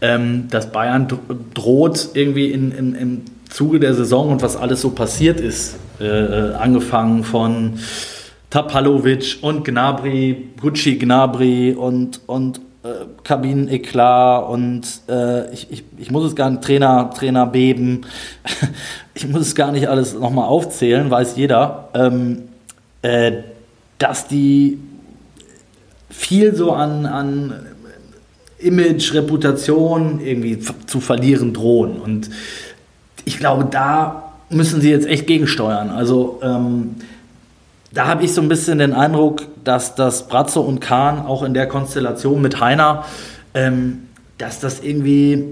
ähm, 0.00 0.48
dass 0.50 0.72
Bayern 0.72 1.06
droht 1.52 2.08
irgendwie 2.14 2.50
in, 2.50 2.72
in, 2.72 2.94
im 2.94 3.22
Zuge 3.50 3.78
der 3.78 3.92
Saison 3.92 4.30
und 4.30 4.40
was 4.40 4.56
alles 4.56 4.80
so 4.80 4.92
passiert 4.92 5.38
ist, 5.38 5.76
äh, 6.00 6.06
äh 6.06 6.54
angefangen 6.54 7.24
von 7.24 7.74
Tapalovic 8.48 9.36
und 9.42 9.66
Gnabry, 9.66 10.48
Gucci 10.58 10.96
Gnabry 10.96 11.74
und, 11.74 12.22
und 12.24 12.62
äh, 12.84 13.04
Kabineneklat 13.22 14.48
und 14.48 14.82
äh, 15.10 15.52
ich, 15.52 15.70
ich, 15.70 15.84
ich 15.98 16.10
muss 16.10 16.24
es 16.24 16.34
gar 16.34 16.48
nicht, 16.48 16.62
Trainer, 16.62 17.10
Trainer 17.10 17.46
beben, 17.46 18.06
ich 19.14 19.28
muss 19.28 19.42
es 19.42 19.54
gar 19.54 19.72
nicht 19.72 19.88
alles 19.88 20.14
nochmal 20.14 20.48
aufzählen, 20.48 21.10
weiß 21.10 21.36
jeder, 21.36 21.88
ähm, 21.94 22.42
äh, 23.02 23.32
dass 23.98 24.26
die 24.26 24.78
viel 26.10 26.54
so 26.54 26.72
an, 26.72 27.06
an 27.06 27.54
Image, 28.58 29.14
Reputation 29.14 30.20
irgendwie 30.20 30.58
zu 30.58 31.00
verlieren 31.00 31.52
drohen. 31.52 32.00
Und 32.00 32.30
ich 33.24 33.38
glaube, 33.38 33.66
da 33.70 34.32
müssen 34.50 34.80
sie 34.80 34.90
jetzt 34.90 35.06
echt 35.06 35.26
gegensteuern. 35.26 35.90
Also 35.90 36.40
ähm, 36.42 36.96
da 37.92 38.06
habe 38.06 38.24
ich 38.24 38.32
so 38.32 38.40
ein 38.40 38.48
bisschen 38.48 38.78
den 38.78 38.92
Eindruck, 38.92 39.46
dass 39.64 39.94
das 39.94 40.28
Bratzo 40.28 40.60
und 40.60 40.80
Kahn 40.80 41.24
auch 41.24 41.42
in 41.42 41.54
der 41.54 41.66
Konstellation 41.66 42.42
mit 42.42 42.60
Heiner, 42.60 43.04
ähm, 43.54 44.08
dass 44.38 44.60
das 44.60 44.80
irgendwie 44.80 45.44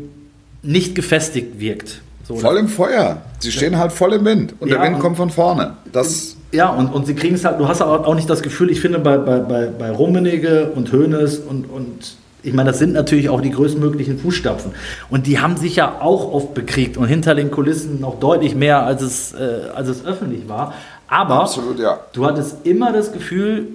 nicht 0.63 0.95
gefestigt 0.95 1.61
wirkt. 1.61 2.03
So, 2.35 2.41
voll 2.41 2.57
im 2.59 2.69
Feuer. 2.69 3.23
Sie 3.39 3.53
stehen 3.53 3.79
halt 3.79 3.93
voll 3.93 4.13
im 4.15 4.25
Wind 4.25 4.55
und 4.61 4.69
ja, 4.69 4.79
der 4.79 4.87
Wind 4.87 5.01
kommt 5.01 5.17
von 5.17 5.31
vorne. 5.31 5.75
Das 5.93 6.37
ja, 6.53 6.69
und, 6.69 6.89
und 6.89 7.07
sie 7.07 7.15
kriegen 7.15 7.35
es 7.35 7.45
halt, 7.45 7.59
du 7.59 7.67
hast 7.67 7.81
auch 7.81 8.15
nicht 8.15 8.29
das 8.29 8.43
Gefühl, 8.43 8.71
ich 8.71 8.81
finde 8.81 8.99
bei, 8.99 9.17
bei, 9.17 9.39
bei, 9.39 9.67
bei 9.67 9.91
Rummenigge 9.91 10.71
und 10.75 10.93
Hoeneß 10.93 11.39
und, 11.39 11.65
und 11.65 12.17
ich 12.43 12.53
meine, 12.53 12.71
das 12.71 12.79
sind 12.79 12.93
natürlich 12.93 13.29
auch 13.29 13.41
die 13.41 13.51
größtmöglichen 13.51 14.19
Fußstapfen. 14.19 14.73
Und 15.11 15.27
die 15.27 15.39
haben 15.39 15.57
sich 15.57 15.77
ja 15.77 16.01
auch 16.01 16.33
oft 16.33 16.55
bekriegt 16.55 16.97
und 16.97 17.07
hinter 17.07 17.35
den 17.35 17.51
Kulissen 17.51 18.01
noch 18.01 18.19
deutlich 18.19 18.55
mehr, 18.55 18.85
als 18.85 19.01
es, 19.01 19.33
äh, 19.33 19.71
als 19.75 19.89
es 19.89 20.05
öffentlich 20.05 20.49
war. 20.49 20.75
Aber 21.09 21.43
Absolut, 21.43 21.79
ja. 21.79 22.01
du 22.13 22.27
hattest 22.27 22.67
immer 22.67 22.93
das 22.93 23.13
Gefühl, 23.13 23.69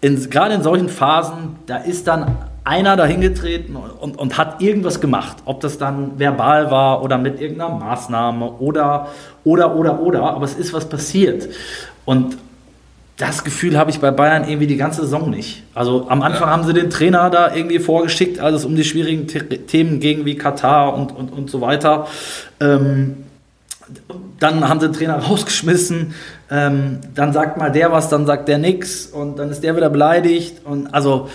in, 0.00 0.28
gerade 0.28 0.54
in 0.54 0.62
solchen 0.62 0.88
Phasen, 0.88 1.56
da 1.66 1.76
ist 1.76 2.06
dann 2.06 2.36
einer 2.64 2.96
dahingetreten 2.96 3.76
und, 3.76 4.18
und, 4.18 4.38
hat 4.38 4.62
irgendwas 4.62 5.00
gemacht. 5.00 5.36
Ob 5.44 5.60
das 5.60 5.76
dann 5.76 6.18
verbal 6.18 6.70
war 6.70 7.02
oder 7.02 7.18
mit 7.18 7.40
irgendeiner 7.40 7.74
Maßnahme 7.74 8.52
oder, 8.52 9.08
oder, 9.44 9.76
oder, 9.76 10.00
oder. 10.00 10.22
Aber 10.22 10.44
es 10.44 10.54
ist 10.54 10.72
was 10.72 10.88
passiert. 10.88 11.48
Und 12.06 12.38
das 13.18 13.44
Gefühl 13.44 13.78
habe 13.78 13.90
ich 13.90 14.00
bei 14.00 14.10
Bayern 14.10 14.48
irgendwie 14.48 14.66
die 14.66 14.76
ganze 14.76 15.02
Saison 15.02 15.30
nicht. 15.30 15.62
Also 15.74 16.06
am 16.08 16.22
Anfang 16.22 16.48
ja. 16.48 16.52
haben 16.52 16.64
sie 16.64 16.72
den 16.72 16.90
Trainer 16.90 17.30
da 17.30 17.54
irgendwie 17.54 17.78
vorgeschickt, 17.78 18.40
als 18.40 18.56
es 18.56 18.64
um 18.64 18.74
die 18.74 18.84
schwierigen 18.84 19.26
Themen 19.66 20.00
ging, 20.00 20.24
wie 20.24 20.34
Katar 20.36 20.94
und, 20.94 21.14
und, 21.14 21.32
und 21.32 21.50
so 21.50 21.60
weiter. 21.60 22.08
Ähm, 22.60 23.24
dann 24.40 24.68
haben 24.68 24.80
sie 24.80 24.88
den 24.88 24.94
Trainer 24.94 25.16
rausgeschmissen, 25.28 26.14
ähm, 26.50 27.00
dann 27.14 27.32
sagt 27.32 27.56
mal 27.56 27.70
der 27.70 27.92
was, 27.92 28.08
dann 28.08 28.26
sagt 28.26 28.48
der 28.48 28.58
nix 28.58 29.06
und 29.06 29.38
dann 29.38 29.50
ist 29.50 29.62
der 29.62 29.76
wieder 29.76 29.90
beleidigt 29.90 30.64
und 30.64 30.92
also 30.92 31.28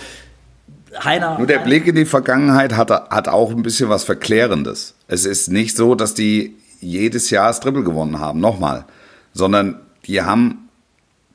Heiner. 1.04 1.38
Nur 1.38 1.46
der 1.46 1.58
Blick 1.58 1.86
in 1.86 1.94
die 1.94 2.04
Vergangenheit 2.04 2.76
hat, 2.76 2.90
hat 2.90 3.28
auch 3.28 3.50
ein 3.50 3.62
bisschen 3.62 3.88
was 3.88 4.04
Verklärendes. 4.04 4.94
Es 5.08 5.24
ist 5.24 5.48
nicht 5.48 5.76
so, 5.76 5.94
dass 5.94 6.14
die 6.14 6.56
jedes 6.80 7.30
Jahr 7.30 7.48
das 7.48 7.60
Triple 7.60 7.82
gewonnen 7.82 8.18
haben, 8.18 8.40
nochmal, 8.40 8.84
sondern 9.32 9.80
die 10.06 10.22
haben 10.22 10.68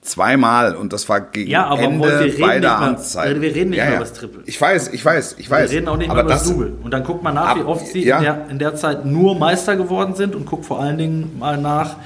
zweimal 0.02 0.76
und 0.76 0.94
das 0.94 1.10
war 1.10 1.20
gegen 1.20 1.50
ja, 1.50 1.66
aber 1.66 1.82
Ende 1.82 2.34
beider 2.40 2.78
Amtszeiten. 2.78 3.42
Wir 3.42 3.56
reden 3.56 3.72
nicht 3.72 3.80
ja, 3.80 3.86
ja. 3.86 3.92
über 3.92 4.00
das 4.00 4.14
Triple. 4.14 4.44
Ich 4.46 4.60
weiß, 4.60 4.90
ich 4.90 5.04
weiß, 5.04 5.36
ich 5.40 5.50
weiß. 5.50 5.72
Wir 5.72 5.78
reden 5.78 5.88
auch 5.88 5.98
nicht 5.98 6.10
aber 6.10 6.22
über 6.22 6.30
das, 6.30 6.44
das 6.44 6.52
Double. 6.52 6.74
Und 6.84 6.92
dann 6.92 7.04
guckt 7.04 7.24
man 7.24 7.36
nach, 7.36 7.50
ab, 7.50 7.58
wie 7.58 7.64
oft 7.64 7.88
sie 7.88 8.06
ja. 8.06 8.18
in, 8.18 8.24
der, 8.24 8.50
in 8.50 8.60
der 8.60 8.76
Zeit 8.76 9.06
nur 9.06 9.38
Meister 9.38 9.76
geworden 9.76 10.16
sind 10.16 10.36
und 10.36 10.46
guckt 10.46 10.66
vor 10.66 10.80
allen 10.80 10.98
Dingen 10.98 11.38
mal 11.40 11.58
nach, 11.58 11.98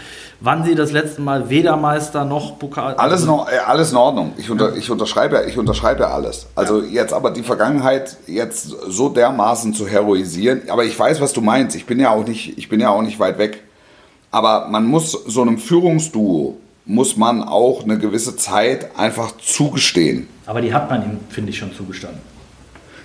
wann 0.41 0.63
sie 0.63 0.75
das 0.75 0.91
letzte 0.91 1.21
Mal 1.21 1.49
weder 1.49 1.77
Meister 1.77 2.25
noch 2.25 2.59
Pokal. 2.59 2.95
Alles, 2.95 3.25
noch, 3.25 3.49
äh, 3.49 3.57
alles 3.57 3.91
in 3.91 3.97
Ordnung. 3.97 4.33
Ich, 4.37 4.49
unter, 4.49 4.75
ich, 4.75 4.89
unterschreibe, 4.89 5.45
ich 5.47 5.57
unterschreibe 5.57 6.07
alles. 6.07 6.47
Also 6.55 6.81
jetzt 6.81 7.13
aber 7.13 7.31
die 7.31 7.43
Vergangenheit 7.43 8.17
jetzt 8.27 8.69
so 8.87 9.09
dermaßen 9.09 9.73
zu 9.73 9.87
heroisieren. 9.87 10.63
Aber 10.69 10.85
ich 10.85 10.97
weiß, 10.97 11.21
was 11.21 11.33
du 11.33 11.41
meinst. 11.41 11.75
Ich 11.75 11.85
bin 11.85 11.99
ja 11.99 12.11
auch 12.11 12.25
nicht, 12.25 12.57
ich 12.57 12.69
bin 12.69 12.79
ja 12.79 12.89
auch 12.89 13.01
nicht 13.01 13.19
weit 13.19 13.37
weg. 13.37 13.63
Aber 14.31 14.67
man 14.67 14.85
muss 14.85 15.11
so 15.11 15.41
einem 15.41 15.57
Führungsduo 15.57 16.57
muss 16.85 17.17
man 17.17 17.43
auch 17.43 17.83
eine 17.83 17.99
gewisse 17.99 18.35
Zeit 18.35 18.97
einfach 18.97 19.37
zugestehen. 19.37 20.27
Aber 20.47 20.59
die 20.59 20.73
hat 20.73 20.89
man 20.89 21.03
ihm, 21.03 21.19
finde 21.29 21.51
ich, 21.51 21.57
schon 21.59 21.71
zugestanden. 21.71 22.19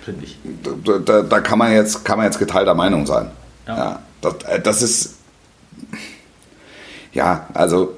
Finde 0.03 0.25
ich. 0.25 0.37
Da, 0.83 0.97
da, 0.97 1.21
da, 1.21 1.39
kann, 1.39 1.59
man 1.59 1.71
jetzt, 1.71 2.03
kann 2.03 2.17
man 2.17 2.25
jetzt 2.25 2.39
geteilter 2.39 2.73
Meinung 2.73 3.05
sein. 3.05 3.29
Ja. 3.67 3.77
ja 3.77 3.99
das, 4.21 4.33
äh, 4.47 4.59
das 4.59 4.81
ist. 4.81 5.15
Ja, 7.15 7.47
also, 7.53 7.95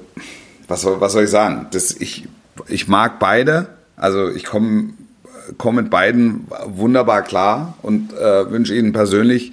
was 0.68 0.80
soll, 0.80 1.00
was 1.00 1.12
soll 1.12 1.24
ich 1.24 1.30
sagen? 1.30 1.66
Das, 1.72 1.92
ich, 1.92 2.26
ich 2.68 2.88
mag 2.88 3.18
beide. 3.18 3.66
Also, 3.96 4.30
ich 4.30 4.44
komme 4.44 4.94
komm 5.56 5.76
mit 5.76 5.90
beiden 5.90 6.46
wunderbar 6.66 7.22
klar 7.22 7.74
und 7.82 8.12
äh, 8.12 8.50
wünsche 8.50 8.74
ihnen 8.74 8.92
persönlich 8.92 9.52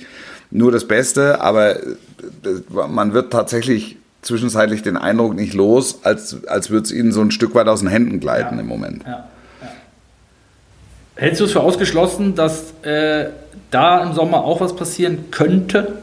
nur 0.51 0.71
das 0.71 0.87
Beste. 0.87 1.41
Aber 1.41 1.77
äh, 1.77 1.83
man 2.89 3.13
wird 3.13 3.31
tatsächlich 3.31 3.97
zwischenzeitlich 4.21 4.81
den 4.81 4.97
Eindruck 4.97 5.35
nicht 5.35 5.53
los, 5.53 5.99
als, 6.03 6.45
als 6.47 6.69
würde 6.69 6.83
es 6.83 6.91
ihnen 6.91 7.11
so 7.11 7.21
ein 7.21 7.31
Stück 7.31 7.55
weit 7.55 7.67
aus 7.67 7.79
den 7.79 7.89
Händen 7.89 8.19
gleiten 8.19 8.55
ja. 8.55 8.61
im 8.61 8.67
Moment. 8.67 9.03
Ja. 9.03 9.29
Ja. 9.61 9.67
Hältst 11.15 11.41
du 11.41 11.45
es 11.45 11.51
für 11.51 11.61
ausgeschlossen, 11.61 12.35
dass 12.35 12.73
äh, 12.81 13.27
da 13.71 14.03
im 14.03 14.13
Sommer 14.13 14.43
auch 14.43 14.61
was 14.61 14.75
passieren 14.75 15.31
könnte? 15.31 15.99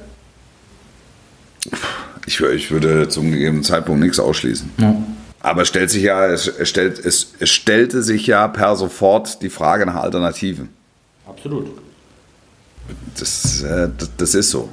Ich, 2.26 2.40
ich 2.40 2.70
würde 2.70 3.08
zum 3.08 3.30
gegebenen 3.30 3.64
Zeitpunkt 3.64 4.00
nichts 4.00 4.20
ausschließen. 4.20 4.70
Aber 5.40 5.62
es 5.62 5.68
stellt 5.68 5.90
sich 5.90 6.04
ja, 6.04 6.26
es, 6.26 6.52
stellt, 6.68 7.04
es, 7.04 7.32
es 7.40 7.50
stellte 7.50 8.02
sich 8.02 8.26
ja 8.26 8.46
per 8.48 8.76
sofort 8.76 9.42
die 9.42 9.50
Frage 9.50 9.86
nach 9.86 9.96
Alternativen. 9.96 10.68
Absolut. 11.26 11.66
Das, 13.18 13.62
äh, 13.62 13.88
das, 13.96 14.10
das 14.16 14.34
ist 14.34 14.50
so. 14.50 14.68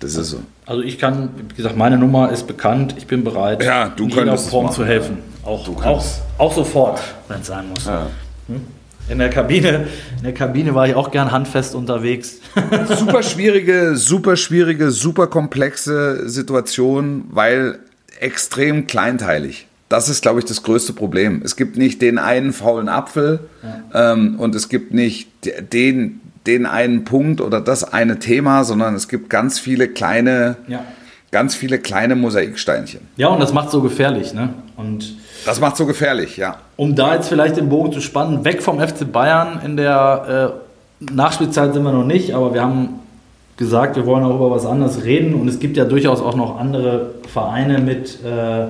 Das 0.00 0.16
ist 0.16 0.30
so. 0.30 0.40
Also 0.66 0.82
ich 0.82 0.98
kann, 0.98 1.30
wie 1.48 1.54
gesagt, 1.54 1.76
meine 1.76 1.96
Nummer 1.96 2.30
ist 2.30 2.46
bekannt, 2.46 2.94
ich 2.98 3.06
bin 3.06 3.24
bereit, 3.24 3.62
ja, 3.62 3.88
du 3.88 4.04
in 4.04 4.10
jeder 4.10 4.36
Form 4.36 4.70
zu 4.70 4.84
helfen. 4.84 5.18
Auch, 5.44 5.66
auch, 5.84 6.04
auch 6.38 6.54
sofort, 6.54 7.00
wenn 7.28 7.40
es 7.40 7.46
sein 7.46 7.68
muss. 7.68 7.86
Ja. 7.86 8.06
Hm? 8.48 8.60
In 9.08 9.18
der 9.18 9.28
Kabine, 9.28 9.86
in 10.16 10.22
der 10.22 10.32
Kabine 10.32 10.74
war 10.74 10.88
ich 10.88 10.94
auch 10.94 11.10
gern 11.10 11.30
handfest 11.30 11.74
unterwegs. 11.74 12.40
super 12.88 13.22
schwierige, 13.22 13.96
super 13.96 14.36
schwierige, 14.36 14.90
super 14.90 15.26
komplexe 15.26 16.28
Situation, 16.28 17.24
weil 17.30 17.80
extrem 18.20 18.86
kleinteilig. 18.86 19.66
Das 19.90 20.08
ist, 20.08 20.22
glaube 20.22 20.40
ich, 20.40 20.46
das 20.46 20.62
größte 20.62 20.94
Problem. 20.94 21.42
Es 21.44 21.56
gibt 21.56 21.76
nicht 21.76 22.00
den 22.00 22.18
einen 22.18 22.52
faulen 22.52 22.88
Apfel 22.88 23.40
ja. 23.62 24.12
ähm, 24.12 24.36
und 24.40 24.54
es 24.54 24.70
gibt 24.70 24.94
nicht 24.94 25.28
den, 25.72 26.20
den 26.46 26.64
einen 26.64 27.04
Punkt 27.04 27.42
oder 27.42 27.60
das 27.60 27.84
eine 27.84 28.18
Thema, 28.18 28.64
sondern 28.64 28.94
es 28.94 29.08
gibt 29.08 29.28
ganz 29.28 29.58
viele 29.58 29.88
kleine, 29.88 30.56
ja. 30.66 30.82
ganz 31.30 31.54
viele 31.54 31.78
kleine 31.78 32.16
Mosaiksteinchen. 32.16 33.00
Ja, 33.18 33.28
und 33.28 33.40
das 33.40 33.52
macht 33.52 33.70
so 33.70 33.82
gefährlich, 33.82 34.32
ne? 34.32 34.54
Und 34.76 35.14
das 35.44 35.60
macht 35.60 35.76
so 35.76 35.86
gefährlich, 35.86 36.36
ja. 36.36 36.56
Um 36.76 36.94
da 36.94 37.14
jetzt 37.14 37.28
vielleicht 37.28 37.56
den 37.56 37.68
Bogen 37.68 37.92
zu 37.92 38.00
spannen, 38.00 38.44
weg 38.44 38.62
vom 38.62 38.80
FC 38.80 39.10
Bayern 39.10 39.60
in 39.64 39.76
der 39.76 40.54
äh, 41.00 41.12
Nachspielzeit 41.12 41.74
sind 41.74 41.82
wir 41.82 41.92
noch 41.92 42.04
nicht, 42.04 42.34
aber 42.34 42.54
wir 42.54 42.62
haben 42.62 43.00
gesagt, 43.56 43.96
wir 43.96 44.06
wollen 44.06 44.24
auch 44.24 44.34
über 44.34 44.50
was 44.50 44.66
anderes 44.66 45.04
reden 45.04 45.34
und 45.34 45.48
es 45.48 45.60
gibt 45.60 45.76
ja 45.76 45.84
durchaus 45.84 46.20
auch 46.20 46.34
noch 46.34 46.58
andere 46.58 47.10
Vereine 47.32 47.78
mit, 47.78 48.18
äh, 48.24 48.66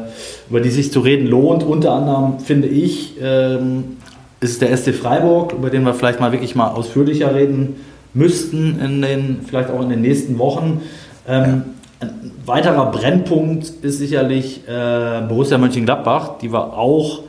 über 0.50 0.60
die 0.60 0.70
sich 0.70 0.92
zu 0.92 1.00
reden 1.00 1.26
lohnt. 1.26 1.62
Unter 1.62 1.92
anderem 1.92 2.38
finde 2.40 2.68
ich, 2.68 3.14
ähm, 3.20 3.96
ist 4.40 4.60
der 4.60 4.76
SC 4.76 4.92
Freiburg, 4.92 5.54
über 5.54 5.70
den 5.70 5.84
wir 5.84 5.94
vielleicht 5.94 6.20
mal 6.20 6.32
wirklich 6.32 6.54
mal 6.54 6.68
ausführlicher 6.68 7.34
reden 7.34 7.76
müssten 8.12 8.78
in 8.78 9.00
den, 9.02 9.40
vielleicht 9.46 9.70
auch 9.70 9.80
in 9.80 9.88
den 9.88 10.02
nächsten 10.02 10.38
Wochen. 10.38 10.82
Ähm, 11.26 11.62
ein 12.04 12.32
weiterer 12.46 12.90
Brennpunkt 12.90 13.68
ist 13.82 13.98
sicherlich 13.98 14.66
äh, 14.68 15.22
Borussia 15.28 15.58
Mönchengladbach, 15.58 16.38
die 16.38 16.52
wir 16.52 16.76
auch 16.76 17.20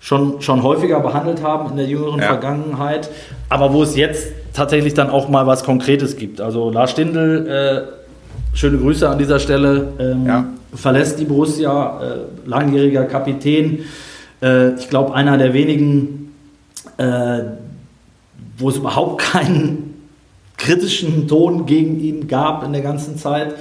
schon, 0.00 0.40
schon 0.40 0.62
häufiger 0.62 1.00
behandelt 1.00 1.42
haben 1.42 1.70
in 1.70 1.76
der 1.76 1.86
jüngeren 1.86 2.20
ja. 2.20 2.26
Vergangenheit, 2.26 3.10
aber 3.48 3.72
wo 3.72 3.82
es 3.82 3.96
jetzt 3.96 4.28
tatsächlich 4.52 4.94
dann 4.94 5.10
auch 5.10 5.28
mal 5.28 5.46
was 5.46 5.64
Konkretes 5.64 6.16
gibt. 6.16 6.40
Also 6.40 6.70
Lars 6.70 6.90
Stindl, 6.90 7.46
äh, 7.48 8.56
schöne 8.56 8.78
Grüße 8.78 9.08
an 9.08 9.18
dieser 9.18 9.38
Stelle, 9.38 9.88
ähm, 9.98 10.26
ja. 10.26 10.44
verlässt 10.74 11.18
die 11.18 11.24
Borussia, 11.24 12.00
äh, 12.00 12.48
langjähriger 12.48 13.04
Kapitän. 13.04 13.80
Äh, 14.42 14.74
ich 14.74 14.90
glaube, 14.90 15.14
einer 15.14 15.38
der 15.38 15.54
wenigen, 15.54 16.32
äh, 16.98 17.40
wo 18.58 18.68
es 18.68 18.76
überhaupt 18.76 19.22
keinen 19.22 19.94
kritischen 20.56 21.28
Ton 21.28 21.66
gegen 21.66 21.98
ihn 22.00 22.28
gab 22.28 22.64
in 22.64 22.72
der 22.72 22.82
ganzen 22.82 23.16
Zeit. 23.16 23.54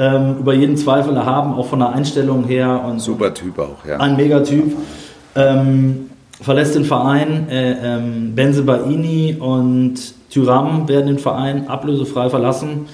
Ähm, 0.00 0.38
über 0.38 0.54
jeden 0.54 0.78
Zweifel 0.78 1.14
erhaben, 1.14 1.52
auch 1.52 1.66
von 1.66 1.80
der 1.80 1.90
Einstellung 1.90 2.44
her. 2.44 2.82
Und 2.86 3.00
Super 3.00 3.34
Typ 3.34 3.58
auch, 3.58 3.84
ja. 3.86 3.98
Ein 3.98 4.16
Megatyp. 4.16 4.74
Ähm, 5.34 6.08
verlässt 6.40 6.74
den 6.74 6.86
Verein. 6.86 7.50
Äh, 7.50 7.72
ähm, 7.72 8.34
Benze 8.34 8.62
Baini 8.62 9.36
und 9.38 9.96
Tyram 10.30 10.88
werden 10.88 11.06
den 11.06 11.18
Verein 11.18 11.68
ablösefrei 11.68 12.30
verlassen. 12.30 12.86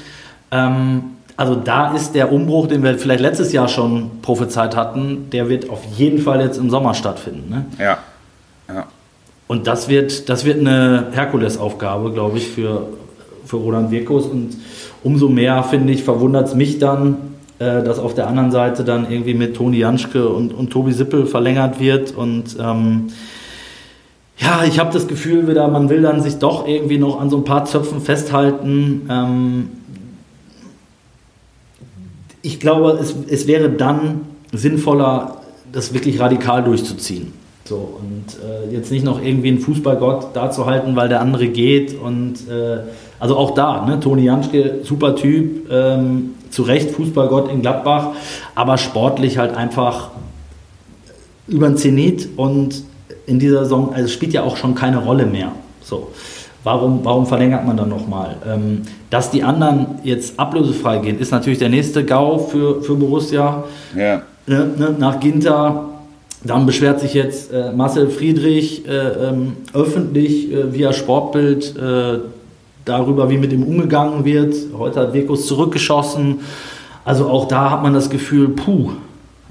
Ähm, 0.50 1.04
also 1.36 1.54
da 1.54 1.94
ist 1.94 2.16
der 2.16 2.32
Umbruch, 2.32 2.66
den 2.66 2.82
wir 2.82 2.98
vielleicht 2.98 3.20
letztes 3.20 3.52
Jahr 3.52 3.68
schon 3.68 4.22
prophezeit 4.22 4.74
hatten, 4.74 5.30
der 5.30 5.48
wird 5.48 5.70
auf 5.70 5.84
jeden 5.96 6.18
Fall 6.18 6.40
jetzt 6.40 6.58
im 6.58 6.70
Sommer 6.70 6.94
stattfinden. 6.94 7.50
Ne? 7.50 7.66
Ja. 7.78 7.98
ja. 8.66 8.86
Und 9.46 9.68
das 9.68 9.88
wird, 9.88 10.28
das 10.28 10.44
wird 10.44 10.58
eine 10.58 11.12
Herkulesaufgabe, 11.12 12.10
glaube 12.10 12.38
ich, 12.38 12.48
für, 12.48 12.88
für 13.44 13.58
Roland 13.58 13.92
Wirkus. 13.92 14.26
Und 14.26 14.56
umso 15.06 15.28
mehr, 15.28 15.62
finde 15.62 15.92
ich, 15.92 16.02
verwundert 16.02 16.48
es 16.48 16.54
mich 16.56 16.80
dann, 16.80 17.16
äh, 17.60 17.84
dass 17.84 18.00
auf 18.00 18.14
der 18.14 18.26
anderen 18.26 18.50
Seite 18.50 18.82
dann 18.82 19.08
irgendwie 19.08 19.34
mit 19.34 19.54
Toni 19.54 19.78
Janschke 19.78 20.28
und, 20.28 20.52
und 20.52 20.70
Tobi 20.70 20.92
Sippel 20.92 21.26
verlängert 21.26 21.78
wird. 21.78 22.16
Und 22.16 22.56
ähm, 22.58 23.06
ja, 24.36 24.64
ich 24.66 24.80
habe 24.80 24.92
das 24.92 25.06
Gefühl 25.06 25.46
wieder, 25.46 25.68
man 25.68 25.88
will 25.90 26.02
dann 26.02 26.22
sich 26.22 26.38
doch 26.38 26.66
irgendwie 26.66 26.98
noch 26.98 27.20
an 27.20 27.30
so 27.30 27.36
ein 27.36 27.44
paar 27.44 27.66
Zöpfen 27.66 28.00
festhalten. 28.00 29.08
Ähm, 29.08 29.68
ich 32.42 32.58
glaube, 32.58 32.98
es, 33.00 33.14
es 33.30 33.46
wäre 33.46 33.70
dann 33.70 34.22
sinnvoller, 34.52 35.36
das 35.70 35.94
wirklich 35.94 36.18
radikal 36.18 36.64
durchzuziehen. 36.64 37.32
So, 37.64 38.00
und 38.00 38.24
äh, 38.44 38.74
jetzt 38.74 38.90
nicht 38.90 39.04
noch 39.04 39.22
irgendwie 39.22 39.48
einen 39.48 39.60
Fußballgott 39.60 40.34
da 40.34 40.50
zu 40.50 40.66
halten, 40.66 40.96
weil 40.96 41.08
der 41.08 41.20
andere 41.20 41.46
geht. 41.46 41.96
Und 41.96 42.48
äh, 42.48 42.78
also 43.18 43.36
auch 43.36 43.52
da, 43.52 43.84
ne, 43.86 44.00
Toni 44.00 44.24
Janschke, 44.24 44.80
super 44.82 45.16
Typ, 45.16 45.70
ähm, 45.70 46.34
zu 46.50 46.62
Recht 46.62 46.90
Fußballgott 46.92 47.50
in 47.50 47.62
Gladbach, 47.62 48.12
aber 48.54 48.78
sportlich 48.78 49.38
halt 49.38 49.56
einfach 49.56 50.10
über 51.48 51.68
den 51.68 51.76
Zenit 51.76 52.28
und 52.36 52.82
in 53.26 53.38
dieser 53.38 53.64
Saison, 53.64 53.92
also 53.94 54.08
spielt 54.08 54.32
ja 54.32 54.42
auch 54.42 54.56
schon 54.56 54.74
keine 54.74 54.98
Rolle 54.98 55.26
mehr. 55.26 55.52
So. 55.82 56.08
Warum, 56.64 57.04
warum 57.04 57.26
verlängert 57.26 57.64
man 57.64 57.76
dann 57.76 57.88
nochmal? 57.88 58.36
Ähm, 58.44 58.82
dass 59.08 59.30
die 59.30 59.44
anderen 59.44 60.00
jetzt 60.02 60.38
ablösefrei 60.38 60.98
gehen, 60.98 61.20
ist 61.20 61.30
natürlich 61.30 61.60
der 61.60 61.68
nächste 61.68 62.04
GAU 62.04 62.38
für, 62.38 62.82
für 62.82 62.96
Borussia. 62.96 63.62
Ja. 63.96 64.22
Ne, 64.48 64.70
ne, 64.76 64.96
nach 64.98 65.20
Ginter, 65.20 65.90
dann 66.42 66.66
beschwert 66.66 66.98
sich 67.00 67.14
jetzt 67.14 67.52
äh, 67.52 67.70
Marcel 67.72 68.08
Friedrich 68.08 68.86
äh, 68.86 68.90
ähm, 68.90 69.56
öffentlich 69.74 70.52
äh, 70.52 70.72
via 70.72 70.92
Sportbild 70.92 71.76
äh, 71.76 72.18
darüber, 72.86 73.28
wie 73.28 73.36
mit 73.36 73.52
ihm 73.52 73.62
umgegangen 73.62 74.24
wird. 74.24 74.54
Heute 74.78 75.00
hat 75.00 75.12
Wirkus 75.12 75.46
zurückgeschossen. 75.46 76.40
Also 77.04 77.28
auch 77.28 77.46
da 77.46 77.70
hat 77.70 77.82
man 77.82 77.92
das 77.92 78.08
Gefühl, 78.08 78.48
puh, 78.48 78.92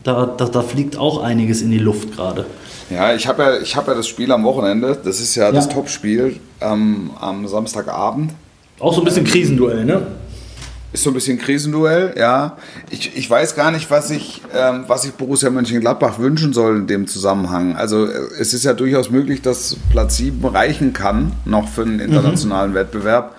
da, 0.03 0.25
da, 0.25 0.45
da 0.45 0.61
fliegt 0.61 0.97
auch 0.97 1.21
einiges 1.21 1.61
in 1.61 1.69
die 1.69 1.77
Luft 1.77 2.15
gerade. 2.15 2.45
Ja, 2.89 3.13
ich 3.13 3.27
habe 3.27 3.43
ja, 3.43 3.75
hab 3.75 3.87
ja 3.87 3.93
das 3.93 4.07
Spiel 4.07 4.31
am 4.31 4.43
Wochenende. 4.43 4.97
Das 5.03 5.19
ist 5.19 5.35
ja, 5.35 5.45
ja. 5.45 5.51
das 5.51 5.69
Topspiel 5.69 6.39
ähm, 6.61 7.11
am 7.19 7.47
Samstagabend. 7.47 8.31
Auch 8.79 8.93
so 8.93 9.01
ein 9.01 9.05
bisschen 9.05 9.25
Krisenduell, 9.25 9.85
ne? 9.85 10.05
Ist 10.95 11.03
so 11.03 11.09
ein 11.09 11.13
bisschen 11.13 11.37
Krisenduell, 11.37 12.13
ja. 12.17 12.55
Ich, 12.89 13.17
ich 13.17 13.29
weiß 13.29 13.57
gar 13.57 13.69
nicht, 13.69 13.91
was 13.91 14.11
ich, 14.11 14.41
ähm, 14.55 14.85
was 14.87 15.03
ich 15.03 15.11
Borussia 15.11 15.49
Mönchengladbach 15.49 16.19
wünschen 16.19 16.53
soll 16.53 16.77
in 16.77 16.87
dem 16.87 17.05
Zusammenhang. 17.05 17.75
Also 17.75 18.05
äh, 18.05 18.13
es 18.39 18.53
ist 18.53 18.63
ja 18.63 18.71
durchaus 18.71 19.09
möglich, 19.09 19.41
dass 19.41 19.75
Platz 19.91 20.15
7 20.15 20.45
reichen 20.45 20.93
kann, 20.93 21.33
noch 21.43 21.67
für 21.67 21.81
einen 21.81 21.99
internationalen 21.99 22.71
mhm. 22.71 22.75
Wettbewerb. 22.75 23.35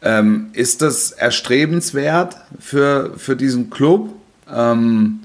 Ähm, 0.00 0.46
ist 0.54 0.80
das 0.80 1.10
erstrebenswert 1.10 2.38
für, 2.58 3.12
für 3.18 3.36
diesen 3.36 3.68
Club? 3.68 4.08
Ähm, 4.50 5.20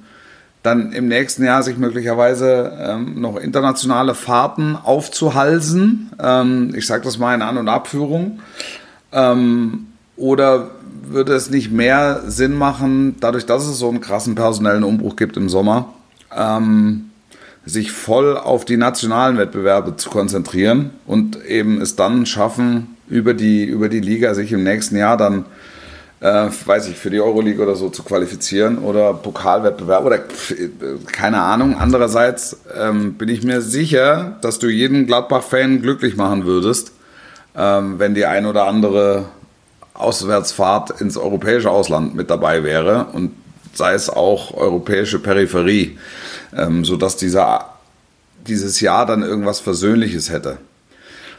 dann 0.61 0.91
im 0.91 1.07
nächsten 1.07 1.45
Jahr 1.45 1.63
sich 1.63 1.77
möglicherweise 1.77 2.73
ähm, 2.77 3.21
noch 3.21 3.38
internationale 3.38 4.15
Fahrten 4.15 4.75
aufzuhalsen. 4.75 6.11
Ähm, 6.21 6.73
ich 6.75 6.86
sage 6.86 7.05
das 7.05 7.17
mal 7.17 7.36
in 7.36 7.41
An- 7.41 7.57
und 7.57 7.69
Abführung. 7.69 8.41
Ähm, 9.13 9.86
oder 10.17 10.71
würde 11.12 11.34
es 11.34 11.49
nicht 11.49 11.72
mehr 11.72 12.24
Sinn 12.28 12.55
machen, 12.55 13.16
dadurch, 13.20 13.45
dass 13.45 13.68
es 13.68 13.78
so 13.80 13.89
einen 13.89 14.01
krassen 14.01 14.36
personellen 14.36 14.84
Umbruch 14.84 15.16
gibt 15.16 15.38
im 15.38 15.49
Sommer, 15.49 15.93
ähm, 16.36 17.10
sich 17.66 17.91
voll 17.91 18.38
auf 18.38 18.66
die 18.66 18.78
nationalen 18.78 19.38
Wettbewerbe 19.38 19.95
zu 19.97 20.10
konzentrieren 20.10 20.91
und 21.05 21.43
eben 21.45 21.82
es 21.82 21.95
dann 21.95 22.26
schaffen, 22.26 22.97
über 23.07 23.34
die, 23.34 23.64
über 23.64 23.89
die 23.89 23.99
Liga 23.99 24.34
sich 24.34 24.51
im 24.51 24.64
nächsten 24.64 24.95
Jahr 24.97 25.18
dann 25.18 25.45
äh, 26.22 26.49
weiß 26.66 26.89
ich, 26.89 26.97
für 26.97 27.10
die 27.10 27.22
Euroleague 27.22 27.62
oder 27.62 27.76
so 27.76 27.89
zu 27.89 28.03
qualifizieren 28.03 28.80
oder 28.80 29.14
Pokalwettbewerb 29.14 30.05
oder 30.05 30.20
keine 31.12 31.41
Ahnung. 31.41 31.76
Andererseits 31.78 32.57
ähm, 32.78 33.14
bin 33.14 33.30
ich 33.30 33.43
mir 33.43 33.62
sicher, 33.62 34.38
dass 34.41 34.60
du 34.60 34.68
jeden 34.68 35.07
Gladbach-Fan 35.07 35.82
glücklich 35.82 36.18
machen 36.18 36.45
würdest, 36.45 36.91
ähm, 37.55 37.99
wenn 37.99 38.16
die 38.16 38.26
ein 38.26 38.45
oder 38.45 38.66
andere 38.66 39.26
Auswärtsfahrt 40.00 41.02
ins 41.02 41.18
europäische 41.18 41.70
Ausland 41.70 42.16
mit 42.16 42.30
dabei 42.30 42.64
wäre 42.64 43.08
und 43.14 43.32
sei 43.74 43.93
es 43.93 44.10
auch 44.10 44.54
europäische 44.54 45.20
Peripherie, 45.20 45.97
ähm, 46.56 46.86
sodass 46.86 47.18
dieser, 47.18 47.66
dieses 48.47 48.82
Jahr 48.82 49.06
dann 49.06 49.22
irgendwas 49.22 49.60
Versöhnliches 49.60 50.32
hätte. 50.32 50.58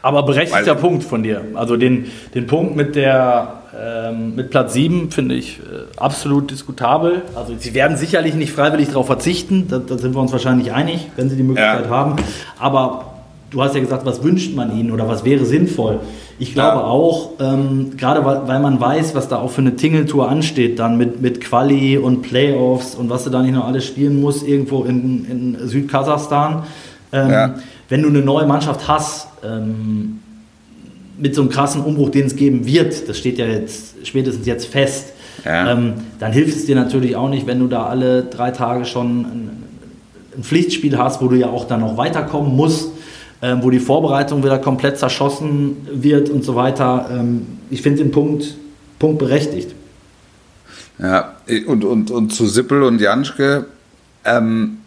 Aber 0.01 0.23
berechtigter 0.23 0.75
Weil, 0.75 0.81
Punkt 0.81 1.03
von 1.03 1.21
dir. 1.21 1.43
Also 1.53 1.77
den, 1.77 2.11
den 2.33 2.47
Punkt 2.47 2.75
mit 2.75 2.95
der 2.95 3.61
ähm, 3.79 4.35
mit 4.35 4.49
Platz 4.49 4.73
7 4.73 5.11
finde 5.11 5.35
ich 5.35 5.59
äh, 5.59 5.97
absolut 5.97 6.51
diskutabel. 6.51 7.21
Also 7.35 7.55
sie 7.57 7.73
werden 7.73 7.95
sicherlich 7.95 8.33
nicht 8.33 8.51
freiwillig 8.51 8.89
darauf 8.89 9.05
verzichten, 9.05 9.67
da, 9.69 9.77
da, 9.79 9.97
sind 9.97 10.13
wir 10.13 10.21
uns 10.21 10.31
wahrscheinlich 10.31 10.73
einig, 10.73 11.07
wenn 11.15 11.29
sie 11.29 11.37
die 11.37 11.43
Möglichkeit 11.43 11.85
ja. 11.85 11.89
haben. 11.89 12.15
Aber 12.59 13.13
du 13.49 13.63
hast 13.63 13.75
ja 13.75 13.81
gesagt, 13.81 14.05
was 14.05 14.23
wünscht 14.23 14.55
man 14.55 14.77
ihnen 14.77 14.91
oder 14.91 15.07
was 15.07 15.23
wäre 15.23 15.45
sinnvoll? 15.45 15.99
Ich 16.41 16.53
glaube 16.53 16.79
ja. 16.79 16.85
auch, 16.85 17.33
ähm, 17.39 17.91
gerade 17.97 18.25
weil, 18.25 18.47
weil, 18.47 18.59
man 18.59 18.81
weiß, 18.81 19.13
was 19.13 19.27
da 19.27 19.37
auch 19.37 19.51
für 19.51 19.61
eine 19.61 19.75
Tingeltour 19.75 20.27
ansteht, 20.27 20.79
dann 20.79 20.97
mit, 20.97 21.21
mit 21.21 21.39
Quali 21.39 21.99
und 21.99 22.23
Playoffs 22.23 22.95
und 22.95 23.11
was 23.11 23.25
du 23.25 23.29
da 23.29 23.43
nicht 23.43 23.53
noch 23.53 23.67
alles 23.67 23.85
spielen 23.85 24.19
musst, 24.19 24.47
irgendwo 24.47 24.83
in, 24.83 25.25
in 25.29 25.67
Südkasachstan. 25.67 26.63
Ähm, 27.13 27.29
ja. 27.29 27.55
Wenn 27.89 28.01
du 28.01 28.09
eine 28.09 28.21
neue 28.21 28.47
Mannschaft 28.47 28.87
hast, 28.87 29.27
ähm, 29.45 30.19
mit 31.15 31.35
so 31.35 31.41
einem 31.41 31.51
krassen 31.51 31.83
Umbruch, 31.83 32.09
den 32.09 32.25
es 32.25 32.35
geben 32.35 32.65
wird, 32.65 33.07
das 33.07 33.19
steht 33.19 33.37
ja 33.37 33.45
jetzt 33.45 34.07
spätestens 34.07 34.47
jetzt 34.47 34.65
fest, 34.65 35.13
ja. 35.45 35.71
ähm, 35.71 35.93
dann 36.17 36.31
hilft 36.31 36.57
es 36.57 36.65
dir 36.65 36.75
natürlich 36.75 37.15
auch 37.15 37.29
nicht, 37.29 37.45
wenn 37.45 37.59
du 37.59 37.67
da 37.67 37.85
alle 37.85 38.23
drei 38.23 38.49
Tage 38.49 38.85
schon 38.85 39.21
ein, 39.21 39.49
ein 40.35 40.43
Pflichtspiel 40.43 40.97
hast, 40.97 41.21
wo 41.21 41.27
du 41.27 41.35
ja 41.35 41.51
auch 41.51 41.65
dann 41.65 41.81
noch 41.81 41.97
weiterkommen 41.97 42.55
musst, 42.55 42.90
wo 43.61 43.69
die 43.69 43.79
Vorbereitung 43.79 44.43
wieder 44.43 44.59
komplett 44.59 44.97
zerschossen 44.97 45.87
wird 45.91 46.29
und 46.29 46.43
so 46.43 46.55
weiter. 46.55 47.09
Ähm, 47.11 47.47
ich 47.69 47.81
finde 47.81 48.03
den 48.03 48.11
Punkt, 48.11 48.55
Punkt 48.99 49.19
berechtigt. 49.19 49.73
Ja, 50.99 51.35
und, 51.67 51.83
und, 51.83 52.11
und 52.11 52.31
zu 52.31 52.45
Sippel 52.45 52.83
und 52.83 53.01
Janschke, 53.01 53.65
ähm, 54.23 54.77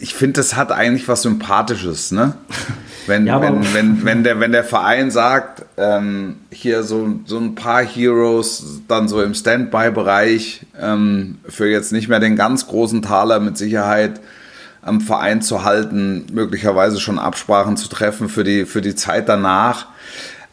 ich 0.00 0.14
finde, 0.14 0.34
das 0.34 0.56
hat 0.56 0.70
eigentlich 0.70 1.08
was 1.08 1.22
Sympathisches, 1.22 2.12
ne? 2.12 2.34
Wenn, 3.06 3.26
ja, 3.26 3.38
wenn, 3.38 3.74
wenn, 3.74 4.04
wenn, 4.06 4.24
der, 4.24 4.40
wenn 4.40 4.52
der 4.52 4.64
Verein 4.64 5.10
sagt, 5.10 5.66
ähm, 5.76 6.36
hier 6.50 6.84
so, 6.84 7.20
so 7.26 7.36
ein 7.36 7.54
paar 7.54 7.84
Heroes 7.84 8.80
dann 8.88 9.08
so 9.08 9.20
im 9.20 9.34
Standby-Bereich 9.34 10.64
ähm, 10.80 11.36
für 11.46 11.68
jetzt 11.68 11.92
nicht 11.92 12.08
mehr 12.08 12.18
den 12.18 12.34
ganz 12.34 12.66
großen 12.66 13.02
Taler 13.02 13.40
mit 13.40 13.58
Sicherheit 13.58 14.20
am 14.84 15.00
Verein 15.00 15.42
zu 15.42 15.64
halten, 15.64 16.26
möglicherweise 16.32 17.00
schon 17.00 17.18
Absprachen 17.18 17.76
zu 17.76 17.88
treffen 17.88 18.28
für 18.28 18.44
die, 18.44 18.66
für 18.66 18.80
die 18.80 18.94
Zeit 18.94 19.28
danach. 19.28 19.86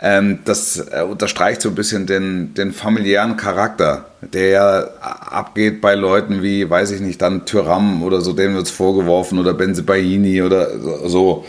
Ähm, 0.03 0.39
das 0.45 0.77
äh, 0.77 1.03
unterstreicht 1.03 1.61
so 1.61 1.69
ein 1.69 1.75
bisschen 1.75 2.07
den, 2.07 2.55
den 2.55 2.73
familiären 2.73 3.37
Charakter, 3.37 4.05
der 4.21 4.47
ja 4.47 4.79
abgeht 4.99 5.79
bei 5.79 5.93
Leuten 5.93 6.41
wie, 6.41 6.67
weiß 6.67 6.91
ich 6.91 7.01
nicht, 7.01 7.21
dann 7.21 7.45
Tyram 7.45 8.01
oder 8.01 8.21
so, 8.21 8.33
denen 8.33 8.55
wird 8.55 8.65
es 8.65 8.71
vorgeworfen 8.71 9.37
oder 9.37 9.53
Benzebaini 9.53 10.41
oder 10.41 11.07
so. 11.07 11.45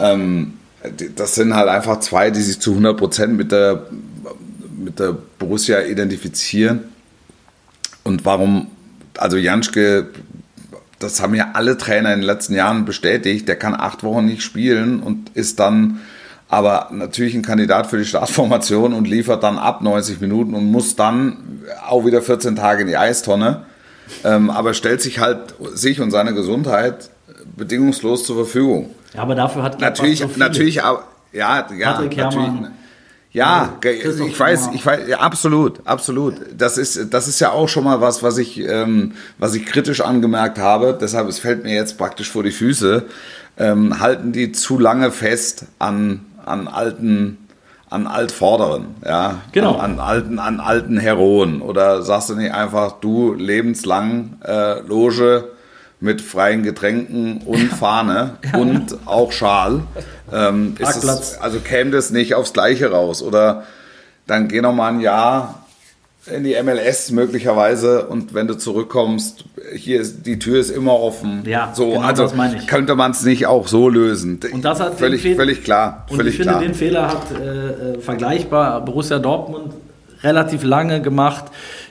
Ähm, 0.00 0.54
das 1.14 1.36
sind 1.36 1.54
halt 1.54 1.68
einfach 1.68 2.00
zwei, 2.00 2.30
die 2.30 2.40
sich 2.40 2.60
zu 2.60 2.70
100 2.70 2.96
Prozent 2.96 3.36
mit 3.36 3.52
der, 3.52 3.86
mit 4.76 4.98
der 4.98 5.16
Borussia 5.38 5.80
identifizieren. 5.80 6.80
Und 8.02 8.24
warum, 8.24 8.68
also 9.16 9.36
Janschke, 9.36 10.08
das 10.98 11.20
haben 11.20 11.34
ja 11.34 11.50
alle 11.54 11.76
Trainer 11.76 12.12
in 12.12 12.20
den 12.20 12.26
letzten 12.26 12.54
Jahren 12.54 12.84
bestätigt, 12.84 13.48
der 13.48 13.56
kann 13.56 13.74
acht 13.74 14.02
Wochen 14.02 14.24
nicht 14.24 14.42
spielen 14.42 15.00
und 15.00 15.30
ist 15.34 15.60
dann 15.60 16.00
aber 16.48 16.88
natürlich 16.92 17.34
ein 17.34 17.42
Kandidat 17.42 17.88
für 17.88 17.98
die 17.98 18.04
Startformation 18.04 18.92
und 18.92 19.08
liefert 19.08 19.42
dann 19.42 19.58
ab 19.58 19.82
90 19.82 20.20
Minuten 20.20 20.54
und 20.54 20.70
muss 20.70 20.94
dann 20.94 21.62
auch 21.88 22.04
wieder 22.04 22.22
14 22.22 22.56
Tage 22.56 22.82
in 22.82 22.88
die 22.88 22.96
Eistonne. 22.96 23.62
Ähm, 24.22 24.50
aber 24.50 24.74
stellt 24.74 25.00
sich 25.00 25.18
halt 25.18 25.54
sich 25.72 26.00
und 26.00 26.10
seine 26.10 26.34
Gesundheit 26.34 27.10
bedingungslos 27.56 28.24
zur 28.24 28.36
Verfügung. 28.36 28.90
Ja, 29.14 29.22
aber 29.22 29.34
dafür 29.34 29.62
hat 29.62 29.80
natürlich, 29.80 30.20
so 30.20 30.30
natürlich, 30.36 30.76
ja, 30.76 31.02
ja, 31.32 31.62
Patrick 31.62 32.16
natürlich. 32.16 32.50
Ja, 33.34 33.78
ich 33.82 34.38
weiß, 34.38 34.70
ich 34.74 34.86
weiß, 34.86 35.08
ja, 35.08 35.18
absolut, 35.18 35.80
absolut. 35.84 36.34
Das 36.56 36.78
ist, 36.78 37.12
das 37.12 37.26
ist 37.26 37.40
ja 37.40 37.50
auch 37.50 37.68
schon 37.68 37.82
mal 37.82 38.00
was, 38.00 38.22
was 38.22 38.38
ich, 38.38 38.60
ähm, 38.60 39.14
was 39.38 39.56
ich 39.56 39.66
kritisch 39.66 40.02
angemerkt 40.02 40.58
habe. 40.58 40.96
Deshalb, 40.98 41.28
es 41.28 41.40
fällt 41.40 41.64
mir 41.64 41.74
jetzt 41.74 41.98
praktisch 41.98 42.30
vor 42.30 42.44
die 42.44 42.52
Füße. 42.52 43.06
Ähm, 43.56 43.98
halten 43.98 44.30
die 44.30 44.52
zu 44.52 44.78
lange 44.78 45.10
fest 45.10 45.66
an, 45.80 46.24
an 46.46 46.68
alten, 46.68 47.48
an 47.90 48.06
Altvorderen, 48.06 48.94
ja, 49.04 49.40
genau. 49.50 49.78
an, 49.78 49.94
an, 49.94 50.00
alten, 50.00 50.38
an 50.38 50.60
alten 50.60 50.96
Heroen. 50.96 51.60
Oder 51.60 52.02
sagst 52.02 52.30
du 52.30 52.36
nicht 52.36 52.54
einfach, 52.54 53.00
du 53.00 53.34
lebenslang 53.34 54.38
äh, 54.44 54.78
Loge 54.82 55.53
mit 56.04 56.20
freien 56.20 56.62
Getränken 56.62 57.38
und 57.46 57.72
Fahne 57.72 58.36
und 58.52 58.98
auch 59.06 59.32
Schal. 59.32 59.80
Ähm, 60.32 60.76
es, 60.78 61.38
also 61.38 61.60
käme 61.60 61.90
das 61.90 62.10
nicht 62.10 62.34
aufs 62.34 62.52
Gleiche 62.52 62.90
raus. 62.90 63.22
Oder 63.22 63.64
dann 64.26 64.48
geh 64.48 64.60
noch 64.60 64.74
mal 64.74 64.92
ein 64.92 65.00
Jahr 65.00 65.64
in 66.26 66.44
die 66.44 66.54
MLS 66.62 67.10
möglicherweise 67.10 68.06
und 68.06 68.32
wenn 68.32 68.46
du 68.46 68.54
zurückkommst, 68.54 69.44
hier 69.74 70.00
ist 70.00 70.24
die 70.26 70.38
Tür 70.38 70.58
ist 70.60 70.70
immer 70.70 70.98
offen. 70.98 71.42
Ja, 71.46 71.72
so 71.74 71.90
genau 71.90 72.00
also 72.00 72.32
könnte 72.66 72.94
man 72.94 73.10
es 73.10 73.24
nicht 73.24 73.46
auch 73.46 73.68
so 73.68 73.88
lösen. 73.88 74.40
Und 74.52 74.64
das 74.64 74.80
hat 74.80 74.98
völlig, 74.98 75.22
völlig 75.22 75.64
klar. 75.64 76.06
Und 76.08 76.16
völlig 76.16 76.38
ich 76.38 76.44
finde, 76.46 76.60
den 76.60 76.74
Fehler 76.74 77.08
hat 77.08 77.30
äh, 77.30 77.94
äh, 77.94 78.00
vergleichbar 78.00 78.82
Borussia 78.84 79.18
Dortmund 79.18 79.74
relativ 80.22 80.64
lange 80.64 81.02
gemacht. 81.02 81.44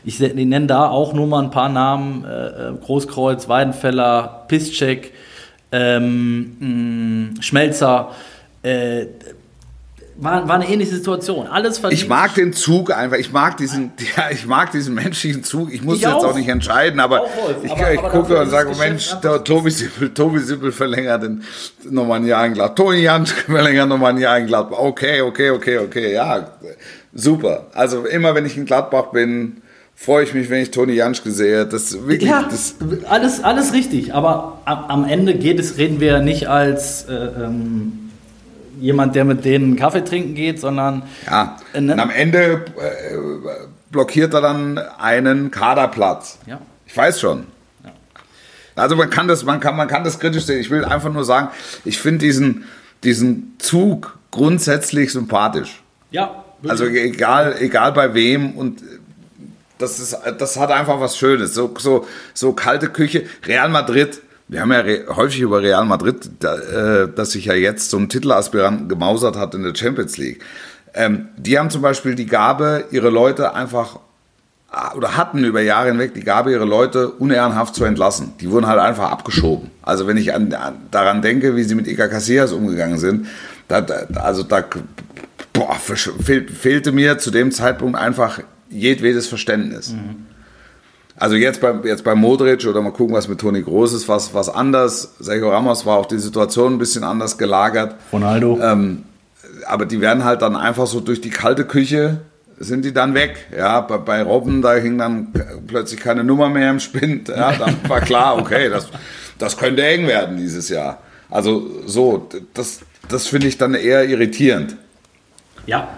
Ich, 0.05 0.19
nenne 0.19 0.67
da 0.67 0.89
auch 0.89 1.13
nur 1.13 1.27
mal 1.27 1.43
ein 1.43 1.51
paar 1.51 1.69
Namen: 1.69 2.25
äh, 2.25 2.69
äh 2.69 2.73
Großkreuz, 2.83 3.47
Weidenfeller, 3.47 4.45
Piszczek, 4.47 5.13
ähm, 5.71 7.35
Schmelzer. 7.39 8.11
Äh, 8.61 9.07
war, 10.15 10.47
war 10.47 10.55
eine 10.55 10.69
ähnliche 10.69 10.91
Situation. 10.91 11.47
Alles 11.47 11.79
verdient. 11.79 12.01
Ich 12.01 12.07
mag 12.07 12.35
den 12.35 12.53
Zug 12.53 12.95
einfach. 12.95 13.17
Ich 13.17 13.31
mag 13.31 13.57
diesen, 13.57 13.93
ja, 14.17 14.29
ich 14.31 14.45
mag 14.45 14.71
diesen 14.71 14.93
menschlichen 14.93 15.43
Zug. 15.43 15.73
Ich 15.73 15.83
muss 15.83 15.97
ich 15.97 16.03
jetzt 16.03 16.13
auch. 16.13 16.25
auch. 16.25 16.35
nicht 16.35 16.47
entscheiden, 16.47 16.99
aber 16.99 17.21
auch, 17.21 17.29
ich, 17.63 17.71
aber, 17.71 17.93
ich 17.93 17.99
aber 17.99 18.09
gucke 18.09 18.39
und 18.39 18.49
sage, 18.49 18.75
Mensch, 18.77 19.15
Tobi 19.43 19.71
Sippel, 19.71 20.13
Tobi 20.13 20.39
Sippel 20.39 20.71
verlängert 20.71 21.23
den, 21.23 21.43
nochmal 21.89 22.19
ein 22.19 22.27
Jahr 22.27 22.45
in 22.45 22.53
Gladbach. 22.53 22.75
Toni 22.75 22.99
Jansch 22.99 23.31
verlängert 23.45 23.89
nochmal 23.89 24.11
ein 24.13 24.19
Jahr 24.19 24.37
in 24.37 24.47
Gladbach. 24.47 24.79
Okay, 24.79 25.21
okay, 25.21 25.49
okay, 25.49 25.79
okay. 25.79 26.13
Ja, 26.13 26.47
super. 27.13 27.67
Also 27.73 28.05
immer, 28.05 28.35
wenn 28.35 28.45
ich 28.45 28.57
in 28.57 28.65
Gladbach 28.65 29.05
bin, 29.07 29.62
freue 29.95 30.23
ich 30.23 30.33
mich, 30.33 30.49
wenn 30.49 30.61
ich 30.61 30.71
Toni 30.71 30.93
Janschke 30.93 31.31
sehe. 31.31 31.65
Das 31.65 31.93
wirklich, 32.07 32.29
ja, 32.29 32.43
das 32.43 32.75
alles, 33.09 33.43
alles 33.43 33.73
richtig. 33.73 34.13
Aber 34.13 34.59
am, 34.65 35.05
Ende 35.05 35.35
geht 35.35 35.59
es, 35.59 35.77
reden 35.77 35.99
wir 35.99 36.19
nicht 36.19 36.47
als 36.47 37.03
äh, 37.05 37.13
ähm, 37.13 38.11
jemand, 38.79 39.15
der 39.15 39.25
mit 39.25 39.45
denen 39.45 39.75
Kaffee 39.75 40.03
trinken 40.03 40.35
geht, 40.35 40.59
sondern. 40.59 41.03
Ja, 41.25 41.57
äh, 41.73 41.81
ne? 41.81 41.93
und 41.93 41.99
am 41.99 42.09
Ende 42.09 42.65
äh, 42.77 43.15
blockiert 43.91 44.33
er 44.33 44.41
dann 44.41 44.77
einen 44.77 45.51
Kaderplatz. 45.51 46.39
Ja. 46.45 46.59
Ich 46.85 46.95
weiß 46.95 47.19
schon. 47.19 47.45
Ja. 47.83 47.91
Also 48.75 48.95
man 48.95 49.09
kann 49.09 49.27
das, 49.27 49.45
man 49.45 49.59
kann, 49.59 49.75
man 49.75 49.87
kann 49.87 50.03
das 50.03 50.19
kritisch 50.19 50.45
sehen. 50.45 50.59
Ich 50.59 50.69
will 50.69 50.83
einfach 50.83 51.13
nur 51.13 51.23
sagen, 51.23 51.49
ich 51.85 51.99
finde 51.99 52.19
diesen, 52.19 52.65
diesen 53.03 53.55
Zug 53.59 54.17
grundsätzlich 54.31 55.13
sympathisch. 55.13 55.81
Ja. 56.11 56.43
Also 56.67 56.85
egal, 56.85 57.55
egal 57.59 57.91
bei 57.91 58.13
wem 58.13 58.51
und 58.51 58.81
das, 59.83 59.99
ist, 59.99 60.17
das 60.37 60.57
hat 60.57 60.71
einfach 60.71 60.99
was 60.99 61.17
Schönes. 61.17 61.53
So, 61.53 61.73
so, 61.77 62.07
so 62.33 62.53
kalte 62.53 62.89
Küche. 62.89 63.25
Real 63.45 63.69
Madrid 63.69 64.21
wir 64.47 64.61
haben 64.61 64.71
ja 64.71 64.83
häufig 65.15 65.41
über 65.41 65.61
Real 65.61 65.85
Madrid, 65.85 66.29
da, 66.39 66.57
äh, 66.57 67.09
das 67.13 67.31
sich 67.31 67.45
ja 67.45 67.53
jetzt 67.53 67.89
zum 67.89 68.09
Titelaspiranten 68.09 68.89
gemausert 68.89 69.37
hat 69.37 69.55
in 69.55 69.63
der 69.63 69.73
Champions 69.73 70.17
League. 70.17 70.43
Ähm, 70.93 71.29
die 71.37 71.57
haben 71.57 71.69
zum 71.69 71.81
Beispiel 71.81 72.15
die 72.15 72.25
Gabe, 72.25 72.85
ihre 72.91 73.09
Leute 73.09 73.55
einfach 73.55 73.99
ah, 74.69 74.93
oder 74.95 75.17
hatten 75.17 75.43
über 75.43 75.61
Jahre 75.61 75.87
hinweg 75.87 76.13
die 76.13 76.23
Gabe, 76.23 76.51
ihre 76.51 76.65
Leute 76.65 77.09
unehrenhaft 77.09 77.73
zu 77.73 77.83
entlassen. 77.85 78.33
Die 78.41 78.51
wurden 78.51 78.67
halt 78.67 78.79
einfach 78.79 79.09
abgeschoben. 79.09 79.71
Also 79.81 80.07
wenn 80.07 80.17
ich 80.17 80.33
an, 80.33 80.53
an, 80.53 80.75
daran 80.91 81.21
denke, 81.21 81.55
wie 81.55 81.63
sie 81.63 81.75
mit 81.75 81.87
Iker 81.87 82.09
Casillas 82.09 82.51
umgegangen 82.51 82.99
sind, 82.99 83.27
da, 83.67 83.79
also 84.15 84.43
da 84.43 84.63
boah, 85.53 85.75
fehl, 85.75 86.47
fehlte 86.47 86.91
mir 86.91 87.17
zu 87.17 87.31
dem 87.31 87.51
Zeitpunkt 87.51 87.97
einfach 87.97 88.39
jedwedes 88.73 89.27
Verständnis. 89.27 89.93
Mhm. 89.93 90.25
Also 91.15 91.35
jetzt 91.35 91.61
bei, 91.61 91.73
jetzt 91.83 92.03
bei 92.03 92.15
Modric 92.15 92.65
oder 92.65 92.81
mal 92.81 92.91
gucken, 92.91 93.15
was 93.15 93.27
mit 93.27 93.39
Toni 93.39 93.61
Groß 93.61 93.93
ist, 93.93 94.07
was, 94.09 94.33
was 94.33 94.49
anders. 94.49 95.15
Sergio 95.19 95.51
Ramos 95.51 95.85
war 95.85 95.97
auch 95.97 96.07
die 96.07 96.17
Situation 96.17 96.73
ein 96.73 96.79
bisschen 96.79 97.03
anders 97.03 97.37
gelagert. 97.37 97.95
Ronaldo. 98.11 98.59
Ähm, 98.61 99.03
aber 99.67 99.85
die 99.85 100.01
werden 100.01 100.23
halt 100.23 100.41
dann 100.41 100.55
einfach 100.55 100.87
so 100.87 100.99
durch 100.99 101.21
die 101.21 101.29
kalte 101.29 101.65
Küche 101.65 102.19
sind 102.59 102.85
die 102.85 102.93
dann 102.93 103.13
weg. 103.13 103.47
Ja, 103.55 103.81
bei, 103.81 103.97
bei 103.97 104.21
Robben, 104.23 104.61
da 104.61 104.75
hing 104.75 104.97
dann 104.97 105.33
plötzlich 105.67 105.99
keine 105.99 106.23
Nummer 106.23 106.49
mehr 106.49 106.69
im 106.69 106.79
Spind. 106.79 107.29
Ja, 107.29 107.51
dann 107.53 107.77
war 107.87 108.01
klar, 108.01 108.37
okay, 108.37 108.69
das, 108.69 108.89
das 109.37 109.57
könnte 109.57 109.85
eng 109.85 110.07
werden 110.07 110.37
dieses 110.37 110.69
Jahr. 110.69 110.99
Also 111.29 111.67
so, 111.85 112.29
das, 112.53 112.81
das 113.09 113.27
finde 113.27 113.47
ich 113.47 113.57
dann 113.57 113.73
eher 113.73 114.07
irritierend. 114.07 114.77
Ja, 115.65 115.89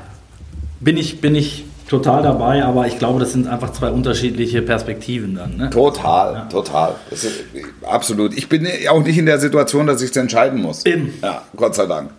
bin 0.79 0.97
ich, 0.97 1.21
bin 1.21 1.35
ich 1.35 1.64
total 1.87 2.23
dabei, 2.23 2.63
aber 2.63 2.87
ich 2.87 2.97
glaube, 2.99 3.19
das 3.19 3.31
sind 3.31 3.47
einfach 3.47 3.71
zwei 3.71 3.89
unterschiedliche 3.89 4.61
Perspektiven 4.61 5.35
dann. 5.35 5.57
Ne? 5.57 5.69
Total, 5.69 6.33
ja. 6.33 6.41
total. 6.45 6.95
Ist, 7.11 7.27
absolut. 7.83 8.37
Ich 8.37 8.49
bin 8.49 8.67
auch 8.89 9.03
nicht 9.03 9.17
in 9.17 9.25
der 9.25 9.39
Situation, 9.39 9.87
dass 9.87 10.01
ich 10.01 10.09
es 10.09 10.15
entscheiden 10.17 10.61
muss. 10.61 10.85
Eben. 10.85 11.13
Ja, 11.21 11.43
Gott 11.55 11.75
sei 11.75 11.85
Dank. 11.85 12.11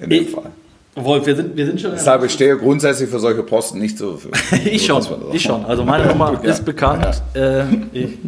In 0.00 0.10
dem 0.10 0.28
Fall. 0.28 0.50
Wolf, 0.94 1.24
wir 1.24 1.34
sind, 1.36 1.56
wir 1.56 1.64
sind 1.64 1.80
schon. 1.80 1.92
Deshalb, 1.92 2.22
ich 2.24 2.32
stehe 2.32 2.56
grundsätzlich 2.58 3.08
für 3.08 3.18
solche 3.18 3.42
Posten 3.42 3.78
nicht 3.78 3.96
zur 3.96 4.18
Verfügung. 4.18 4.38
ich 4.66 4.84
schon, 4.84 5.02
ich 5.32 5.42
schon. 5.42 5.64
Also 5.64 5.84
meine 5.84 6.06
Nummer 6.06 6.34
ja. 6.34 6.50
ist 6.50 6.66
bekannt. 6.66 7.22
Äh, 7.32 7.64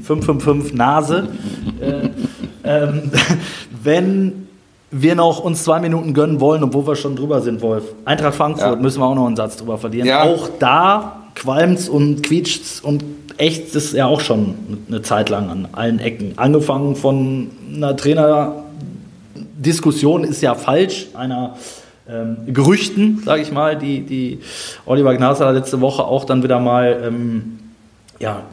555 0.03 0.73
Nase. 0.73 1.29
äh, 1.81 2.09
ähm, 2.65 3.11
wenn 3.83 4.49
wir 4.97 5.17
noch 5.17 5.41
uns 5.41 5.65
zwei 5.65 5.81
Minuten 5.81 6.15
gönnen 6.15 6.41
wollen, 6.41 6.63
obwohl 6.63 6.87
wir 6.87 6.95
schon 6.95 7.17
drüber 7.17 7.41
sind, 7.41 7.63
Wolf. 7.63 7.83
Eintracht 8.05 8.37
Frankfurt 8.37 8.77
ja. 8.77 8.79
müssen 8.81 9.01
wir 9.01 9.07
auch 9.07 9.17
noch 9.17 9.27
einen 9.27 9.35
Satz 9.35 9.57
drüber 9.57 9.77
verlieren. 9.77 10.07
Ja. 10.07 10.23
Auch 10.23 10.49
da 10.61 11.25
qualmt's 11.35 11.89
und 11.89 12.23
quietscht's 12.23 12.81
und 12.81 13.03
echt 13.37 13.75
ist 13.75 13.93
ja 13.93 14.07
auch 14.07 14.21
schon 14.21 14.55
eine 14.87 15.03
Zeit 15.03 15.31
lang 15.31 15.51
an 15.51 15.67
allen 15.73 15.99
Ecken. 15.99 16.35
Angefangen 16.37 16.95
von 16.95 17.51
einer 17.75 17.97
Trainerdiskussion 17.97 20.23
ist 20.23 20.43
ja 20.43 20.55
falsch, 20.55 21.09
einer 21.15 21.57
ähm, 22.09 22.37
Gerüchten, 22.47 23.21
sage 23.25 23.43
ich 23.43 23.51
mal, 23.51 23.77
die, 23.77 24.03
die 24.03 24.39
Oliver 24.87 25.17
Gnaser 25.17 25.53
letzte 25.53 25.81
Woche 25.81 26.05
auch 26.05 26.25
dann 26.25 26.45
wieder 26.45 26.61
mal 26.61 27.03
ähm, 27.05 27.59
ja, 28.21 28.45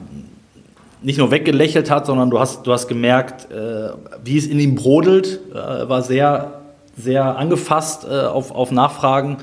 nicht 1.02 1.18
nur 1.18 1.32
weggelächelt 1.32 1.90
hat, 1.90 2.06
sondern 2.06 2.30
du 2.30 2.40
hast, 2.40 2.66
du 2.68 2.72
hast 2.72 2.88
gemerkt, 2.88 3.52
äh, 3.52 3.90
wie 4.24 4.38
es 4.38 4.46
in 4.46 4.60
ihm 4.60 4.76
brodelt. 4.76 5.40
Äh, 5.52 5.90
war 5.90 6.02
sehr, 6.02 6.62
sehr 6.98 7.38
angefasst 7.38 8.06
äh, 8.10 8.26
auf, 8.26 8.52
auf 8.52 8.72
Nachfragen. 8.72 9.38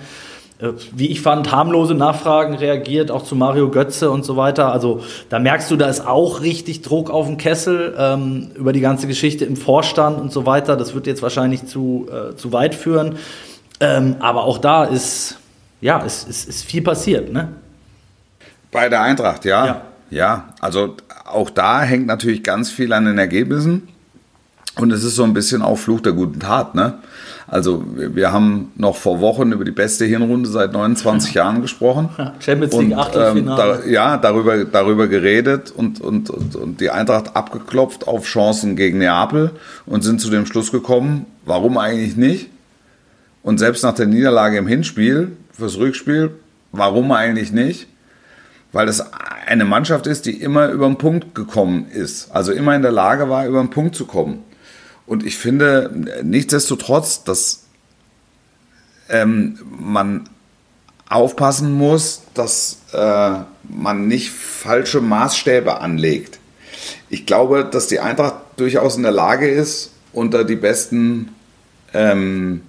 Äh, 0.60 0.72
wie 0.92 1.08
ich 1.08 1.20
fand, 1.20 1.50
harmlose 1.50 1.94
Nachfragen 1.94 2.54
reagiert, 2.54 3.10
auch 3.10 3.24
zu 3.24 3.34
Mario 3.34 3.70
Götze 3.70 4.10
und 4.10 4.24
so 4.24 4.36
weiter. 4.36 4.72
Also 4.72 5.02
da 5.28 5.38
merkst 5.38 5.70
du, 5.70 5.76
da 5.76 5.88
ist 5.88 6.06
auch 6.06 6.42
richtig 6.42 6.82
Druck 6.82 7.10
auf 7.10 7.26
dem 7.26 7.38
Kessel 7.38 7.94
ähm, 7.98 8.50
über 8.54 8.72
die 8.72 8.80
ganze 8.80 9.06
Geschichte 9.06 9.44
im 9.44 9.56
Vorstand 9.56 10.20
und 10.20 10.32
so 10.32 10.46
weiter. 10.46 10.76
Das 10.76 10.94
wird 10.94 11.06
jetzt 11.06 11.22
wahrscheinlich 11.22 11.66
zu, 11.66 12.08
äh, 12.10 12.36
zu 12.36 12.52
weit 12.52 12.74
führen. 12.74 13.16
Ähm, 13.80 14.16
aber 14.20 14.44
auch 14.44 14.58
da 14.58 14.84
ist, 14.84 15.38
ja, 15.80 15.98
ist, 15.98 16.28
ist, 16.28 16.48
ist 16.48 16.64
viel 16.64 16.82
passiert. 16.82 17.32
Ne? 17.32 17.48
Bei 18.70 18.88
der 18.88 19.02
Eintracht, 19.02 19.44
ja. 19.44 19.66
ja. 19.66 19.82
Ja, 20.10 20.48
also 20.60 20.96
auch 21.30 21.50
da 21.50 21.82
hängt 21.82 22.06
natürlich 22.06 22.42
ganz 22.42 22.70
viel 22.70 22.92
an 22.92 23.04
den 23.04 23.18
Ergebnissen. 23.18 23.88
Und 24.76 24.92
es 24.92 25.02
ist 25.02 25.16
so 25.16 25.24
ein 25.24 25.34
bisschen 25.34 25.62
auch 25.62 25.76
Fluch 25.76 26.00
der 26.00 26.12
guten 26.12 26.38
Tat, 26.38 26.74
ne? 26.74 26.94
Also 27.48 27.82
wir 27.94 28.30
haben 28.30 28.72
noch 28.76 28.94
vor 28.94 29.20
Wochen 29.20 29.52
über 29.52 29.64
die 29.64 29.70
beste 29.70 30.04
Hinrunde 30.04 30.50
seit 30.50 30.72
29 30.72 31.32
Jahren 31.32 31.62
gesprochen. 31.62 32.10
Champions 32.40 32.76
League 32.76 32.94
Achtelfinale. 32.94 33.76
Ähm, 33.76 33.82
da, 33.84 33.88
ja, 33.88 34.16
darüber, 34.18 34.64
darüber 34.66 35.08
geredet 35.08 35.72
und, 35.74 36.00
und, 36.00 36.28
und, 36.28 36.54
und 36.54 36.80
die 36.80 36.90
Eintracht 36.90 37.34
abgeklopft 37.34 38.06
auf 38.06 38.26
Chancen 38.26 38.76
gegen 38.76 38.98
Neapel 38.98 39.52
und 39.86 40.02
sind 40.02 40.20
zu 40.20 40.28
dem 40.30 40.44
Schluss 40.44 40.70
gekommen, 40.70 41.24
warum 41.46 41.78
eigentlich 41.78 42.16
nicht? 42.16 42.50
Und 43.42 43.56
selbst 43.56 43.82
nach 43.82 43.94
der 43.94 44.06
Niederlage 44.06 44.58
im 44.58 44.66
Hinspiel, 44.66 45.32
fürs 45.50 45.78
Rückspiel, 45.78 46.32
warum 46.72 47.10
eigentlich 47.12 47.50
nicht? 47.50 47.86
Weil 48.72 48.88
es 48.88 49.02
eine 49.46 49.64
Mannschaft 49.64 50.06
ist, 50.06 50.26
die 50.26 50.42
immer 50.42 50.68
über 50.68 50.86
den 50.86 50.98
Punkt 50.98 51.34
gekommen 51.34 51.88
ist. 51.90 52.30
Also 52.32 52.52
immer 52.52 52.74
in 52.74 52.82
der 52.82 52.92
Lage 52.92 53.28
war, 53.28 53.46
über 53.46 53.60
den 53.60 53.70
Punkt 53.70 53.94
zu 53.94 54.06
kommen. 54.06 54.44
Und 55.06 55.24
ich 55.24 55.38
finde 55.38 55.90
nichtsdestotrotz, 56.22 57.24
dass 57.24 57.64
ähm, 59.08 59.58
man 59.80 60.28
aufpassen 61.08 61.72
muss, 61.72 62.22
dass 62.34 62.80
äh, 62.92 63.30
man 63.64 64.06
nicht 64.06 64.30
falsche 64.30 65.00
Maßstäbe 65.00 65.80
anlegt. 65.80 66.38
Ich 67.08 67.24
glaube, 67.24 67.64
dass 67.64 67.86
die 67.86 68.00
Eintracht 68.00 68.34
durchaus 68.56 68.96
in 68.96 69.02
der 69.02 69.12
Lage 69.12 69.48
ist, 69.48 69.92
unter 70.12 70.44
die 70.44 70.56
besten 70.56 71.34
ähm, 71.94 72.62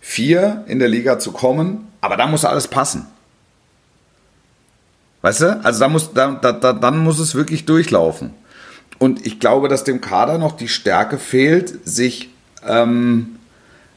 vier 0.00 0.64
in 0.66 0.78
der 0.78 0.88
Liga 0.88 1.18
zu 1.18 1.32
kommen, 1.32 1.88
aber 2.00 2.16
da 2.16 2.26
muss 2.26 2.44
alles 2.44 2.68
passen. 2.68 3.06
Weißt 5.24 5.40
du? 5.40 5.64
Also 5.64 5.80
da 5.80 5.88
muss, 5.88 6.12
da, 6.12 6.32
da, 6.32 6.74
dann 6.74 6.98
muss 6.98 7.18
es 7.18 7.34
wirklich 7.34 7.64
durchlaufen. 7.64 8.34
Und 8.98 9.24
ich 9.24 9.40
glaube, 9.40 9.68
dass 9.68 9.82
dem 9.82 10.02
Kader 10.02 10.36
noch 10.36 10.52
die 10.52 10.68
Stärke 10.68 11.16
fehlt, 11.16 11.88
sich, 11.88 12.28
ähm, 12.68 13.36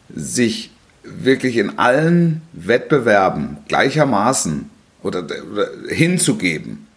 sich 0.08 0.72
wirklich 1.04 1.58
in 1.58 1.80
allen 1.80 2.44
Wettbewerben 2.54 3.58
gleichermaßen 3.68 4.70
oder, 5.04 5.26
oder 5.52 5.68
hinzugeben, 5.90 6.88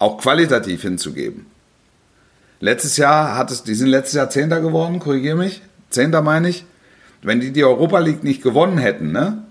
auch 0.00 0.18
qualitativ 0.18 0.82
hinzugeben. 0.82 1.46
Letztes 2.58 2.96
Jahr 2.96 3.38
hat 3.38 3.52
es, 3.52 3.62
die 3.62 3.76
sind 3.76 3.90
letztes 3.90 4.14
Jahr 4.14 4.28
Zehnter 4.28 4.60
geworden, 4.60 4.98
korrigiere 4.98 5.36
mich, 5.36 5.62
Zehnter 5.90 6.20
meine 6.20 6.48
ich. 6.48 6.64
Wenn 7.22 7.38
die 7.38 7.52
die 7.52 7.62
Europa 7.62 8.00
League 8.00 8.24
nicht 8.24 8.42
gewonnen 8.42 8.78
hätten, 8.78 9.12
ne, 9.12 9.44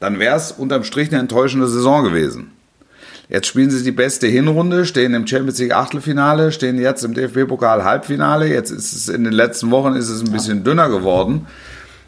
dann 0.00 0.18
wäre 0.18 0.36
es 0.36 0.50
unterm 0.50 0.82
Strich 0.82 1.10
eine 1.10 1.20
enttäuschende 1.20 1.68
Saison 1.68 2.04
gewesen. 2.04 2.52
Jetzt 3.28 3.48
spielen 3.48 3.70
sie 3.70 3.82
die 3.82 3.92
beste 3.92 4.28
Hinrunde, 4.28 4.86
stehen 4.86 5.12
im 5.14 5.26
Champions 5.26 5.58
League 5.58 5.74
Achtelfinale, 5.74 6.52
stehen 6.52 6.78
jetzt 6.78 7.04
im 7.04 7.12
DFB-Pokal 7.12 7.82
Halbfinale. 7.82 8.46
Jetzt 8.46 8.70
ist 8.70 8.92
es 8.92 9.08
in 9.08 9.24
den 9.24 9.32
letzten 9.32 9.70
Wochen 9.72 9.94
ist 9.94 10.08
es 10.08 10.22
ein 10.22 10.30
bisschen 10.30 10.62
dünner 10.62 10.88
geworden, 10.88 11.46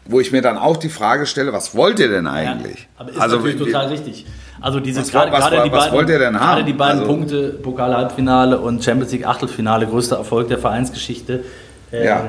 wo 0.05 0.21
ich 0.21 0.31
mir 0.31 0.41
dann 0.41 0.57
auch 0.57 0.77
die 0.77 0.89
Frage 0.89 1.25
stelle, 1.25 1.51
was 1.51 1.75
wollt 1.75 1.99
ihr 1.99 2.07
denn 2.07 2.25
eigentlich? 2.25 2.83
Ja, 2.83 2.87
aber 2.99 3.11
ist 3.11 3.19
also, 3.19 3.35
natürlich 3.37 3.57
total 3.59 3.87
richtig. 3.87 4.25
Also 4.61 4.79
diese 4.79 5.01
was, 5.01 5.11
gerade, 5.11 5.31
was, 5.31 5.49
gerade 5.49 5.63
die 5.63 5.69
beiden, 5.69 5.93
wollt 5.93 6.09
ihr 6.09 6.19
denn 6.19 6.39
haben? 6.39 6.65
die 6.65 6.73
beiden 6.73 6.99
also, 6.99 7.11
Punkte 7.11 7.49
Pokal 7.49 7.95
Halbfinale 7.95 8.59
und 8.59 8.83
Champions 8.83 9.11
League 9.11 9.25
Achtelfinale, 9.25 9.87
größter 9.87 10.17
Erfolg 10.17 10.47
der 10.47 10.57
Vereinsgeschichte. 10.57 11.43
Ähm, 11.91 12.05
ja. 12.05 12.27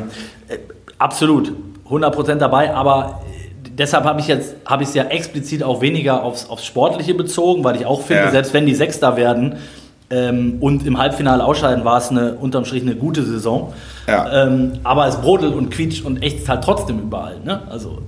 Äh, 0.48 0.58
absolut, 0.98 1.52
100% 1.88 2.36
dabei, 2.36 2.72
aber 2.72 3.22
deshalb 3.80 4.04
habe 4.04 4.20
ich 4.20 4.28
jetzt 4.28 4.54
habe 4.66 4.84
ich 4.84 4.90
es 4.90 4.94
ja 4.94 5.04
explizit 5.04 5.64
auch 5.64 5.80
weniger 5.80 6.22
aufs, 6.22 6.48
aufs 6.48 6.64
Sportliche 6.64 7.14
bezogen, 7.14 7.64
weil 7.64 7.76
ich 7.76 7.86
auch 7.86 8.02
finde, 8.02 8.24
ja. 8.24 8.30
selbst 8.30 8.54
wenn 8.54 8.66
die 8.66 8.74
Sechster 8.74 9.16
werden 9.16 9.56
ähm, 10.10 10.58
und 10.60 10.86
im 10.86 10.98
Halbfinale 10.98 11.44
ausscheiden, 11.44 11.84
war 11.84 11.98
es 11.98 12.10
eine 12.10 12.34
unterm 12.34 12.64
Strich 12.64 12.82
eine 12.82 12.94
gute 12.94 13.24
Saison. 13.24 13.72
Ja. 14.06 14.46
Ähm, 14.46 14.72
aber 14.84 15.08
es 15.08 15.16
brodelt 15.16 15.54
und 15.54 15.70
quietscht 15.70 16.04
und 16.04 16.22
echt 16.22 16.48
halt 16.48 16.62
trotzdem 16.62 17.00
überall. 17.00 17.40
Ne? 17.44 17.62
Also 17.68 17.98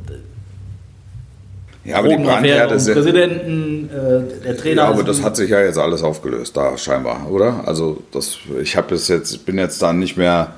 ja, 1.85 1.97
aber 1.97 2.09
die 2.09 2.17
Brandherde 2.17 2.79
sind. 2.79 2.95
Präsidenten, 2.95 3.91
äh, 3.91 4.45
der 4.45 4.57
Trainer. 4.57 4.83
Ja, 4.83 4.89
aber 4.89 5.03
das 5.03 5.23
hat 5.23 5.35
sich 5.35 5.51
ja 5.51 5.61
jetzt 5.63 5.79
alles 5.79 6.05
aufgelöst, 6.05 6.57
da 6.57 6.79
scheinbar, 6.79 7.29
oder? 7.29 7.67
Also 7.67 8.03
das, 8.13 8.37
ich 8.63 8.77
habe 8.77 8.95
jetzt, 8.95 9.47
bin 9.47 9.59
jetzt 9.59 9.83
da 9.83 9.93
nicht 9.93 10.17
mehr, 10.17 10.53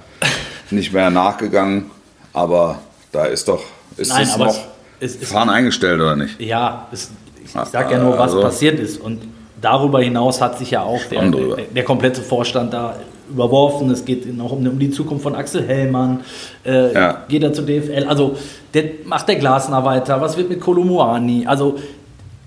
nicht 0.70 0.92
mehr 0.92 1.08
nachgegangen, 1.08 1.90
aber 2.34 2.80
da 3.10 3.24
ist 3.24 3.48
doch, 3.48 3.62
ist 3.96 4.10
Nein, 4.10 4.24
es 4.24 4.36
noch 4.36 4.73
es, 5.04 5.20
es, 5.20 5.30
Fahren 5.30 5.50
eingestellt 5.50 6.00
oder 6.00 6.16
nicht? 6.16 6.40
Ja, 6.40 6.88
es, 6.92 7.10
ich, 7.36 7.44
ich 7.44 7.50
sage 7.50 7.92
ja 7.92 7.98
nur, 7.98 8.12
was 8.12 8.32
also, 8.32 8.40
passiert 8.40 8.80
ist. 8.80 9.00
Und 9.00 9.20
darüber 9.60 10.00
hinaus 10.00 10.40
hat 10.40 10.58
sich 10.58 10.70
ja 10.70 10.82
auch 10.82 11.02
der, 11.10 11.22
der, 11.30 11.56
der, 11.74 11.84
komplette 11.84 12.22
Vorstand 12.22 12.72
da 12.72 12.96
überworfen. 13.30 13.90
Es 13.90 14.04
geht 14.04 14.34
noch 14.36 14.52
um, 14.52 14.66
um 14.66 14.78
die 14.78 14.90
Zukunft 14.90 15.22
von 15.22 15.34
Axel 15.34 15.66
Hellmann. 15.66 16.20
Äh, 16.64 16.92
ja. 16.92 17.24
Geht 17.28 17.42
er 17.42 17.52
zur 17.52 17.66
DFL? 17.66 18.06
Also 18.08 18.36
der, 18.72 18.84
macht 19.04 19.28
der 19.28 19.36
Glasner 19.36 19.84
weiter? 19.84 20.20
Was 20.20 20.36
wird 20.36 20.48
mit 20.48 20.60
Kolomuani? 20.60 21.46
Also 21.46 21.78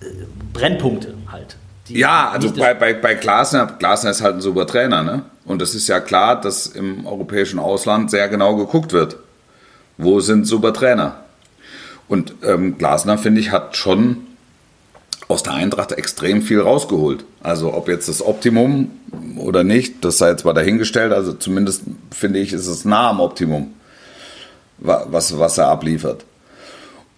äh, 0.01 0.05
Brennpunkte 0.53 1.13
halt. 1.31 1.55
Ja, 1.89 2.31
also 2.31 2.51
bei, 2.51 2.73
bei, 2.73 2.93
bei 2.93 3.13
Glasner, 3.13 3.65
Glasner 3.79 4.11
ist 4.11 4.21
halt 4.21 4.35
ein 4.35 4.41
super 4.41 4.67
Trainer, 4.67 5.03
ne? 5.03 5.21
Und 5.45 5.61
es 5.61 5.73
ist 5.73 5.87
ja 5.87 6.01
klar, 6.01 6.41
dass 6.41 6.67
im 6.67 7.07
europäischen 7.07 7.59
Ausland 7.59 8.11
sehr 8.11 8.27
genau 8.27 8.57
geguckt 8.57 8.91
wird. 8.91 9.15
Wo 9.97 10.19
sind 10.19 10.45
super 10.45 10.73
Trainer? 10.73 11.15
Und 12.07 12.35
ähm, 12.43 12.77
Glasner, 12.77 13.17
finde 13.17 13.41
ich, 13.41 13.51
hat 13.51 13.75
schon 13.75 14.17
aus 15.27 15.43
der 15.43 15.53
Eintracht 15.53 15.91
extrem 15.91 16.41
viel 16.41 16.61
rausgeholt. 16.61 17.25
Also 17.43 17.73
ob 17.73 17.89
jetzt 17.89 18.07
das 18.07 18.25
Optimum 18.25 18.91
oder 19.37 19.63
nicht, 19.63 20.05
das 20.05 20.17
sei 20.17 20.29
jetzt 20.29 20.45
mal 20.45 20.53
dahingestellt. 20.53 21.11
Also 21.11 21.33
zumindest 21.33 21.83
finde 22.11 22.39
ich, 22.39 22.53
ist 22.53 22.67
es 22.67 22.85
nah 22.85 23.09
am 23.09 23.19
Optimum, 23.19 23.73
was, 24.77 25.37
was 25.37 25.57
er 25.57 25.67
abliefert. 25.67 26.23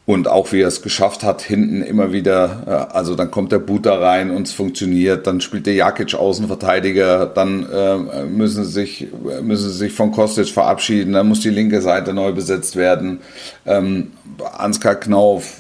Und 0.10 0.28
auch 0.28 0.52
wie 0.52 0.62
er 0.62 0.68
es 0.68 0.82
geschafft 0.82 1.24
hat, 1.24 1.44
hinten 1.44 1.84
immer 1.84 2.12
wieder, 2.12 2.64
äh, 2.66 2.96
also 2.96 3.14
dann 3.14 3.30
kommt 3.30 3.52
der 3.52 3.60
Buter 3.60 4.02
rein 4.02 4.32
und 4.32 4.48
es 4.48 4.54
funktioniert, 4.54 5.28
dann 5.28 5.40
spielt 5.40 5.68
der 5.68 5.76
Jakic 5.76 6.16
Außenverteidiger, 6.16 7.28
dann 7.28 7.72
äh, 7.72 8.26
müssen, 8.26 8.66
sie 8.66 8.72
sich, 8.72 9.08
müssen 9.44 9.70
sie 9.70 9.78
sich 9.78 9.94
von 9.94 10.12
Kostic 10.12 10.48
verabschieden, 10.48 11.14
dann 11.14 11.28
muss 11.28 11.42
die 11.42 11.52
linke 11.52 11.80
Seite 11.84 12.16
neu 12.16 12.32
besetzt 12.32 12.76
werden. 12.76 13.20
Ähm, 13.68 14.08
Ansgar 14.58 14.96
Knauf 14.96 15.58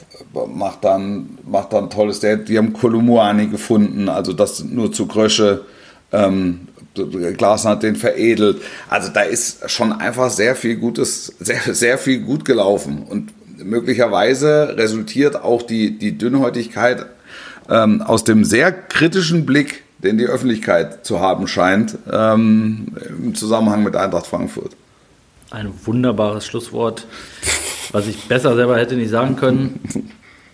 macht 0.51 0.83
dann, 0.83 1.37
macht 1.45 1.71
dann 1.73 1.91
tolles, 1.91 2.19
die 2.19 2.57
haben 2.57 2.73
Kolumuani 2.73 3.49
gefunden, 3.49 4.09
also 4.09 4.33
das 4.33 4.63
nur 4.63 4.91
zu 4.91 5.05
Grösche. 5.05 5.61
Ähm, 6.11 6.61
Glasner 6.95 7.71
hat 7.71 7.83
den 7.83 7.95
veredelt. 7.95 8.63
Also 8.89 9.11
da 9.13 9.21
ist 9.21 9.69
schon 9.69 9.93
einfach 9.93 10.31
sehr 10.31 10.55
viel 10.55 10.77
Gutes, 10.77 11.35
sehr, 11.39 11.75
sehr 11.75 11.99
viel 11.99 12.21
gut 12.21 12.45
gelaufen. 12.45 13.03
Und 13.07 13.29
möglicherweise 13.63 14.75
resultiert 14.77 15.35
auch 15.35 15.61
die, 15.63 15.97
die 15.97 16.17
Dünnhäutigkeit 16.17 17.05
ähm, 17.69 18.01
aus 18.01 18.23
dem 18.23 18.43
sehr 18.43 18.71
kritischen 18.71 19.45
Blick, 19.45 19.83
den 19.99 20.17
die 20.17 20.25
Öffentlichkeit 20.25 21.05
zu 21.05 21.19
haben 21.19 21.47
scheint, 21.47 21.97
ähm, 22.11 22.87
im 23.07 23.35
Zusammenhang 23.35 23.83
mit 23.83 23.95
Eintracht 23.95 24.27
Frankfurt. 24.27 24.71
Ein 25.51 25.71
wunderbares 25.83 26.45
Schlusswort, 26.45 27.05
was 27.91 28.07
ich 28.07 28.27
besser 28.27 28.55
selber 28.55 28.77
hätte 28.77 28.95
nicht 28.95 29.09
sagen 29.09 29.35
können. 29.35 29.79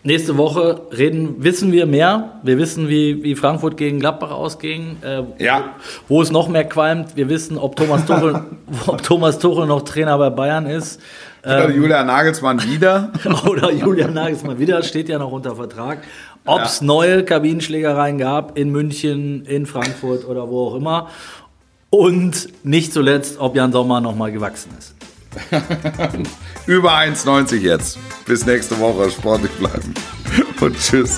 Nächste 0.03 0.37
Woche 0.37 0.81
reden, 0.95 1.43
wissen 1.43 1.71
wir 1.71 1.87
mehr. 1.87 2.39
Wir 2.43 2.59
wissen, 2.59 2.89
wie, 2.89 3.23
wie 3.23 3.35
Frankfurt 3.35 3.75
gegen 3.75 3.99
Gladbach 3.99 4.29
ausging. 4.29 4.97
Äh, 5.01 5.23
ja. 5.43 5.73
Wo, 6.07 6.17
wo, 6.17 6.21
es 6.21 6.31
noch 6.31 6.47
mehr 6.47 6.63
qualmt. 6.63 7.15
Wir 7.15 7.27
wissen, 7.27 7.57
ob 7.57 7.75
Thomas 7.75 8.05
Tuchel, 8.05 8.39
ob 8.85 9.01
Thomas 9.01 9.39
Tuchel 9.39 9.65
noch 9.65 9.81
Trainer 9.81 10.15
bei 10.19 10.29
Bayern 10.29 10.67
ist. 10.67 11.01
Oder 11.45 11.69
ähm, 11.69 11.75
Julian 11.75 12.07
Nagelsmann 12.07 12.63
wieder. 12.63 13.11
oder 13.45 13.71
Julian 13.71 14.13
Nagelsmann 14.13 14.57
wieder, 14.57 14.81
steht 14.81 15.09
ja 15.09 15.19
noch 15.19 15.31
unter 15.31 15.55
Vertrag. 15.55 15.99
Ob 16.43 16.61
es 16.61 16.79
ja. 16.79 16.87
neue 16.87 17.23
Kabinenschlägereien 17.23 18.17
gab 18.17 18.57
in 18.57 18.71
München, 18.71 19.45
in 19.45 19.65
Frankfurt 19.65 20.25
oder 20.25 20.49
wo 20.49 20.69
auch 20.69 20.75
immer. 20.75 21.09
Und 21.91 22.49
nicht 22.63 22.93
zuletzt, 22.93 23.39
ob 23.39 23.55
Jan 23.55 23.71
Sommer 23.71 24.01
nochmal 24.01 24.31
gewachsen 24.31 24.71
ist. 24.77 24.95
Über 26.67 26.93
1,90 26.93 27.57
jetzt. 27.57 27.99
Bis 28.25 28.45
nächste 28.45 28.79
Woche. 28.79 29.11
Sportlich 29.11 29.51
bleiben. 29.51 29.93
Und 30.61 30.75
tschüss. 30.79 31.17